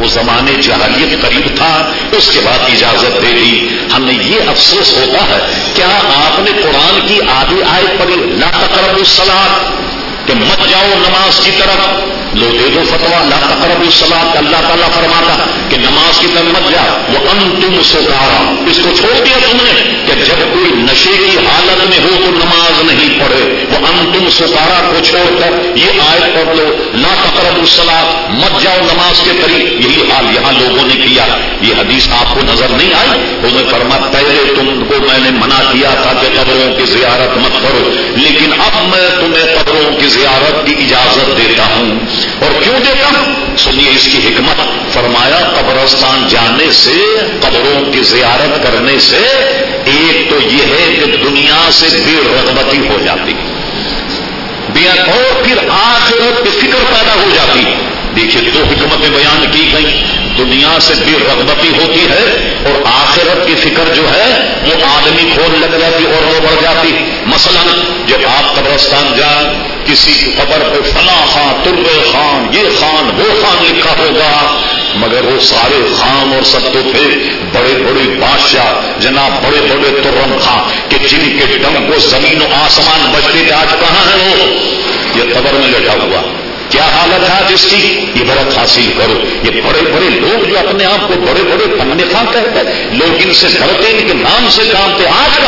وہ 0.00 0.06
زمانے 0.06 0.62
جہالیت 0.62 1.22
قریب 1.22 1.56
تھا، 1.56 1.92
اس 2.12 2.30
کے 2.34 2.40
بعد 2.44 2.58
اجازت 2.58 3.22
دے 3.22 3.32
دی۔ 3.32 3.68
ہمیں 3.96 4.14
یہ 4.14 4.40
افسوس 4.48 4.92
ہوتا 4.96 5.24
ہے، 5.24 5.38
کیا 5.74 5.88
آپ 6.26 6.40
نے 6.40 6.50
قرآن 6.62 7.06
کی 7.06 7.18
آدھی 7.28 7.62
آئے 7.70 7.84
پڑھی 7.98 8.16
لا 8.16 8.50
تقرب 8.50 8.96
السلام 8.96 9.74
کہ 10.26 10.34
مت 10.34 10.68
جاؤ 10.68 10.88
نماز 10.96 11.40
کی 11.44 11.50
طرف۔ 11.58 12.19
لو 12.34 12.50
دے 12.50 12.68
دو 12.68 12.80
فتوا 12.84 13.24
لا 13.24 13.36
تقرب 13.36 13.80
السلام 13.80 14.30
اللہ 14.38 14.56
تعالیٰ 14.68 14.90
فرماتا 14.90 15.44
کہ 15.68 15.76
نماز 15.76 16.20
کی 16.20 16.26
طرف 16.34 16.44
مت 16.44 16.70
جا 16.70 16.82
وہ 17.08 17.30
ان 17.30 17.60
تم 17.60 17.82
سکارا 17.82 18.54
اس 18.70 18.80
کو 18.84 18.90
چھوڑ 18.96 19.24
دیا 19.24 19.38
تم 19.50 19.56
نے 19.56 20.04
کہ 20.06 20.24
جب 20.24 20.52
کوئی 20.52 20.70
نشے 20.74 21.10
کی 21.16 21.38
حالت 21.38 21.88
میں 21.88 21.98
ہو 22.04 22.24
تو 22.24 22.30
نماز 22.30 22.92
نہیں 22.92 23.20
پڑھے۔ 23.20 23.64
وہ 23.70 23.76
ان 23.76 24.12
تم 24.12 24.30
سکارا 24.30 24.88
کو 24.88 25.04
چھوڑ 25.04 25.40
کر 25.40 25.76
یہ 25.76 26.00
آئے 26.08 26.20
پڑھ 26.20 26.56
لو۔ 26.56 26.76
لا 26.94 27.08
تقرب 27.22 27.58
السلام 27.58 28.34
مت 28.36 28.62
جاؤ 28.62 28.76
نماز 28.80 29.20
کے 29.20 29.30
قریب۔ 29.42 29.80
یہی 29.80 30.10
حال 30.10 30.24
یہاں 30.24 30.52
لوگوں 30.52 30.88
نے 30.94 30.94
کیا۔ 30.94 31.24
یہ 31.60 31.74
حدیث 31.78 32.08
آپ 32.08 32.34
کو 32.34 32.40
نظر 32.52 32.68
نہیں 32.68 32.94
آئی؟ 32.94 33.20
انہیں 33.42 33.70
فرما، 33.70 33.96
پہلے 34.12 34.52
تم 34.56 34.84
کو 34.88 34.94
میں 34.98 35.18
نے 35.18 35.30
منع 35.30 35.72
کیا 35.72 35.90
تھا 35.90 36.12
کہ 36.20 36.26
قبروں 36.26 36.76
کی 36.76 36.84
زیارت 36.84 37.38
مت 37.38 37.62
کرو۔ 37.62 37.90
لیکن 38.16 38.52
اب 38.52 38.82
میں 38.82 39.08
تمہیں 39.20 39.56
قبروں 39.56 40.00
کی 40.00 40.06
زیارت 40.06 40.66
کی 40.66 40.74
اجازت 40.84 41.38
دیتا 41.38 41.64
ہوں۔ 41.76 41.98
اور 42.40 42.62
کیوں 42.62 42.78
دیتا 42.78 43.08
سنیے 43.58 43.90
اس 43.96 44.04
کی 44.04 44.18
حکمت، 44.26 44.60
فرمایا 44.92 45.38
قبرستان 45.54 46.28
جانے 46.28 46.70
سے، 46.72 46.98
قبروں 47.40 47.92
کی 47.92 48.02
زیارت 48.02 48.62
کرنے 48.62 48.98
سے 49.00 49.22
ایک 49.84 50.30
تو 50.30 50.36
یہ 50.40 50.62
ہے 50.62 50.86
کہ 50.94 51.16
دنیا 51.24 51.60
سے 51.70 51.86
بے 52.06 52.18
رغبتی 52.26 52.78
ہو 52.88 52.98
جاتی 53.04 53.34
اور 54.98 55.42
پھر 55.44 55.58
آخرت 55.70 56.44
کی 56.44 56.50
فکر 56.50 56.84
پیدا 56.88 57.14
ہو 57.14 57.30
جاتی۔ 57.34 57.64
دیکھیے 58.16 58.50
دو 58.50 58.58
حکمتیں 58.58 59.08
بیان 59.08 59.50
کی 59.50 59.72
گئی 59.72 60.04
دنیا 60.38 60.80
سے 60.80 60.94
بے 60.94 61.12
رغبتی 61.28 61.68
ہوتی 61.68 62.00
ہے 62.00 62.54
اور 62.66 62.82
آخرت 62.84 63.46
کی 63.46 63.54
فکر 63.54 63.94
جو 63.94 64.02
ہے، 64.02 64.54
وہ 64.66 64.84
آدمی 64.84 65.30
کھول 65.34 65.60
لگ 65.60 65.78
جاتی 65.78 66.04
اور 66.04 66.34
وہ 66.34 66.40
بڑھ 66.40 66.62
جاتی۔ 66.62 66.92
مثلا، 67.26 67.82
جب 68.06 68.18
آپ 68.38 68.54
قبرستان 68.54 69.12
جائیں، 69.16 69.60
کسی 69.86 70.32
قبر 70.38 70.58
پہ 70.58 70.90
فلاں 70.90 71.26
خان 71.26 71.62
تر 71.62 72.12
خان، 72.12 72.46
یہ 72.52 72.80
خان، 72.80 73.20
وہ 73.20 73.42
خان 73.42 73.64
لکھا 73.64 73.90
ہوگا، 73.98 74.60
مگر 74.94 75.24
وہ 75.24 75.40
سارے 75.40 75.84
خان 75.98 76.32
اور 76.34 76.42
سب 76.42 76.72
تو 76.72 76.80
تھے 76.82 77.04
بڑے 77.52 77.82
بڑے 77.82 78.16
بادشاہ، 78.20 79.00
جناب 79.00 79.46
بڑے 79.46 79.60
بڑے 79.60 80.00
ترم 80.02 80.36
خان، 80.40 80.88
کہ 80.88 80.96
جن 81.08 81.38
کے 81.38 81.58
ڈم 81.58 81.92
کو 81.92 81.98
زمین 81.98 82.42
و 82.42 82.46
آسمان 82.52 83.12
بچتے 83.12 83.42
تھے، 83.46 83.52
آج 83.52 83.70
کہاں 83.70 84.10
ہے 84.10 84.28
وہ؟ 84.28 84.52
یہ 85.18 85.34
قبر 85.34 85.52
میں 85.52 85.68
لٹا 85.68 85.92
ہوا۔ 85.92 86.39
کیا 86.70 86.82
حالت 86.82 87.28
ہے 87.28 87.54
جس 87.54 87.66
کی؟ 87.70 88.00
یہ 88.14 88.24
برت 88.26 88.58
حاصل 88.58 88.92
کرو۔ 88.98 89.20
یہ 89.42 89.60
بڑے 89.60 89.90
بڑے 89.90 90.10
لوگ 90.10 90.44
جو 90.44 90.58
اپنے 90.58 90.84
آپ 90.84 91.08
کو 91.08 91.14
بڑے 91.14 91.42
بڑے 91.42 91.64
فن 91.78 91.98
خان 92.12 92.26
کہتے 92.32 92.58
ہیں، 92.58 92.84
لوگ 92.92 93.14
ان 93.24 93.32
سے 93.32 93.46
ڈرتے 93.48 93.90
ان 93.90 94.06
کے 94.06 94.14
نام 94.14 94.48
سے 94.50 94.64
جانتے 94.64 95.06
آج 95.06 95.40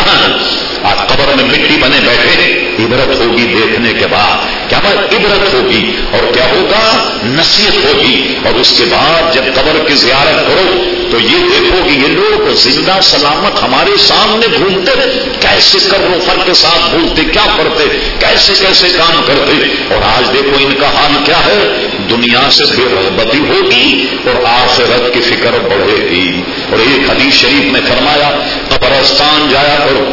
قبر 1.08 1.36
میں 1.36 1.44
مٹی 1.44 1.76
بنے 1.80 1.98
بیٹھے 2.04 2.52
عبرت 2.92 3.20
ہوگی 3.20 3.44
دیکھنے 3.44 3.92
کے 3.92 4.06
بعد، 4.06 4.68
کیا 4.68 4.78
بات 4.84 4.98
عبرت 4.98 5.54
ہوگی 5.54 5.96
اور 6.12 6.32
کیا 6.32 6.44
ہوگا؟ 6.44 7.10
نصیحت 7.24 7.84
ہوگی۔ 7.84 8.34
اور 8.44 8.54
اس 8.54 8.74
کے 8.78 8.84
بعد 8.84 9.34
جب 9.34 9.42
قبر 9.54 9.88
کی 9.88 9.94
زیارت 9.94 10.38
کرو، 10.38 10.84
تو 11.10 11.18
یہ 11.18 11.38
دیکھو 11.38 11.84
کہ 11.84 11.90
یہ 11.90 12.06
لوگ 12.06 12.54
زندہ 12.54 12.98
سلامت 13.02 13.62
ہمارے 13.62 13.96
سامنے 13.98 14.46
گھومتے، 14.58 15.18
کیسے 15.40 15.78
کر 15.90 15.98
فر 16.26 16.38
کے 16.46 16.54
ساتھ 16.54 16.90
بھولتے 16.90 17.24
کیا 17.24 17.46
کرتے، 17.56 17.98
کیسے 18.18 18.52
کیسے 18.66 18.88
کام 18.88 19.22
کرتے۔ 19.26 19.66
اور 19.94 20.02
آج 20.02 20.34
دیکھو 20.34 20.66
ان 20.66 20.72
کا 20.72 20.86
حال 20.86 21.24
کیا 21.24 21.38
ہے۔ 21.38 21.86
دنیا 22.10 22.50
سے 22.50 22.64
بے 22.64 22.84
رغبتی 22.92 23.38
ہوگی 23.38 24.06
اور 24.26 24.44
آخرت 24.44 25.14
کی 25.14 25.20
فکر 25.20 25.52
بڑھے 25.52 26.08
گی۔ 26.10 26.42
اور 26.70 26.78
ایک 26.78 27.10
حدیث 27.10 27.34
شریف 27.34 27.72
نے 27.72 27.80
فرمایا، 27.88 28.30
قبرستان 28.68 29.48
جایا 29.50 29.86
کرو۔ 29.88 30.10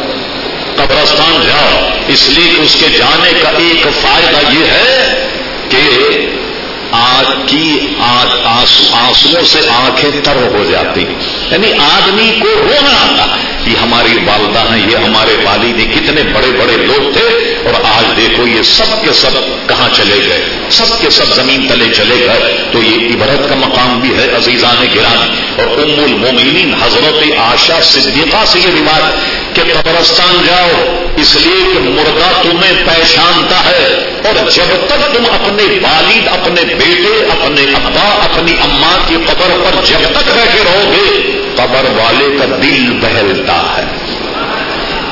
قبرستان 0.80 1.40
جاؤ 1.46 1.88
اس 2.08 2.28
لیے 2.28 2.52
کہ 2.56 2.60
اس 2.62 2.76
کے 2.80 2.86
جانے 2.98 3.40
کا 3.42 3.48
ایک 3.48 3.86
فائدہ 4.02 4.52
یہ 4.52 4.64
ہے 4.64 5.26
کہ 5.68 5.88
آگ 6.92 7.46
کی 7.46 7.94
آنسو 8.92 9.44
سے 9.44 9.58
آنکھیں 9.68 10.10
تر 10.24 10.36
ہو 10.36 10.64
جاتی۔ 10.70 11.00
یعنی 11.50 11.72
آدمی 11.78 12.40
کو 12.40 12.48
رونا 12.48 12.90
آتا۔ 12.90 13.42
ہے 13.42 13.49
یہ 13.66 13.76
ہماری 13.76 14.18
والدہ 14.26 14.58
ہیں، 14.58 14.90
یہ 14.90 14.96
ہمارے 14.96 15.36
والد 15.44 15.94
کتنے 15.94 16.22
بڑے 16.22 16.50
بڑے 16.58 16.76
لوگ 16.76 17.12
تھے 17.12 17.54
اور 17.64 17.74
آج 17.84 18.16
دیکھو 18.16 18.46
یہ 18.46 18.62
سب 18.62 19.04
کے 19.04 19.12
سب 19.12 19.30
کہاں 19.68 19.88
چلے 19.92 20.18
گئے، 20.28 20.44
سب 20.70 21.00
کے 21.00 21.10
سب 21.10 21.34
زمین 21.34 21.68
تلے 21.68 21.84
چلے 21.94 22.26
گئے۔ 22.26 22.56
تو 22.72 22.78
یہ 22.82 23.08
عبرت 23.14 23.48
کا 23.48 23.54
مقام 23.54 24.00
بھی 24.00 24.10
ہے 24.18 24.36
عزیزان 24.36 24.86
گران 24.94 25.28
اور 25.58 25.66
ام 25.66 26.04
المومنین 26.04 26.74
حضرت 26.74 27.38
آشا 27.38 27.80
صدیقہ 27.82 28.44
سے 28.46 28.58
یہ 28.58 28.80
روایت 28.80 29.56
کہ 29.56 29.62
قبرستان 29.62 30.42
جاؤ 30.46 30.96
اس 31.16 31.36
لیے 31.36 31.74
کہ 31.74 31.78
مردہ 31.80 32.42
تمہیں 32.42 32.84
پہچانتا 32.86 33.70
ہے 33.70 34.10
اور 34.24 34.50
جب 34.50 34.86
تک 34.86 35.16
تم 35.16 35.24
اپنے 35.32 35.62
والد، 35.62 36.28
اپنے 36.28 36.74
بیٹے، 36.74 37.24
اپنے 37.30 37.62
ابا، 37.74 38.18
اپنی 38.24 38.52
اماں 38.52 39.08
کی 39.08 39.14
قبر 39.14 39.64
پر 39.64 39.84
جب 39.84 40.06
تک 40.12 40.32
بیٹھے 40.34 40.64
رہو 40.64 40.92
گے، 40.92 41.32
قبر 41.56 41.84
والے 41.84 42.36
کا 42.38 42.44
دل 42.44 42.90
بہلتا 42.92 43.74
ہے۔ 43.76 43.84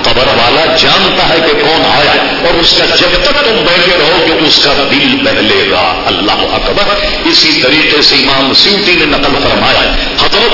قبر 0.03 0.27
والا 0.27 0.65
جانتا 0.77 1.29
ہے 1.29 1.37
کہ 1.47 1.61
کون 1.61 1.83
آیا 1.87 2.13
اور 2.49 2.55
اس 2.55 2.79
کا 2.79 2.97
جب 2.97 3.15
تک 3.23 3.45
تم 3.45 3.65
بیٹھے 3.65 3.97
رہو 3.99 4.27
گے، 4.29 4.47
اس 4.47 4.61
کا 4.65 4.73
دل 4.91 5.17
بہلے 5.25 5.71
گا۔ 5.71 6.03
اللہ 6.07 6.33
اکبر۔ 6.33 6.95
اسی 7.25 7.63
طریقے 7.63 8.03
سے 8.03 8.15
امام 8.15 8.53
سیوٹی 8.55 8.95
نے 8.95 9.07
نقل 9.07 9.33
فرمایا، 9.43 9.93
حضرت 10.21 10.53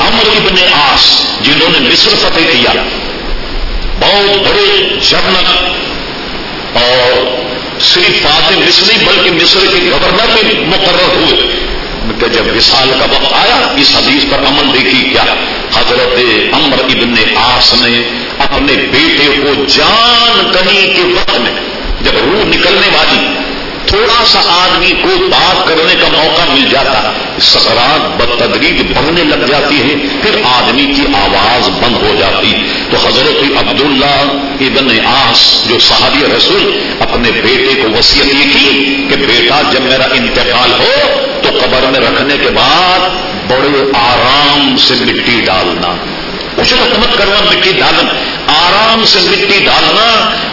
امر 0.00 0.36
ابن 0.36 0.72
آس 0.72 1.22
جنہوں 1.42 1.80
نے 1.80 1.88
مصر 1.88 2.16
فتح 2.16 2.40
کیا 2.52 2.72
بہت 4.00 4.36
بڑے 4.36 4.96
جنرل 5.10 5.66
اور 6.74 7.36
صرف 7.80 8.22
فاتح 8.22 8.54
مصر 8.54 8.82
نہیں، 8.86 9.08
بلکہ 9.08 9.30
مصر 9.30 9.58
کے 9.60 9.90
گورنر 9.90 10.44
بھی 10.44 10.64
مقرر 10.64 11.16
ہوئے۔ 11.16 11.56
کہ 12.20 12.28
جب 12.28 12.56
وصال 12.56 12.90
کا 12.98 13.04
وقت 13.04 13.32
آیا، 13.32 13.56
اس 13.76 13.96
حدیث 13.96 14.24
پر 14.24 14.38
عمل 14.38 14.74
دیکھی 14.74 15.02
کیا؟ 15.02 15.24
حضرت 15.74 16.20
امر 16.52 16.78
ابن 16.78 17.14
آس 17.36 17.74
نے 17.82 17.98
اپنے 18.38 18.72
بیٹے 18.72 19.26
کو 19.26 19.64
جان 19.64 20.52
کنی 20.52 20.92
کے 20.96 21.02
وقت 21.02 21.40
میں، 21.40 21.52
جب 22.00 22.12
روح 22.14 22.44
نکلنے 22.44 22.88
والی 22.92 23.45
تھوڑا 23.86 24.24
سا 24.26 24.38
آدمی 24.48 24.92
کو 25.02 25.08
بات 25.28 25.68
کرنے 25.68 25.94
کا 25.94 26.08
موقع 26.08 26.52
مل 26.52 26.70
جاتا 26.70 27.12
سکرات 27.40 28.22
بدتدریج 28.22 28.82
بڑھنے 28.82 29.24
لگ 29.24 29.46
جاتی 29.46 29.80
ہے، 29.80 29.94
پھر 30.22 30.40
آدمی 30.44 30.84
کی 30.84 31.02
آواز 31.14 31.68
بند 31.68 31.96
ہو 31.96 32.16
جاتی۔ 32.18 32.52
تو 32.90 32.96
حضرت 33.06 33.58
عبداللہ 33.58 34.20
ابن 34.60 35.06
آس 35.06 35.68
جو 35.68 35.78
صحابی 35.78 36.36
رسول، 36.36 36.80
اپنے 37.00 37.30
بیٹے 37.30 37.82
کو 37.82 37.98
وسیعت 37.98 38.26
یہ 38.26 38.52
کی 38.52 38.96
کہ 39.10 39.16
بیٹا، 39.16 39.60
جب 39.70 39.80
میرا 39.80 40.04
انتقال 40.04 40.72
ہو، 40.72 41.20
تو 41.42 41.48
قبر 41.48 41.90
میں 41.90 42.00
رکھنے 42.00 42.34
کے 42.42 42.50
بعد 42.50 43.00
بڑے 43.48 43.90
آرام 43.94 44.76
سے 44.76 44.94
مٹی 44.94 45.40
ڈالنا۔ 45.44 45.96
اجرت 46.62 46.98
مت 46.98 47.16
کرنا 47.18 47.40
مٹی 47.44 47.72
ڈالنا، 47.78 48.12
آرام 48.52 49.04
سے 49.12 49.20
مٹی 49.24 49.58
ڈالنا، 49.64 50.06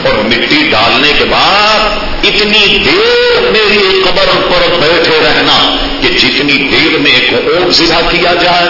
اور 0.08 0.24
مٹی 0.26 0.62
ڈالنے 0.72 1.12
کے 1.18 1.26
بعد 1.32 2.26
اتنی 2.28 2.78
دیر 2.86 3.49
میری 3.51 4.01
قبر 4.04 4.30
پر 4.49 4.68
بیٹھے 4.82 5.20
رہنا 5.24 5.58
کہ 6.01 6.10
جتنی 6.18 6.58
دیر 6.72 6.97
میں 6.99 7.12
ایک 7.12 7.34
اور 7.34 7.72
ذبح 7.80 8.10
کیا 8.10 8.34
جائے، 8.41 8.68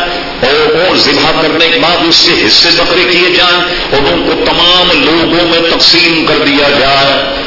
اور 0.48 0.76
اور 0.80 0.96
ذبح 1.06 1.42
کرنے 1.42 1.70
کے 1.74 1.80
بعد 1.80 2.08
اس 2.08 2.16
سے 2.16 2.34
حصے 2.46 2.70
بکرے 2.78 3.04
کیے 3.12 3.34
جائیں، 3.36 3.60
اور 3.92 4.12
ان 4.12 4.24
کو 4.28 4.44
تمام 4.46 4.92
لوگوں 5.00 5.48
میں 5.50 5.70
تقسیم 5.70 6.26
کر 6.26 6.46
دیا 6.46 6.70
جائے۔ 6.80 7.42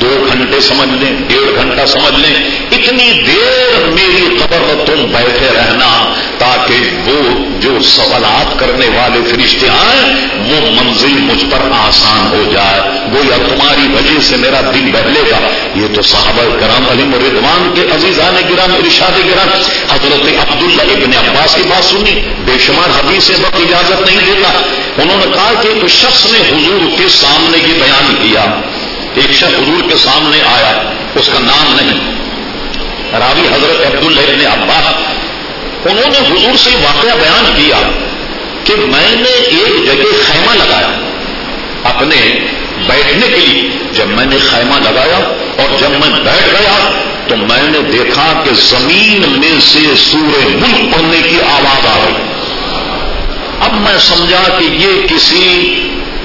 دو 0.00 0.10
گھنٹے 0.28 0.58
سمجھ 0.60 0.88
لیں، 0.88 1.10
ڈیڑھ 1.28 1.60
گھنٹہ 1.60 1.84
سمجھ 1.86 2.14
لیں، 2.14 2.34
اتنی 2.72 3.10
دیر 3.26 3.86
میری 3.94 4.36
قبر 4.38 4.60
میں 4.66 4.84
تم 4.86 5.04
بیٹھے 5.12 5.48
رہنا 5.54 5.90
تاکہ 6.38 7.08
وہ 7.08 7.20
جو 7.62 7.82
سوالات 7.82 8.60
کرنے 8.60 8.88
والے 8.88 9.20
فرشتے 9.30 9.68
آئیں، 9.68 10.28
وہ 10.36 10.82
منزل 10.82 11.20
مجھ 11.20 11.44
پر 11.50 11.58
آسان 11.72 12.26
ہو 12.32 12.52
جائے۔ 12.52 12.80
وہ 13.12 13.48
تمہاری 13.48 13.92
وجہ 13.92 14.20
سے 14.20 14.36
میرا 14.36 14.60
دل 14.60 14.90
بہلے 14.92 15.30
گا۔ 15.30 15.38
یہ 15.74 15.94
تو 15.94 16.02
صحابہ 16.02 16.42
کرام 16.60 16.86
علی 16.90 17.02
مردوان 17.02 17.72
کے 17.74 17.82
عزیزان 17.94 18.36
گرام 18.50 18.74
ارشاد 18.74 19.18
گرام 19.24 19.48
حضرت 19.90 20.50
عبداللہ 20.50 20.82
ابن 20.82 21.30
عباس 21.30 21.54
کی 21.54 21.62
بات 21.68 21.84
سنی۔ 21.84 22.20
بے 22.44 22.52
شمار 22.58 22.90
حدیث 22.90 23.30
وقت 23.30 23.56
اجازت 23.56 24.02
نہیں 24.02 24.20
دیتا 24.26 24.48
انہوں 25.02 25.16
نے 25.16 25.32
کہا 25.34 25.52
کہ 25.62 25.68
ایک 25.68 25.88
شخص 25.88 26.26
نے 26.32 26.38
حضور 26.38 26.98
کے 26.98 27.08
سامنے 27.08 27.58
یہ 27.58 27.74
بیان 27.74 28.14
کیا۔ 28.22 28.60
ایک 29.14 29.32
شخص 29.32 29.54
حضور 29.54 29.90
کے 29.90 29.96
سامنے 29.96 30.36
آیا، 30.42 30.82
اس 31.14 31.26
کا 31.26 31.38
نام 31.38 31.76
نہیں۔ 31.76 32.12
راوی 33.12 33.48
حضرت 33.48 33.86
عبد 33.86 34.06
اللہ 34.06 34.36
نے 34.36 34.44
عباس 34.44 35.11
انہوں 35.84 36.10
نے 36.10 36.18
حضور 36.18 36.56
سے 36.56 36.70
واقعہ 36.76 37.16
بیان 37.20 37.52
کیا 37.56 37.90
کہ 38.64 38.74
میں 38.76 39.16
نے 39.16 39.28
ایک 39.28 39.86
جگہ 39.86 40.22
خیمہ 40.26 40.64
لگایا 40.64 40.90
اپنے 41.84 42.40
بیٹھنے 42.86 43.26
کے 43.26 43.46
لیے۔ 43.46 43.70
جب 43.92 44.06
میں 44.06 44.26
نے 44.26 44.36
خیمہ 44.38 44.90
لگایا 44.90 45.16
اور 45.62 45.78
جب 45.78 45.90
میں 45.90 46.24
بیٹھ 46.24 46.48
گیا 46.60 46.90
تو 47.28 47.36
میں 47.36 47.62
نے 47.62 47.78
دیکھا 47.78 48.42
کہ 48.44 48.50
زمین 48.54 49.40
میں 49.40 49.60
سے 49.60 49.96
سورہ 49.96 50.46
ملک 50.46 50.94
پڑھنے 50.94 51.28
کی 51.28 51.40
آواز 51.40 51.86
آ 51.86 51.98
رہی۔ 52.04 52.22
اب 53.60 53.72
میں 53.72 53.98
سمجھا 53.98 54.58
کہ 54.58 54.64
یہ 54.64 55.06
کسی 55.06 55.74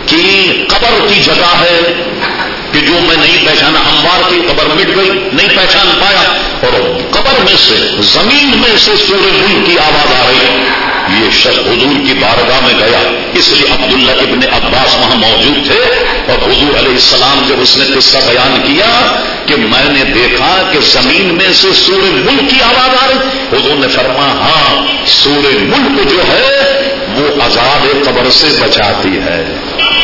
کی 0.05 0.63
قبر 0.69 1.07
کی 1.07 1.21
جگہ 1.21 1.61
ہے۔ 1.61 2.03
کہ 2.79 2.85
جو 2.85 2.93
میں 2.93 3.15
نہیں 3.15 3.45
پہچانا 3.45 3.79
ہموار 3.79 4.29
کی 4.29 4.41
قبر 4.47 4.65
مٹ 4.65 4.95
گئی، 4.95 5.09
نہیں 5.33 5.49
پہچان 5.49 5.89
پایا۔ 5.99 6.21
اور 6.61 6.97
قبر 7.11 7.39
میں 7.39 7.57
سے، 7.57 8.01
زمین 8.01 8.47
میں 8.47 8.77
سے 8.77 8.91
سورج 8.95 9.51
ملک 9.51 9.65
کی 9.65 9.79
آواز 9.79 10.21
آ 10.21 10.25
رہی 10.29 10.63
یہ 11.19 11.29
شخص 11.29 11.59
حضور 11.59 12.07
کی 12.07 12.13
بارگاہ 12.13 12.65
میں 12.65 12.73
گیا۔ 12.73 12.99
اس 13.33 13.53
لیے 13.53 13.71
عبداللہ 13.71 14.11
ابن 14.11 14.39
عباس 14.51 14.97
وہاں 14.97 15.15
موجود 15.15 15.65
تھے۔ 15.65 16.05
اور 16.27 16.37
حضور 16.37 16.77
علیہ 16.77 16.91
السلام 16.91 17.45
جب 17.47 17.55
اس 17.61 17.77
نے 17.77 17.85
قصہ 17.95 18.17
بیان 18.17 18.61
کیا 18.63 19.21
کہ 19.45 19.55
میں 19.55 19.93
نے 19.93 20.03
دیکھا 20.03 20.69
کہ 20.73 20.79
زمین 20.79 21.35
میں 21.35 21.53
سے 21.53 21.67
سورج 21.73 22.13
ملک 22.13 22.49
کی 22.49 22.61
آواز 22.61 23.03
آ 23.03 23.07
رہی۔ 23.07 23.57
حضور 23.57 23.75
نے 23.75 23.87
فرما 23.87 24.25
ہاں 24.25 24.85
سورج 25.05 25.55
ملک 25.55 26.11
جو 26.11 26.19
ہے، 26.19 26.81
وہ 27.15 27.27
عذاب 27.45 27.87
قبر 28.05 28.29
سے 28.29 28.47
بچاتی 28.59 29.17
ہے۔ 29.17 29.45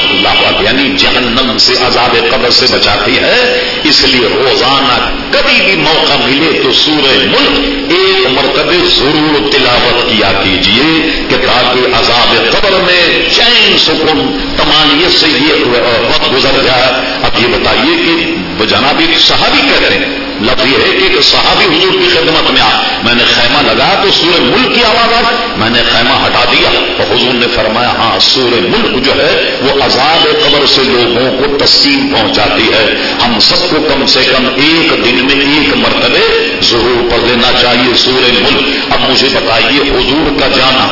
اللہ 0.09 0.61
یعنی 0.61 0.97
جہنم 0.97 1.57
سے 1.57 1.73
عذاب 1.73 2.15
قبر 2.31 2.49
سے 2.49 2.65
بچاتی 2.71 3.17
ہے، 3.17 3.39
اس 3.83 4.03
لیے 4.03 4.27
روزانہ 4.27 4.97
کبھی 5.31 5.61
بھی 5.65 5.75
موقع 5.75 6.13
ملے 6.25 6.61
تو 6.63 6.71
سورہ 6.73 7.13
ملک 7.25 7.91
ایک 7.91 8.27
مرتبہ 8.27 8.85
ضرور 8.95 9.51
تلاوت 9.51 10.09
کیا 10.09 10.31
کیجیے 10.43 11.11
کہ 11.29 11.35
تاکہ 11.35 11.95
عذاب 11.99 12.35
قبر 12.51 12.79
میں 12.81 13.29
چین 13.29 13.77
سکون 13.77 14.37
تمانیت 14.57 15.19
سے 15.19 15.27
یہ 15.27 15.65
وقت 16.09 16.33
گزر 16.33 16.61
جائے۔ 16.63 16.91
اب 17.23 17.41
یہ 17.41 17.47
بتائیے 17.47 17.95
کہ 18.03 18.65
جناب 18.65 18.99
ایک 18.99 19.19
صحابی 19.19 19.61
کہتے 19.67 19.93
ہیں 19.93 20.22
لفظ 20.41 20.65
یہ 20.65 20.77
ہے 20.77 20.97
کہ 20.99 21.03
ایک 21.03 21.23
صحابی 21.23 21.65
حضور 21.65 21.91
کی 21.91 22.09
خدمت 22.13 22.51
میں 22.51 22.61
آ 22.61 22.69
میں 23.03 23.13
نے 23.13 23.23
خیمہ 23.23 23.61
لگایا 23.61 24.03
تو 24.03 24.11
سورہ 24.11 24.41
ملک 24.41 24.75
کی 24.75 24.83
آواز 24.83 25.13
آئی، 25.13 25.35
میں 25.57 25.69
نے 25.69 25.79
خیمہ 25.91 26.25
ہٹا 26.25 26.43
دیا 26.51 26.69
تو 26.97 27.13
حضور 27.13 27.33
نے 27.33 27.45
فرمایا 27.55 27.89
ہاں 27.89 28.19
سورہ 28.19 28.59
ملک 28.61 29.05
جو 29.05 29.11
ہے، 29.11 29.57
وہ 29.61 29.83
عذاب 29.83 30.23
قبر 30.23 30.65
سے 30.65 30.81
لوگوں 30.83 31.37
کو 31.37 31.65
تسلیم 31.65 32.13
پہنچاتی 32.13 32.73
ہے۔ 32.73 32.95
ہم 33.25 33.39
سب 33.39 33.69
کو 33.69 33.77
کم 33.89 34.05
سے 34.05 34.19
کم 34.31 34.47
ایک 34.55 35.05
دن 35.05 35.25
میں 35.25 35.35
ایک 35.35 35.77
مرتبے 35.77 36.55
ضرور 36.61 37.11
پڑھ 37.11 37.19
لینا 37.19 37.51
چاہیے 37.61 37.95
سورہ 37.97 38.31
ملک۔ 38.31 38.93
اب 38.93 39.09
مجھے 39.09 39.27
بتائیے، 39.33 39.79
حضور 39.79 40.39
کا 40.39 40.47
جانا، 40.47 40.87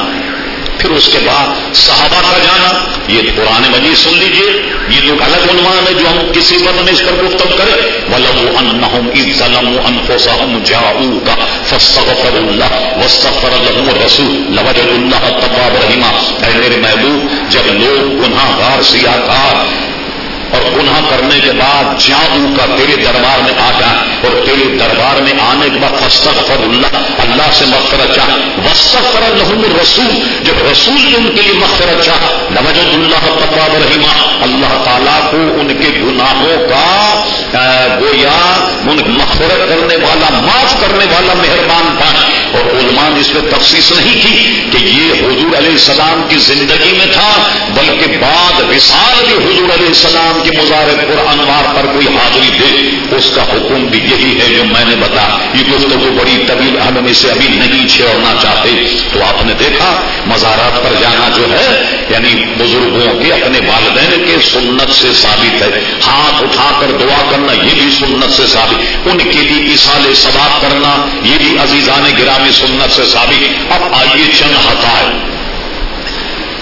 پھر 0.77 0.89
اس 0.89 1.07
کے 1.07 1.19
بعد 1.25 1.75
صحابہ 1.75 2.21
کا 2.31 2.37
جانا، 2.37 2.85
یہ 3.07 3.21
قرآن 3.35 3.71
مجید 3.71 3.97
سن 3.97 4.17
لیجیے۔ 4.17 4.61
یہ 4.89 4.99
تو 5.07 5.23
الگ 5.23 5.51
عنوان 5.51 5.87
ہے 5.87 5.93
جو 5.93 6.07
ہم 6.07 6.31
کسی 6.31 6.55
پر 6.65 6.91
نش 6.91 6.99
کر 6.99 7.23
گفتم 7.23 7.49
کرے 7.57 7.81
ولو 8.13 8.50
انہم 8.91 9.09
اذ 9.15 9.37
ظلموا 9.37 9.79
انفسهم 9.87 10.63
جاءوك 10.63 11.27
فاستغفر 11.69 12.37
الله 12.37 12.71
واستغفر 13.01 13.53
لهم 13.65 13.89
الرسول. 13.89 14.33
لوجد 14.55 14.89
الله 14.95 15.29
تواب 15.29 15.75
رحیما 15.83 16.11
اے 16.45 16.51
میرے 16.57 16.77
محبوب 16.81 17.51
جب 17.51 17.71
لوگ 17.73 18.23
گناہ 18.23 18.51
گار 18.59 18.81
سیاکار 18.81 19.90
اور 20.53 20.71
گناہ 20.71 20.99
کرنے 21.09 21.39
کے 21.39 21.51
بعد 21.51 21.83
جادو 22.07 22.53
کا 22.57 22.65
تیرے 22.75 22.95
دربار 22.95 23.41
میں 23.41 23.53
آ 23.59 23.71
جائے 23.79 23.97
اور 24.23 24.45
تیرے 24.45 24.77
دربار 24.77 25.21
میں 25.21 25.33
آنے 25.41 25.69
کے 25.69 25.79
بعد 25.79 26.09
فستغفر 26.09 26.63
اللہ 26.63 26.97
اللہ 27.19 27.51
سے 27.53 27.65
مغفرت 27.65 28.15
چاہ۔ 28.15 28.29
وسطر 28.65 29.21
لہم 29.35 29.63
رسول۔ 29.81 30.43
جب 30.43 30.71
رسول 30.71 31.01
نے 31.01 31.17
ان 31.17 31.35
کے 31.35 31.41
لیے 31.41 31.53
مغفرت 31.53 32.03
چاہ 32.05 32.27
نوجد 32.49 32.93
اللہ 32.93 33.45
تباب 33.45 33.75
رحیمہ 33.75 34.43
اللہ 34.43 34.83
تعالیٰ 34.83 35.31
کو 35.31 35.37
ان 35.37 35.67
کے 35.67 35.99
گناہوں 35.99 36.69
کا 36.69 37.13
گویا 38.01 38.67
ان 38.83 39.11
مغفرت 39.11 39.69
کرنے 39.69 39.95
والا، 39.95 40.29
معاف 40.29 40.81
کرنے 40.81 41.05
والا 41.05 41.33
مہربان 41.33 41.95
پائے 41.99 42.47
اور 42.53 42.79
علماء 42.79 43.09
نے 43.09 43.19
اس 43.19 43.33
میں 43.33 43.41
تفصیص 43.51 43.91
نہیں 43.91 44.13
کی 44.13 44.61
کہ 44.71 44.77
یہ 44.77 45.13
حضور 45.13 45.57
علیہ 45.57 45.71
السلام 45.71 46.23
کی 46.27 46.37
زندگی 46.37 46.91
میں 46.97 47.13
تھا، 47.13 47.47
بلکہ 47.69 48.17
بعد 48.17 48.61
وصال 48.61 49.25
بھی 49.25 49.35
حضور 49.35 49.69
علیہ 49.73 49.87
السلام 49.87 50.40
کے 50.43 50.57
مظاہرے 50.61 50.95
پر 50.95 51.27
انوار 51.27 51.75
پر 51.75 51.85
کوئی 51.93 52.07
حاضری 52.07 52.59
دے، 52.59 52.89
اس 53.15 53.31
کا 53.35 53.43
حکم 53.43 53.85
بھی 53.85 53.99
یہی 53.99 54.39
ہے 54.39 54.57
جو 54.57 54.63
میں 54.65 54.85
نے 54.87 54.95
بتا۔ 54.95 55.37
یہ 55.53 55.71
گفتگو 55.71 56.09
بڑی 56.21 56.43
طویل، 56.47 56.77
ہم 56.77 57.05
اسے 57.05 57.31
ابھی 57.31 57.47
نہیں 57.47 57.87
چھوڑنا 57.87 58.33
چاہتے۔ 58.41 58.69
تو 59.13 59.23
آپ 59.23 59.45
نے 59.45 59.53
دیکھا، 59.59 60.01
مزارات 60.27 60.83
پر 60.83 60.93
جانا 61.01 61.29
جو 61.35 61.43
ہے 61.51 61.97
یعنی 62.09 62.45
بزرگوں 62.57 63.19
کے، 63.19 63.33
اپنے 63.33 63.59
والدین 63.67 64.25
کے 64.25 64.35
سنت 64.41 64.91
سے 64.91 65.07
ثابت 65.13 65.61
ہے۔ 65.61 65.81
ہاتھ 66.07 66.43
اٹھا 66.43 66.77
کر 66.79 66.91
دعا 66.91 67.31
کرنا، 67.31 67.53
یہ 67.53 67.83
بھی 67.83 67.91
سنت 67.99 68.33
سے 68.33 68.47
ثابت۔ 68.47 69.07
ان 69.07 69.17
کے 69.17 69.39
لیے 69.39 69.73
اشال 69.73 70.13
ثواب 70.15 70.61
کرنا، 70.61 71.05
یہ 71.23 71.37
بھی 71.37 71.57
عزیزان 71.63 72.03
گرامی 72.19 72.51
سنت 72.51 72.93
سے 72.93 73.05
ثابت۔ 73.05 73.73
اب 73.73 73.81
آئیے 73.93 74.25
چند 74.39 74.55
ہتھائے 74.71 75.40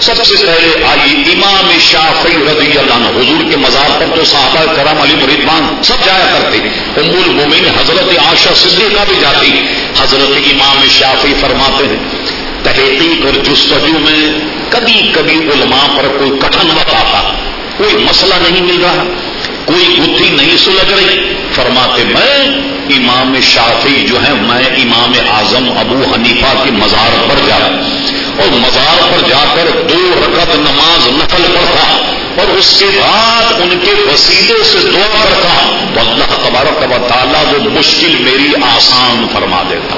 سب 0.02 0.22
سے 0.24 0.34
پہلے 0.36 0.84
آئی 0.84 1.22
امام 1.32 1.70
شافی 1.80 2.36
رضی 2.48 2.78
اللہ 2.78 2.94
عنہ، 2.94 3.08
حضور 3.08 3.50
کے 3.50 3.56
مزار 3.56 3.90
پر 4.00 4.16
تو 4.16 4.24
صحابہ 4.24 4.72
کرم 4.76 5.00
علی 5.00 5.14
مریدمان 5.14 5.82
سب 5.82 6.04
جایا 6.04 6.26
کرتے 6.32 6.58
ام 7.00 7.10
المومن 7.24 7.68
حضرت 7.78 8.12
آشا 8.26 8.54
صدیقہ 8.54 9.04
بھی 9.08 9.16
جاتی 9.20 9.50
حضرت 10.00 10.36
امام 10.52 10.82
شافی 10.88 11.34
فرماتے 11.40 11.84
ہیں، 11.84 12.00
تحقیق 12.62 13.26
اور 13.26 13.42
جستجو 13.44 13.98
میں 13.98 14.22
کبھی 14.70 15.12
کبھی 15.14 15.38
علماء 15.54 15.86
پر 15.96 16.08
کوئی 16.18 16.30
کٹن 16.30 16.70
وقت 16.70 16.94
آتا، 16.94 17.20
کوئی 17.76 18.04
مسئلہ 18.04 18.34
نہیں 18.42 18.62
مل 18.62 18.84
رہا، 18.84 19.04
کوئی 19.64 19.98
گتھی 19.98 20.28
نہیں 20.30 20.56
سلجھ 20.58 20.92
رہی۔ 20.92 21.34
فرماتے، 21.54 22.04
میں 22.04 22.34
امام 22.96 23.34
شافی 23.42 24.00
جو 24.08 24.22
ہے 24.22 24.32
میں 24.40 24.64
امام 24.82 25.12
اعظم 25.30 25.70
ابو 25.78 26.02
حنیفہ 26.14 26.52
کے 26.64 26.70
مزار 26.72 27.16
پر 27.28 27.38
جا 27.46 27.58
اور 28.42 28.52
مزار 28.52 29.00
پر 29.10 29.28
جا 29.28 29.42
کر 29.54 29.68
دو 29.88 29.98
رکعت 30.18 30.54
نماز 30.56 31.08
نقل 31.12 31.42
پڑھتا 31.54 31.84
اور 32.38 32.49
اس 32.60 32.76
کے 32.78 32.86
بعد 32.86 33.60
ان 33.60 33.78
کے 33.84 33.92
وسیلے 34.12 34.62
سے 34.64 34.78
دعا 34.78 35.24
کرتا 35.24 35.54
تو 35.94 36.00
اللہ 36.00 36.48
تبارک 36.48 36.90
و 36.90 37.08
تعالیٰ 37.08 37.44
وہ 37.54 37.70
مشکل 37.70 38.22
میری 38.22 38.52
آسان 38.76 39.26
فرما 39.32 39.62
دیتا 39.70 39.96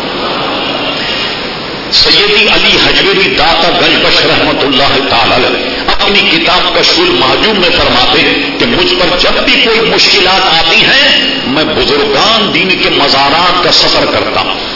سیدی 1.92 2.48
علی 2.54 2.78
حجویری 2.86 3.34
داتا 3.34 3.70
گنج 3.70 4.06
بش 4.06 4.26
رحمت 4.26 4.64
اللہ 4.64 5.08
تعالی 5.10 5.46
اپنی 5.88 6.20
کتاب 6.20 6.74
کا 6.74 6.82
شول 6.82 7.10
معجوم 7.10 7.60
میں 7.60 7.70
فرماتے 7.70 8.20
ہیں 8.20 8.58
کہ 8.58 8.66
مجھ 8.66 8.94
پر 8.94 9.18
جب 9.18 9.44
بھی 9.44 9.62
کوئی 9.64 9.80
مشکلات 9.80 10.46
آتی 10.46 10.76
ہیں، 10.76 11.34
میں 11.46 11.64
بزرگان 11.64 12.54
دین 12.54 12.68
کے 12.68 12.90
مزارات 12.90 13.64
کا 13.64 13.72
سفر 13.72 14.04
کرتا 14.06 14.40
ہوں۔ 14.40 14.71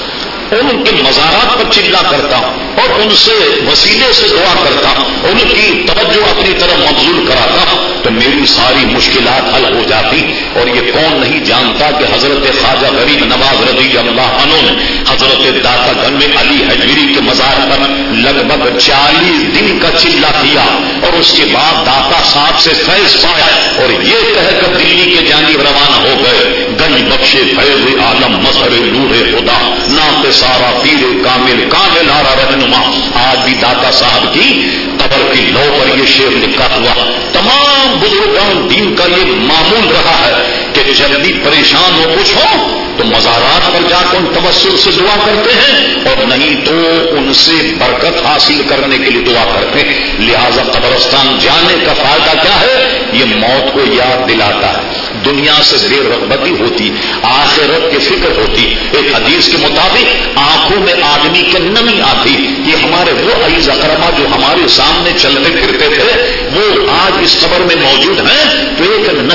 اور 0.51 0.61
ان 0.61 0.85
کے 0.85 0.93
مزارات 0.93 1.59
پر 1.59 1.73
چلا 1.73 2.03
کرتا 2.11 2.37
ہوں 2.37 2.77
اور 2.77 3.01
ان 3.01 3.11
سے 3.11 3.65
وسیلے 3.73 4.13
سے 4.13 4.29
دعا 4.29 4.55
کرتا 4.65 4.89
ہوں، 4.89 5.29
ان 5.29 5.39
کی 5.39 5.87
توجہ 5.87 6.31
اپنی 6.31 6.55
طرف 6.59 6.79
مبزول 6.79 7.27
کراتا 7.27 7.73
ہوں۔ 7.73 7.86
تو 8.07 8.13
میری 8.13 8.47
ساری 8.47 8.85
مشکلات 8.87 9.55
حل 9.55 9.65
ہو 9.75 9.83
جاتی 9.89 10.21
اور 10.55 10.67
یہ 10.67 10.93
کون 10.93 11.21
نہیں 11.21 11.45
جانتا 11.45 11.91
کہ 11.91 12.05
حضرت 12.15 12.45
خواجہ 12.61 12.93
غریب 12.95 13.25
نواز 13.25 13.63
رضی 13.71 13.99
اللہ 13.99 14.37
عنہ 14.43 14.61
نے 14.63 15.03
حضرت 15.09 15.65
داتا 15.65 15.93
گن 15.93 16.13
میں 16.13 16.29
علی 16.41 16.59
حجویری 16.69 17.15
کے 17.15 17.21
مزار 17.21 17.61
پر 17.71 17.83
لگ 18.13 18.39
بھگ 18.43 18.79
چالیس 18.79 19.43
دن 19.57 19.79
کا 19.79 19.89
چلا 19.99 20.31
کیا 20.43 20.63
اور 21.03 21.13
اس 21.13 21.33
کے 21.33 21.45
بعد 21.53 21.87
داتا 21.87 22.23
صاحب 22.25 22.61
سے 22.61 22.71
فیض 22.71 23.17
پایا 23.23 23.83
اور 23.83 23.91
یہ 24.03 24.23
کہہ 24.35 24.61
کر 24.61 24.75
دلی 24.79 25.11
کے 25.11 25.27
جانب 25.27 25.61
روانہ 25.61 25.99
ہو 26.07 26.15
گئے۔ 26.25 26.67
گنج 26.81 27.03
بخشے 27.13 27.43
فیض 27.57 28.01
عالم 28.01 28.39
مظہر 28.39 28.71
نور 28.71 29.15
خدا 29.33 29.59
نام 29.89 30.31
سارا 30.33 30.71
پیر 30.83 31.05
کامل 31.25 31.65
کامل 31.69 32.11
آ 32.11 32.23
رہا 32.23 32.35
رہنما۔ 32.35 32.83
آج 33.15 33.39
بھی 33.45 33.55
داتا 33.55 33.91
صاحب 33.93 34.35
کی 34.35 34.71
قبر 34.99 35.35
کی 35.35 35.41
لو 35.41 35.79
پر 35.79 35.99
یہ 35.99 36.07
شیر 36.07 36.37
لکھا 36.37 36.69
ہوا۔ 36.77 36.95
تمام 37.33 37.96
بزرگان 38.03 38.71
دین 38.71 38.95
کا 38.95 39.05
یہ 39.05 39.25
معمول 39.25 39.89
رہا 39.89 40.27
ہے۔ 40.27 40.56
کہ 40.83 40.93
جب 40.93 41.21
بھی 41.21 41.33
پریشان 41.33 41.95
ہو 41.95 42.15
کچھ 42.21 42.35
ہو، 42.35 42.67
تو 42.97 43.05
مزارات 43.05 43.73
پر 43.73 43.89
جا 43.89 44.03
کر 44.11 44.17
ان 44.17 44.27
تبسل 44.35 44.77
سے 44.77 44.91
دعا 45.01 45.17
کرتے 45.27 45.51
ہیں 45.55 45.95
اور 45.95 46.27
نہیں 46.27 46.67
تو 46.67 46.75
ان 47.11 47.35
سے 47.35 47.75
برکت 47.79 48.27
حاصل 48.27 48.63
کرنے 48.69 48.99
کے 48.99 49.11
لیے 49.11 49.23
دعا 49.23 49.45
کرتے 49.45 49.79
ہیں۔ 49.79 50.13
لہذا 50.19 50.63
قبرستان 50.63 51.39
جانے 51.41 51.85
کا 51.87 51.93
فائدہ 51.93 52.43
کیا 52.43 52.61
ہے؟ 52.61 52.99
یہ 53.13 53.25
موت 53.25 53.73
کو 53.73 53.81
یاد 53.81 54.29
دلاتا 54.29 54.73
ہے۔ 54.73 54.81
دنیا 55.25 55.55
سے 55.63 55.77
بے 55.89 55.97
رغبتی 55.97 56.51
ہوتی، 56.51 56.91
آخرت 57.23 57.93
کی 57.93 57.99
فکر 57.99 58.39
ہوتی۔ 58.39 58.75
ایک 58.93 59.15
حدیث 59.15 59.49
کے 59.49 59.57
مطابق، 59.57 60.05
آنکھوں 60.35 60.83
میں 60.83 60.95
آدمی 61.03 61.43
کی 61.43 61.59
نمی 61.59 62.01
آتی۔ 62.01 62.55
یہ 62.67 62.77
ہمارے 62.77 63.13
وہ 63.13 63.57
عیز 63.57 63.69
اکرما 63.69 64.11
جو 64.19 64.27
ہمارے 64.27 64.69
سامنے 64.69 65.11
چلتے 65.19 65.51
پھرتے 65.51 65.89
تھے، 65.89 66.37
وہ 66.53 66.91
آج 66.91 67.13
اس 67.21 67.41
خبر 67.41 67.61
میں 67.61 67.77
موجود 67.77 68.21
ہیں۔ 68.21 68.46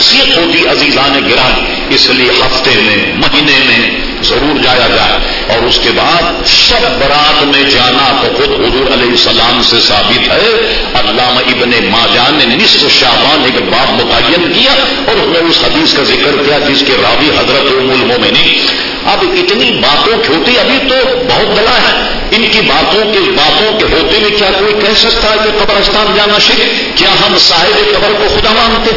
تو 0.02 0.18
نصیحت 0.18 0.38
ہوتی 0.38 0.68
عزیزان 0.68 1.30
گران 1.30 1.66
اس 1.89 2.10
لیے 2.10 2.30
ہفتے 2.30 2.72
میں، 2.82 2.95
مہینے 3.16 3.60
میں 3.66 4.02
ضرور 4.24 4.64
جایا 4.64 4.88
جائے۔ 4.88 5.43
اور 5.49 5.66
اس 5.66 5.80
کے 5.84 5.89
بعد 5.95 6.47
شب 6.47 6.82
برات 6.82 7.43
میں 7.43 7.64
جانا 7.64 8.22
تو 8.22 8.36
خود 8.38 8.49
حضور 8.49 8.93
علیہ 8.93 9.10
السلام 9.10 9.62
سے 9.62 9.76
ثابت 9.80 10.28
ہے۔ 10.28 10.74
علامہ 10.93 11.39
ابن 11.39 11.70
ماجان 11.70 12.38
نے 12.38 12.56
نصف 12.56 12.89
شاہبان 12.89 13.43
ایک 13.43 13.62
بات 13.62 13.93
متعین 13.93 14.54
کیا 14.54 14.72
اور 15.08 15.16
اس 15.16 15.28
نے 15.28 15.49
اس 15.49 15.60
حدیث 15.64 15.93
کا 15.93 16.04
ذکر 16.04 16.43
کیا 16.47 16.60
جس 16.60 16.84
کے 16.88 16.93
راوی 17.02 17.30
حضرت 17.30 17.72
میں 17.72 18.32
نہیں 18.32 18.58
اب 19.06 19.20
اتنی 19.22 19.72
باتوں 19.72 20.43
کی 20.45 20.60
ابھی 20.60 20.78
تو 20.89 20.95
بہت 21.30 21.47
بڑا 21.47 21.78
ہے۔ 21.82 22.20
ان 22.32 22.45
کی 22.51 22.61
باتوں 22.61 23.11
کے 23.13 23.19
باتوں 23.19 23.79
کے 23.79 23.86
ہوتے 23.86 24.17
ہوئے 24.17 24.29
کیا 24.29 24.49
کوئی 24.59 24.73
کہہ 24.73 25.09
سکتا 25.09 25.32
ہے 25.32 25.36
کہ 25.43 25.63
قبرستان 25.63 26.13
جانا 26.15 26.39
شک 26.39 26.61
کیا 26.95 27.09
ہم 27.09 27.38
صاحب 27.38 27.77
قبر 27.93 28.13
کو 28.17 28.23
خدا 28.36 28.51
مانتے؟ 28.51 28.91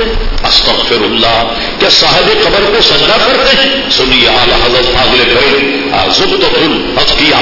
استغفر 0.48 1.04
اللہ 1.04 1.52
کیا 1.78 1.88
صاحب 1.90 2.28
قبر 2.42 2.60
کو 2.74 2.80
سجدہ 2.80 3.16
کرتے 3.26 3.56
ہیں؟ 3.56 3.90
سنیے 3.90 4.28
اعلی 4.28 4.52
حضرت 4.52 4.86
فاضل 4.94 5.34
کرے 5.34 5.50
زبد 6.14 6.44
کیا؟ 7.18 7.40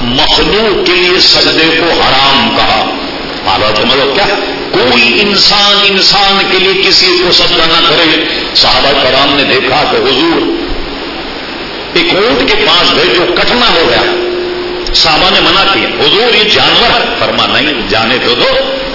مخلوق 0.00 0.86
کے 0.86 0.92
لیے 0.92 1.20
سجدے 1.20 1.76
کو 1.78 1.90
حرام 2.00 2.56
کہا. 2.56 2.84
مطلب 3.84 4.14
کیا 4.14 4.34
کوئی 4.72 5.20
انسان 5.20 5.76
انسان 5.88 6.38
کے 6.52 6.58
لیے 6.58 6.82
کسی 6.82 7.22
کو 7.24 7.32
سجدہ 7.32 7.62
نہ 7.62 7.88
کرے؟ 7.88 8.24
صحابہ 8.54 8.92
کرام 9.02 9.36
نے 9.36 9.42
دیکھا 9.42 9.82
کہ 9.90 9.96
حضور 9.96 10.48
ایک 11.94 12.14
اونٹ 12.14 12.48
کے 12.48 12.54
پاس 12.66 12.94
گئے 12.96 13.14
جو 13.14 13.24
کٹنا 13.34 13.66
ہو 13.68 13.88
گیا۔ 13.88 14.25
صحابہ 14.96 15.30
نے 15.30 15.40
منع 15.40 15.72
کیا، 15.72 15.88
حضور، 15.88 16.34
یہ 16.34 16.48
جانور 16.48 16.90
ہے. 16.90 17.14
فرما، 17.18 17.46
نہیں، 17.46 17.88
جانے 17.88 18.18
تو 18.24 18.34
دو، 18.34 18.48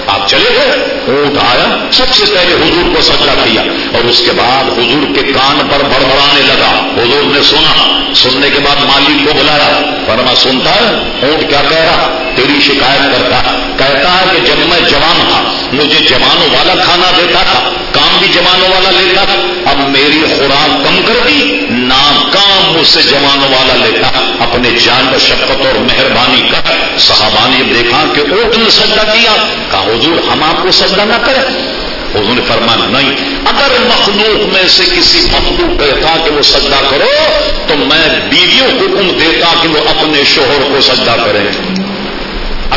آپ 0.06 0.28
چلے 0.28 0.50
گئے۔ 0.54 0.70
اونٹ 1.06 1.38
آیا، 1.38 1.76
سب 1.92 2.14
سے 2.14 2.24
پہلے 2.34 2.54
حضور 2.54 2.96
کو 2.96 3.02
سجا 3.02 3.34
کیا، 3.44 3.62
اور 3.92 4.04
اس 4.04 4.22
کے 4.26 4.32
بعد 4.32 4.64
حضور 4.78 5.14
کے 5.14 5.32
کان 5.32 5.58
پر 5.70 5.84
بڑبڑانے 5.84 6.42
لگا۔ 6.42 6.72
حضور 7.02 7.36
نے 7.36 7.42
سنا، 7.42 7.74
سننے 8.14 8.50
کے 8.50 8.58
بعد 8.58 8.84
مالک 8.84 9.26
کو 9.26 9.34
بلایا۔ 9.38 9.80
فرما، 10.06 10.34
سنتا 10.34 10.70
ہے، 10.70 10.88
اونٹ 11.22 11.48
کیا 11.48 11.62
کہہ 11.68 11.78
رہا؟ 11.78 12.18
تیری 12.36 12.60
شکایت 12.60 13.02
کرتا 13.12 13.40
کہتا 13.78 14.10
ہے 14.12 14.24
کہ 14.32 14.38
جب 14.46 14.58
میں 14.58 14.80
جوان 14.90 15.20
تھا، 15.30 15.40
مجھے 15.72 16.00
جوانوں 16.00 16.48
والا 16.54 16.74
کھانا 16.84 17.10
دیتا 17.16 17.42
تھا، 17.52 17.60
کام 17.92 18.11
بھی 18.22 18.32
جوانوں 18.32 18.68
والا 18.68 18.90
لیتا، 18.90 19.22
اب 19.70 19.88
میری 19.88 20.20
خوراک 20.20 20.84
کم 20.84 21.00
کر 21.06 21.28
دی 21.28 21.60
نام 21.70 22.30
کام 22.30 22.72
مجھ 22.72 22.88
سے 22.88 23.02
جوانوں 23.02 23.48
والا 23.48 23.86
لیتا۔ 23.86 24.08
اپنے 24.40 24.70
جان 24.84 25.08
پر 25.12 25.18
شفقت 25.18 25.66
اور 25.66 25.78
مہربانی 25.78 26.48
کر۔ 26.50 26.98
صحابہ 26.98 27.48
نے 27.48 27.72
دیکھا 27.74 28.04
کہ 28.14 28.20
اونٹ 28.20 28.58
نے 28.58 28.70
سجدہ 28.70 29.12
کیا۔ 29.12 29.36
کہا، 29.70 29.80
حضور، 29.80 30.30
ہم 30.32 30.42
آپ 30.42 30.62
کو 30.62 30.70
سجدہ 30.70 31.02
نہ 31.02 31.24
کریں؟ 31.24 31.72
انہوں 32.14 32.34
نے 32.34 32.40
فرمایا، 32.48 33.00
نہیں، 33.00 33.16
اگر 33.44 33.84
مخلوق 33.84 34.52
میں 34.52 34.68
سے 34.68 34.84
کسی 34.96 35.18
مخلوق 35.32 35.80
کہتا 35.80 36.16
کہ 36.24 36.30
وہ 36.30 36.42
سجدہ 36.42 36.88
کرو، 36.90 37.10
تو 37.66 37.76
میں 37.76 38.20
بیویوں 38.30 38.66
کو 38.72 38.84
حکم 38.84 39.18
دیتا 39.18 39.54
کہ 39.62 39.68
وہ 39.68 39.78
اپنے 39.78 40.24
شوہر 40.24 40.74
کو 40.74 40.80
سجدہ 40.80 41.16
کریں۔ 41.24 41.81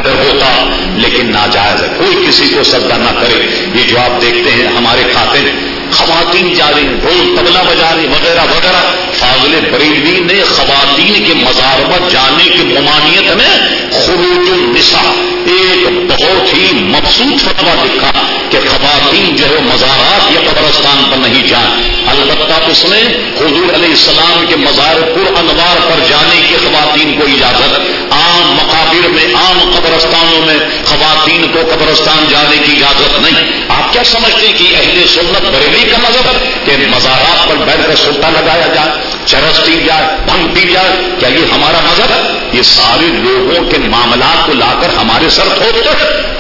اگر 0.06 0.34
ہوتا، 0.34 0.76
لیکن 0.96 1.32
ناجائز 1.32 1.84
ہے۔ 1.84 1.88
کوئی 1.98 2.28
کسی 2.28 2.54
کو 2.54 2.64
سجدہ 2.64 2.94
نہ 2.94 3.20
کرے۔ 3.20 3.44
یہ 3.74 3.84
جو 3.84 3.98
آپ 4.00 4.22
دیکھتے 4.22 4.52
ہیں، 4.52 4.68
ہمارے 4.68 5.04
کھاتے 5.12 5.42
میں 5.42 5.52
خواتین 5.98 6.54
جا 6.54 6.72
رہی 6.76 6.84
ڈھول 6.84 7.36
تبلا 7.38 7.62
بجا 7.62 7.92
رہی 7.96 8.08
وغیرہ 8.08 8.44
وغیرہ۔ 8.44 8.82
فاضل 9.20 9.60
بریلوی 9.72 10.20
نے 10.20 10.44
خواتین 10.56 11.24
کے 11.24 11.34
مزارمت 11.34 12.12
جانے 12.12 12.44
کی 12.44 12.64
ممانعت 12.64 13.36
میں 13.36 13.54
خروج 13.92 14.52
النساء، 14.52 15.12
ایک 15.46 16.12
بہت 16.12 16.54
ہی 16.54 16.72
مقصود 16.74 17.42
فتوا 17.42 17.84
لکھا 17.84 18.12
کہ 18.50 18.58
خواتین 18.70 19.36
جو 19.36 19.46
ہے 19.46 19.62
مزارات 19.62 20.32
یا 20.32 20.42
قبرستان 20.50 21.04
پر 21.12 21.18
نہیں 21.18 21.48
جائیں۔ 21.48 21.96
البتہ 22.08 22.70
اس 22.72 22.86
نے 22.86 23.02
حضور 23.38 23.74
علیہ 23.74 23.90
السلام 23.90 24.46
کے 24.50 24.56
مزار 24.56 25.02
پر 25.02 25.40
انوار 25.40 25.78
پر 25.84 26.00
جانے 26.10 26.42
کی 26.48 26.56
خواتین 26.64 27.20
کو 27.20 27.26
اجازت، 27.26 27.80
عام 28.12 28.54
مقابر 28.56 29.08
میں، 29.08 29.36
عام 29.36 29.60
قبرستانوں 29.76 30.46
میں 30.46 30.58
خواتین 30.86 31.42
کو 31.54 31.60
قبرستان 31.72 32.26
جانے 32.30 32.58
کی 32.58 32.72
اجازت 32.72 33.20
نہیں۔ 33.20 33.66
آپ 33.70 33.94
کیا 33.94 34.04
سمجھتے 34.04 34.52
کہ 34.58 34.76
اہل 34.76 35.08
سنت 35.08 35.42
بریلی 35.42 35.85
کا 35.92 35.98
مذہب 35.98 36.66
کہ 36.66 36.88
مزارات 36.88 37.50
پر 37.50 37.56
بیٹھ 37.56 37.88
کر 37.88 37.96
سلطہ 37.96 38.28
لگایا 38.28 38.68
جائے، 38.68 38.90
چرس 39.26 39.66
پی 39.66 39.84
جائے، 39.86 40.08
بھنگ 40.26 40.48
پی 40.54 40.70
جائے، 40.74 40.90
کیا 41.20 41.30
یہ 41.30 41.54
ہمارا 41.54 41.80
مذہب 41.84 42.12
ہے؟ 42.12 42.40
یہ 42.54 42.62
سارے 42.62 43.08
لوگوں 43.08 43.72
کے 43.72 43.78
معاملات 43.78 44.46
کو 44.46 44.54
لا 44.54 44.74
کر 44.82 44.90
ہمارے 44.90 45.30
سر 45.30 45.48
تھوڑتے 45.58 45.90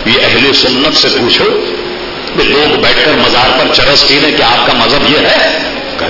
یہ 0.05 0.19
اہل 0.23 0.53
سنت 0.53 0.97
سے 0.97 1.07
پوچھو 1.19 1.45
کہ 2.37 2.43
لوگ 2.43 2.79
بیٹھ 2.79 3.05
کر 3.05 3.13
مزار 3.13 3.59
پر 3.59 3.73
چرس 3.73 4.07
پی 4.07 4.13
لیں 4.13 4.37
کہ 4.37 4.43
آپ 4.43 4.67
کا 4.67 4.73
مذہب 4.73 5.09
یہ 5.09 5.17
ہے؟ 5.17 5.59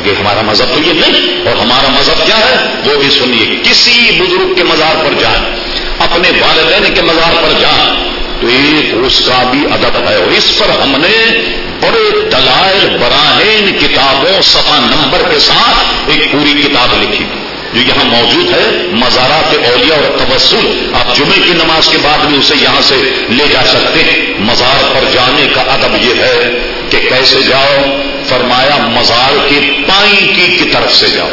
کہ 0.03 0.09
ہمارا 0.09 0.41
مذہب 0.41 0.65
تو 0.73 0.79
یہ 0.83 0.93
نہیں، 0.93 1.47
اور 1.47 1.55
ہمارا 1.55 1.87
مذہب 1.87 2.25
کیا 2.25 2.37
ہے؟ 2.37 2.55
وہ 2.85 3.01
بھی 3.01 3.09
سنیے، 3.09 3.59
کسی 3.63 4.11
بزرگ 4.19 4.53
کے 4.53 4.63
مزار 4.63 4.95
پر 5.05 5.13
جائیں، 5.19 5.55
اپنے 5.99 6.29
والدین 6.29 6.93
کے 6.93 7.01
مزار 7.01 7.43
پر 7.43 7.59
جائیں، 7.59 7.95
تو 8.41 8.47
ایک 8.47 9.05
اس 9.05 9.21
کا 9.25 9.43
بھی 9.51 9.59
ادب 9.71 10.09
ہے۔ 10.09 10.15
اور 10.15 10.31
اس 10.31 10.57
پر 10.57 10.69
ہم 10.69 10.95
نے 10.97 11.41
بڑے 11.85 12.29
دلائل 12.29 12.97
براہین 12.97 13.77
کتابوں 13.79 14.41
سفا 14.41 14.79
نمبر 14.79 15.21
کے 15.33 15.39
ساتھ 15.39 15.85
ایک 16.07 16.31
پوری 16.31 16.61
کتاب 16.61 17.03
لکھی 17.03 17.25
جو 17.73 17.81
یہاں 17.81 18.05
موجود 18.05 18.49
ہے، 18.49 18.87
مزارات 18.91 19.67
اولیاء 19.67 19.95
اور 19.95 20.17
تبسل 20.17 20.91
آپ 20.93 21.15
جمعے 21.15 21.39
کی 21.45 21.53
نماز 21.53 21.87
کے 21.87 21.97
بعد 22.03 22.25
بھی 22.25 22.37
اسے 22.37 22.53
یہاں 22.61 22.81
سے 22.81 22.95
لے 23.29 23.43
جا 23.53 23.65
سکتے 23.65 24.03
ہیں۔ 24.03 24.33
مزار 24.39 24.83
پر 24.93 25.11
جانے 25.11 25.47
کا 25.55 25.61
ادب 25.61 26.03
یہ 26.03 26.21
ہے 26.21 26.59
کہ 26.89 26.97
کیسے 26.97 27.39
جاؤ؟ 27.47 27.83
فرمایا، 28.25 28.87
مزار 28.87 29.49
کی 29.49 29.83
پائی 29.87 30.47
کی 30.57 30.69
طرف 30.69 30.93
سے 30.93 31.07
جاؤ۔ 31.07 31.29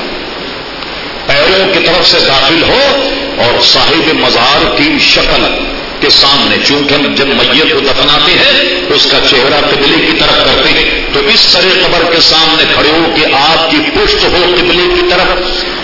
پیروں 1.26 1.72
کی 1.72 1.78
طرف 1.86 2.06
سے 2.06 2.18
داخل 2.28 2.62
ہو 2.62 3.08
اور 3.38 3.62
صاحب 3.62 4.14
مزار 4.14 4.76
کی 4.76 4.98
شکل 5.00 5.44
کے 6.00 6.10
سامنے، 6.10 6.56
چونکہ 6.64 6.94
ہم 6.94 7.14
جب 7.14 7.26
میت 7.26 7.72
کو 7.72 7.80
دفناتے 7.80 8.32
ہیں، 8.32 8.80
اس 8.88 9.06
کا 9.10 9.18
چہرہ 9.30 9.60
قبلے 9.70 10.01
اس 11.26 11.46
طرح 11.52 11.86
قبر 11.86 12.14
کے 12.14 12.20
سامنے 12.20 12.64
کھڑے 12.74 12.88
ہو 12.88 13.14
کہ 13.14 13.34
آپ 13.34 13.70
کی 13.70 13.76
پشت 13.76 14.24
ہو 14.24 14.54
قبلے 14.58 14.94
کی 14.94 15.06
طرف 15.10 15.36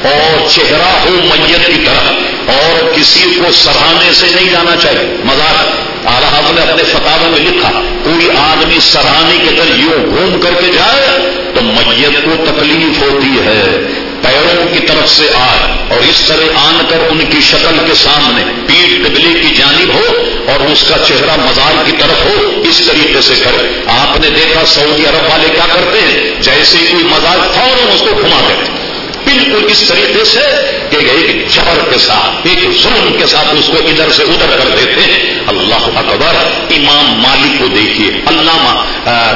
اور 0.06 0.48
چہرہ 0.48 0.98
ہو 1.04 1.10
میت 1.10 1.66
کی 1.66 1.84
طرف 1.84 2.12
اور 2.48 2.92
کسی 2.94 3.30
کو 3.30 3.52
سراہنے 3.52 4.12
سے 4.12 4.26
نہیں 4.34 4.50
جانا 4.50 4.76
چاہیے۔ 4.76 5.16
مزار 5.24 5.66
آلہ 6.04 6.50
نے 6.54 6.60
اپنے 6.60 6.82
فتح 6.82 7.28
میں 7.28 7.40
لکھا، 7.40 7.70
کوئی 8.04 8.28
آدمی 8.36 8.80
سراہنے 8.80 9.36
کے 9.44 9.50
در 9.50 9.78
یوں 9.78 10.16
گھوم 10.16 10.40
کر 10.40 10.50
کے 10.60 10.66
جائے 10.66 11.30
تو 11.54 11.62
میت 11.62 12.24
کو 12.24 12.44
تکلیف 12.46 13.02
ہوتی 13.02 13.40
ہے۔ 13.46 13.80
پیروں 14.22 14.74
کی 14.74 14.80
طرف 14.80 15.08
سے 15.08 15.24
آئے 15.34 15.72
اور 15.90 16.00
اس 16.00 16.20
طرح 16.26 16.58
آن 16.66 16.86
کر 16.88 16.98
ان 17.10 17.18
کی 17.18 17.40
شکل 17.40 17.78
کے 17.86 17.94
سامنے 17.94 18.42
پیٹ 18.66 19.06
قبلے 19.06 19.40
کی 19.40 19.54
جانب 19.54 19.94
ہو 19.94 20.02
اور 20.48 20.60
اس 20.60 20.84
کا 20.88 20.94
چہرہ 20.98 21.36
مزار 21.36 21.84
کی 21.84 21.92
طرف 21.92 22.24
ہو، 22.24 22.62
اس 22.68 22.82
طریقے 22.86 23.20
سے 23.20 23.34
کرے 23.44 23.80
آپ 23.86 24.20
نے 24.20 24.28
دیکھا 24.30 24.66
سعودی 24.66 25.06
عرب 25.06 25.30
والے 25.30 25.48
کیا 25.54 25.66
کرتے 25.72 26.00
ہیں؟ 26.00 26.40
جیسے 26.42 26.78
کوئی 26.90 27.04
مزار 27.04 27.38
فوراً 27.54 27.94
اس 27.94 28.00
کو 28.00 28.16
گھما 28.22 28.40
دیتے 28.48 28.87
بالکل 29.28 29.66
اس 29.70 29.80
طریقے 29.88 30.24
سے 30.24 30.44
کہ 30.90 30.96
ایک 30.96 31.48
جبر 31.50 31.92
کے 31.92 31.98
ساتھ، 31.98 32.46
ایک 32.46 32.68
ظلم 32.82 33.16
کے 33.18 33.26
ساتھ 33.26 33.54
اس 33.58 33.66
کو 33.66 33.72
ادھر 33.72 34.08
سے 34.10 34.22
ادھر 34.22 34.56
کر 34.58 34.68
دیتے 34.68 35.12
ہیں۔ 35.12 35.40
اللہ 35.46 35.98
اکبر، 35.98 36.36
امام 36.70 37.20
مالک 37.20 37.58
کو 37.58 37.66
دیکھیے، 37.66 38.08
علامہ 38.26 38.74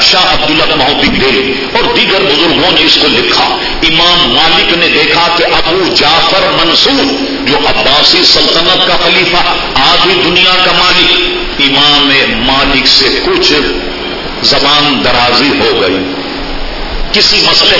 شاہ 0.01 0.33
عبداللہ 0.33 0.75
محدود 0.75 1.21
دل 1.21 1.53
اور 1.75 1.85
دیگر 1.97 2.21
بزرگوں 2.21 2.71
نے 2.71 2.83
اس 2.83 2.99
کو 3.03 3.09
لکھا۔ 3.09 3.45
امام 3.83 4.35
مالک 4.35 4.77
نے 4.77 4.89
دیکھا 4.89 5.29
کہ 5.37 5.45
ابو 5.45 5.95
جعفر 5.95 6.51
منصور، 6.51 7.05
جو 7.47 7.59
عباسی 7.59 8.25
سلطنت 8.25 8.87
کا 8.89 8.97
خلیفہ 9.05 9.43
آدھی 9.75 10.15
دنیا 10.25 10.55
کا 10.65 10.73
مالک۔ 10.73 11.13
امام 11.61 12.11
مالک 12.47 12.87
سے 12.87 13.21
کچھ 13.27 13.53
زبان 14.43 15.05
درازی 15.05 15.49
ہو 15.49 15.81
گئی۔ 15.83 15.99
کسی 17.13 17.37
مسئلے 17.51 17.79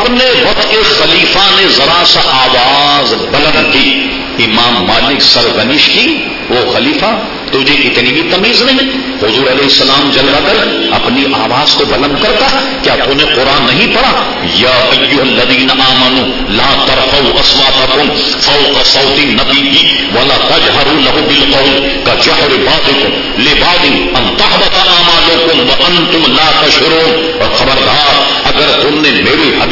اپنے 0.00 0.24
وقت 0.24 0.70
کے 0.70 0.76
خلیفہ 0.82 1.60
نے 1.60 1.68
ذرا 1.68 2.02
سا 2.06 2.20
آواز 2.24 3.14
بلند 3.14 3.74
کی۔ 3.74 4.04
امام 4.38 4.84
مالک 4.84 5.22
سرگنش 5.22 5.88
کی، 5.88 6.18
وہ 6.50 6.72
خلیفہ، 6.72 7.20
تجھے 7.50 7.74
اتنی 7.74 8.12
بھی 8.12 8.30
تمیز 8.34 8.62
نہیں۔ 8.62 8.88
حضور 9.18 9.46
علیہ 9.46 9.62
السلام 9.62 10.10
جلوا 10.10 10.40
کر 10.40 10.66
اپنی 10.92 11.24
آواز 11.34 11.74
کو 11.74 11.84
بلند 11.84 12.22
کرتا، 12.22 12.46
کیا 12.82 12.96
تو 13.04 13.14
نے 13.14 13.24
قرآن 13.24 13.66
نہیں 13.66 13.94
پڑھا؟ 13.94 14.24
یا 14.54 14.70
ایو 14.70 15.20
الذین 15.20 15.70
آمنوا 15.70 16.26
لا 16.48 16.84
ترفعوا 16.86 17.40
اصواتکم 17.40 18.08
فوق 18.40 18.86
صوت 18.86 19.18
النبی 19.18 19.70
ولا 20.14 20.34
تجهروا 20.34 21.00
له 21.00 21.24
بالقول 21.28 21.88
كجهر 22.04 22.50
بعضكم 22.66 23.12
لبعض 23.38 23.86
ان 24.18 24.34
تحبط 24.36 24.88
اعمالكم 24.88 25.60
وانتم 25.60 26.32
لا 26.32 26.66
تشعرون۔ 26.66 27.32
اور 27.40 27.56
خبردار، 27.56 28.22
اگر 28.44 28.82
تم 28.82 29.00
نے 29.00 29.10
میرے 29.10 29.67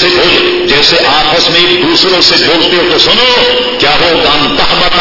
اور 0.00 0.10
بول 0.10 0.66
جیسے 0.66 0.96
آپس 1.06 1.50
میں 1.50 1.60
ایک 1.60 1.82
دوسروں 1.82 2.20
سے 2.20 2.34
بولتے 2.46 2.76
ہو 2.76 2.82
تو 2.92 2.98
سنو، 2.98 3.34
کیا 3.78 3.90
ہو 3.90 4.20
گان 4.24 4.56
تحمت 4.56 4.96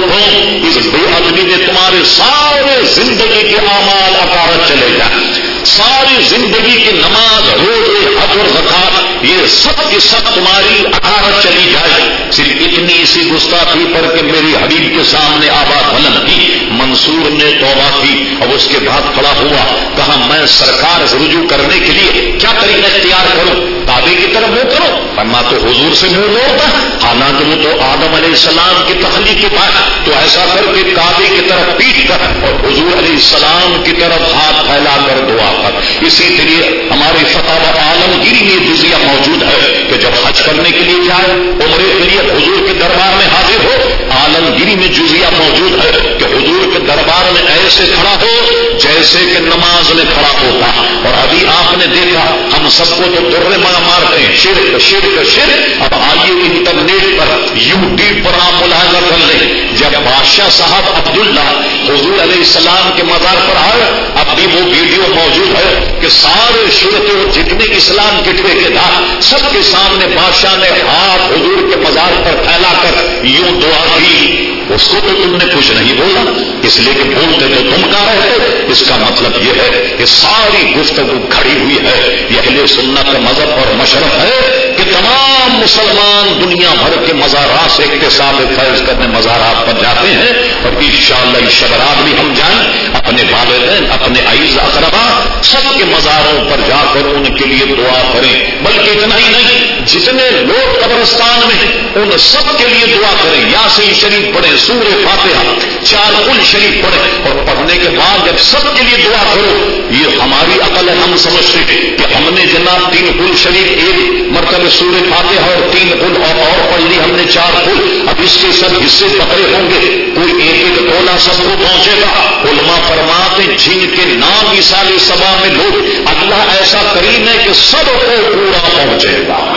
کو 0.00 0.68
اس 0.68 0.76
بے 0.76 1.14
آدمی 1.16 1.42
نے 1.42 1.64
تمہارے 1.66 2.04
سارے 2.04 2.84
زندگی 2.84 3.48
کے 3.48 3.56
امال 3.56 4.16
اکارت 4.20 4.68
چلے 4.68 4.98
جائیں۔ 4.98 5.57
ساری 5.76 6.22
زندگی 6.22 6.84
کی 6.84 6.90
نماز 6.92 7.54
روز 7.60 8.06
حج 8.06 8.38
اور 8.38 8.48
زکات، 8.48 9.24
یہ 9.24 9.46
سب 9.48 9.90
کی 9.90 10.00
سب 10.00 10.34
تمہاری 10.34 10.82
اکارت 10.86 11.42
چلی 11.42 11.72
جائے۔ 11.72 12.30
صرف 12.32 12.56
اتنی 12.60 13.02
اسی 13.02 13.30
گستاخی 13.30 13.84
پر 13.94 14.16
کہ 14.16 14.22
میری 14.22 14.54
حبیب 14.62 14.98
کے 14.98 15.04
سامنے 15.04 15.48
آباد 15.48 15.94
بلند 15.94 16.28
کی۔ 16.28 16.58
منصور 16.70 17.30
نے 17.30 17.58
توبہ 17.60 18.02
کی 18.02 18.24
اور 18.40 18.48
اس 18.48 18.68
کے 18.72 18.78
بعد 18.78 19.14
کھڑا 19.14 19.32
ہوا۔ 19.36 19.88
کہا، 19.96 20.26
میں 20.26 20.46
سرکار 20.46 21.00
رجوع 21.00 21.46
کرنے 21.46 21.78
کے 21.78 21.92
لیے 21.92 22.32
کیا 22.38 22.50
طریقہ 22.60 22.86
اختیار 22.86 23.36
کروں؟ 23.36 23.86
کعبے 23.86 24.14
کی 24.14 24.26
طرف 24.34 24.48
منہ 24.48 24.76
کرو۔ 24.76 25.06
ورنہ 25.16 25.36
تو 25.50 25.56
حضور 25.56 25.94
سے 25.94 26.06
منہ 26.08 26.26
موڑتا۔ 26.26 26.68
حالانکہ 27.08 27.44
وہ 27.44 27.62
تو 27.62 27.80
آدم 27.80 28.14
علیہ 28.14 28.28
السلام 28.28 28.82
کی 28.86 28.94
تخلیق 28.94 29.42
کے 29.42 29.56
بعد۔ 29.56 30.06
تو 30.06 30.12
ایسا 30.12 30.44
کر 30.54 30.62
کے 30.74 30.82
کعبے 30.82 31.26
کی 31.34 31.48
طرف 31.48 31.78
پیٹ 31.78 32.08
کر 32.08 32.18
اور 32.20 32.54
حضور 32.54 32.98
علیہ 32.98 33.12
السلام 33.12 33.82
کی 33.84 33.92
طرف 33.92 34.34
ہاتھ 34.34 34.66
پھیلا 34.66 34.96
کر 35.06 35.18
دعا۔ 35.28 35.57
کر 35.62 36.06
اسی 36.06 36.24
طریقے 36.38 36.88
ہمارے 36.90 37.24
فتح 37.24 37.78
عالمگیری 37.80 38.44
میں 38.44 38.56
جزیہ 38.68 38.96
موجود 39.02 39.42
ہے 39.42 39.86
کہ 39.90 39.96
جب 39.96 40.10
حج 40.24 40.42
کرنے 40.42 40.70
کے 40.70 40.80
لیے 40.80 41.04
جائے، 41.06 41.32
عمرے 41.64 41.90
کے 41.98 42.04
لیے 42.04 42.20
حضور 42.20 42.66
کے 42.66 42.72
دربار 42.72 43.16
میں 43.16 43.26
حاضر 43.26 43.64
ہو، 43.64 43.76
عالمگیری 44.10 44.74
میں 44.74 44.88
جزیہ 44.88 45.26
موجود 45.38 45.72
ہے 45.72 45.90
کہ 46.18 46.24
حضور 46.38 46.72
کے 46.72 46.78
دربار 46.78 47.32
میں 47.32 47.42
ایسے 47.42 47.84
کھڑا 47.94 48.14
ہو 48.20 48.50
جیسے 48.78 49.18
کہ 49.18 49.38
نماز 49.40 49.94
میں 49.94 50.04
کھڑا 50.14 50.28
ہوتا 50.28 50.66
اور 51.04 51.18
ابھی 51.22 51.44
آپ 51.46 51.78
نے 51.78 51.86
دیکھا، 51.86 52.36
ہم 52.58 52.68
سب 52.68 52.96
کو 52.96 53.02
تو 53.04 53.30
در 53.32 53.58
ماں 53.58 53.80
مارتے 53.80 54.22
ہیں 54.22 54.36
شرک 54.36 54.78
شرک 54.80 55.26
شرک۔ 55.26 55.82
اب 55.82 55.94
آئیے 55.94 56.42
انٹرنیٹ 56.42 57.18
پر 57.18 57.56
یو 57.56 57.76
ٹیوب 57.96 58.26
پر 58.26 58.32
آپ 58.40 58.62
ملاحظہ 58.62 58.98
کر 59.10 59.16
لیں۔ 59.18 59.68
جب 59.76 59.98
بادشاہ 60.04 60.48
صاحب 60.50 60.82
عبداللہ 60.94 61.50
حضور 61.84 62.22
علیہ 62.22 62.38
السلام 62.38 62.90
کے 62.96 63.02
مزار 63.02 63.36
پر 63.36 63.56
آئے، 63.56 63.90
اب 64.16 64.36
بھی 64.36 64.46
وہ 64.46 64.64
ویڈیو 64.64 65.14
موجود 65.14 65.48
ہے 65.48 65.96
کہ 66.00 66.08
سارے 66.08 66.66
شرط 66.72 67.34
جتنے 67.34 67.76
اسلام 67.76 68.22
کے 68.24 68.32
ٹھیکے 68.32 68.74
سب 69.22 69.38
کے 69.52 69.62
سامنے 69.62 70.06
بادشاہ 70.06 70.56
نے 70.56 70.68
ہاتھ 70.68 71.32
حضور 71.32 71.70
کے 71.70 71.76
مزار 71.76 72.22
پر 72.24 72.42
پھیلا 72.42 72.72
کر 72.82 73.24
یوں 73.26 73.60
دعا 73.60 73.98
کی۔ 73.98 74.44
اس 74.70 74.88
کو 74.88 74.96
تو 75.00 75.14
تم 75.24 75.36
نے 75.36 75.44
کچھ 75.44 75.70
نہیں 75.70 75.94
بولا۔ 75.94 76.27
اس 76.62 76.80
لیے 76.80 76.92
کہ 76.92 77.02
بولتے 77.02 77.46
تو 77.54 77.76
تم 77.76 77.82
کا 77.82 78.04
رہے 78.06 78.64
اس 78.68 78.84
کا 78.88 78.96
مطلب 78.96 79.42
یہ 79.42 79.62
ہے 79.62 79.94
کہ 79.98 80.04
ساری 80.04 80.74
گفتگو 80.76 81.26
کھڑی 81.30 81.60
ہوئی 81.60 81.76
ہے۔ 81.76 82.26
یہ 82.30 82.38
اہل 82.46 82.66
سنت 82.66 83.12
کا 83.12 83.18
مذہب 83.18 83.50
اور 83.50 83.74
مشرف 83.74 84.18
ہے 84.18 84.72
کہ 84.76 84.82
تمام 84.92 85.37
مسلمان 85.68 86.42
دنیا 86.42 86.68
بھر 86.78 87.06
کے 87.06 87.12
مزارات 87.12 87.70
سے 87.70 87.82
اقتصاد 87.82 88.56
فرض 88.56 88.82
کرنے 88.86 89.06
مزارات 89.06 89.66
پر 89.66 89.82
جاتے 89.82 90.08
ہیں 90.08 90.52
اور 90.64 90.72
انشاءاللہ 90.80 91.46
اس 91.46 91.52
شبرات 91.52 92.02
بھی 92.02 92.12
ہم 92.20 92.34
جائیں، 92.36 92.88
اپنے 92.94 93.22
والدین، 93.32 93.90
اپنے 93.90 94.20
عیز، 94.20 94.58
اقربا 94.58 95.22
سب 95.42 95.78
کے 95.78 95.84
مزاروں 95.84 96.50
پر 96.50 96.56
جا 96.68 96.84
کر 96.94 97.04
ان 97.04 97.36
کے 97.36 97.44
لیے 97.44 97.74
دعا 97.74 98.12
کریں۔ 98.14 98.62
بلکہ 98.62 98.90
اتنا 98.90 99.16
ہی 99.18 99.28
نہیں، 99.28 99.86
جتنے 99.86 100.30
لوگ 100.30 100.78
قبرستان 100.84 101.40
میں 101.48 101.78
ان 101.94 102.18
سب 102.18 102.58
کے 102.58 102.64
لیے 102.68 102.96
دعا 102.96 103.12
کریں۔ 103.24 103.50
یاسین 103.50 103.94
شریف 103.94 104.36
پڑھیں 104.36 104.56
سور 104.56 105.04
فاتحہ 105.04 105.52
چار 105.84 106.22
کل 106.26 106.42
شریف 106.44 106.84
پڑھیں۔ 106.84 107.30
اور 107.30 107.46
پڑھنے 107.46 107.76
کے 107.76 107.88
بعد 107.88 108.26
جب 108.26 108.38
سب 108.38 108.76
کے 108.76 108.82
لیے 108.82 109.08
دعا 109.08 109.22
کرو، 109.34 109.70
یہ 109.90 110.22
ہماری 110.22 110.60
عقل 110.60 110.88
ہے، 110.88 110.94
ہم 110.94 111.16
سمجھتے 111.16 111.74
کہ 111.98 112.14
ہم 112.14 112.34
نے 112.34 112.46
جناب 112.46 112.92
تین 112.92 113.06
کل 113.06 113.36
شریف 113.36 113.84
ایک 113.84 114.10
مرتبہ 114.32 114.68
سور 114.68 115.04
فاتحہ 115.10 115.44
اور 115.44 115.57
تین 115.72 115.88
کل 115.90 116.22
اور 116.22 116.38
اور 116.38 116.72
پڑھ 116.72 116.82
لی 116.82 116.96
ہم 116.96 117.10
نے 117.10 117.22
چار 117.30 117.64
کل 117.64 118.04
اب 118.08 118.14
اس 118.24 118.38
کے 118.40 118.52
سب 118.52 118.68
حصے 118.86 119.06
پکڑے 119.18 119.54
ہوں 119.54 119.70
گے۔ 119.70 120.04
کوئی 120.14 120.42
ایک 120.42 120.64
ایک 120.64 120.78
ٹولا 120.78 121.18
سب 121.18 121.42
کو 121.42 121.54
پہنچے 121.62 122.00
گا۔ 122.00 122.40
علماء 122.50 122.88
فرماتے 122.88 123.42
جن 123.44 123.80
کے 123.80 124.06
نام 124.06 124.56
مثال 124.58 124.98
سبا 124.98 125.36
میں 125.40 125.48
لوگ 125.48 125.76
اللہ 126.06 126.34
ایسا 126.34 126.78
کریم 126.94 127.28
ہے 127.28 127.44
کہ 127.46 127.52
سب 127.52 127.86
کو 127.86 128.30
پورا 128.34 128.68
پہنچے 128.76 129.18
گا۔ 129.28 129.54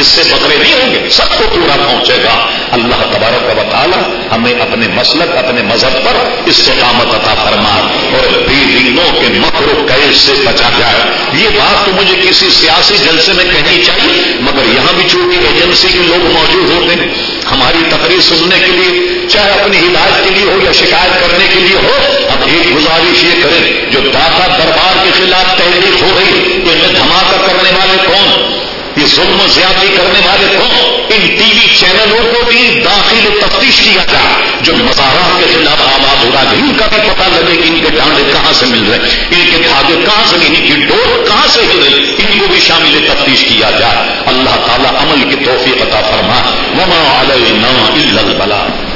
حصے 0.00 0.22
پکڑے 0.24 0.56
نہیں 0.56 0.72
ہوں 0.72 0.94
گے، 0.94 1.10
سب 1.10 1.38
کو 1.38 1.44
پورا 1.54 1.76
پہنچے 1.86 2.12
گا۔ 2.24 2.46
اللہ 2.72 2.94
تبارک 2.94 3.58
و 3.58 3.62
تعالی 3.70 4.26
ہمیں 4.32 4.52
اپنے 4.52 4.88
مسلک، 4.88 5.36
اپنے 5.36 5.62
مذہب 5.62 6.04
پر 6.04 6.40
استقامت 6.46 7.14
عطا 7.14 7.34
فرما 7.34 7.88
اور 8.12 8.48
دینوں 8.48 9.20
کے 9.20 9.26
مکر 9.38 9.94
قید 9.94 10.16
سے 10.16 10.32
بچا 10.44 10.68
جائے۔ 10.78 11.00
یہ 11.32 11.48
بات 11.48 11.86
تو 11.86 11.92
مجھے 11.92 12.28
کسی 12.28 12.50
سیاسی 12.50 12.94
جلسے 12.96 13.32
میں 13.32 13.44
کہنی 13.44 13.84
چاہیے، 13.84 14.22
مگر 14.40 14.66
یہاں 14.66 14.92
بھی 14.92 15.04
چونکہ 15.08 15.36
ایجنسی 15.46 15.88
کے 15.92 15.98
لوگ 15.98 16.32
موجود 16.32 16.70
ہوتے 16.70 16.94
ہیں، 16.94 17.12
ہماری 17.52 17.78
تقریر 17.88 18.20
سننے 18.20 18.58
کے 18.58 18.72
لیے، 18.72 19.28
چاہے 19.28 19.50
اپنی 19.50 19.78
ہدایت 19.78 20.24
کے 20.24 20.30
لیے 20.30 20.44
ہو 20.44 20.58
یا 20.62 20.72
شکایت 20.72 21.20
کرنے 21.20 21.44
کے 21.54 21.60
لیے 21.60 21.76
ہو، 21.76 21.96
اب 22.28 22.42
ایک 22.46 22.76
گزارش 22.76 23.24
یہ 23.24 23.42
کریں، 23.42 23.90
جو 23.90 24.00
داتا 24.00 24.46
دربار 24.46 25.04
کے 25.04 25.10
خلاف 25.18 25.58
تحریر 25.58 26.02
ہو 26.02 26.18
رہی 26.18 26.52
ان 26.52 26.78
میں 26.78 26.92
دھماکہ 26.92 27.46
کرنے 27.46 27.70
والے 27.72 27.96
کون؟ 28.06 28.56
یہ 28.96 29.06
ظلم 29.06 29.40
و 29.40 29.46
زیادتی 29.48 29.88
کرنے 29.96 30.20
والے 30.26 30.46
کون 30.58 31.04
ان 31.08 31.26
ٹی 31.26 31.52
وی 31.52 31.68
چینلوں 31.80 32.32
کو 32.34 32.50
بھی 32.50 32.80
داخل 32.84 33.40
تفتیش 33.40 33.76
کیا 33.76 34.04
جائے 34.12 34.56
جو 34.60 34.72
مزارات 34.76 35.38
کے 35.38 35.46
خلاف 35.54 35.80
آباد 35.80 36.24
ہو 36.24 36.30
رہا 36.34 36.42
ہے 36.42 36.56
ان 36.56 36.76
کا 36.76 36.86
بھی 36.86 36.98
پتا 36.98 37.28
لگے 37.28 37.56
کہ 37.56 37.68
ان 37.68 37.80
کے 37.80 37.90
ڈانڈے 37.96 38.22
کہاں 38.32 38.52
سے 38.52 38.66
مل 38.66 38.84
رہے 38.90 38.98
ان 39.30 39.46
کے 39.50 39.58
دھاگے 39.58 39.94
کہاں 40.04 40.24
سے 40.26 40.36
ان 40.36 40.54
کی 40.54 40.74
ڈور 40.86 41.26
کہاں 41.26 41.46
سے 41.48 41.60
ہل 41.60 41.82
رہی 41.82 42.14
ان 42.18 42.38
کو 42.38 42.46
بھی 42.46 42.60
شامل 42.60 43.06
تفتیش 43.08 43.44
کیا 43.44 43.70
جائے۔ 43.70 43.96
اللہ 44.26 44.56
تعالیٰ 44.66 45.02
عمل 45.02 45.30
کی 45.30 45.44
توفیق 45.44 45.82
عطا 45.82 46.00
فرما 46.00 46.40
وما 46.78 47.20
علینا 47.20 48.95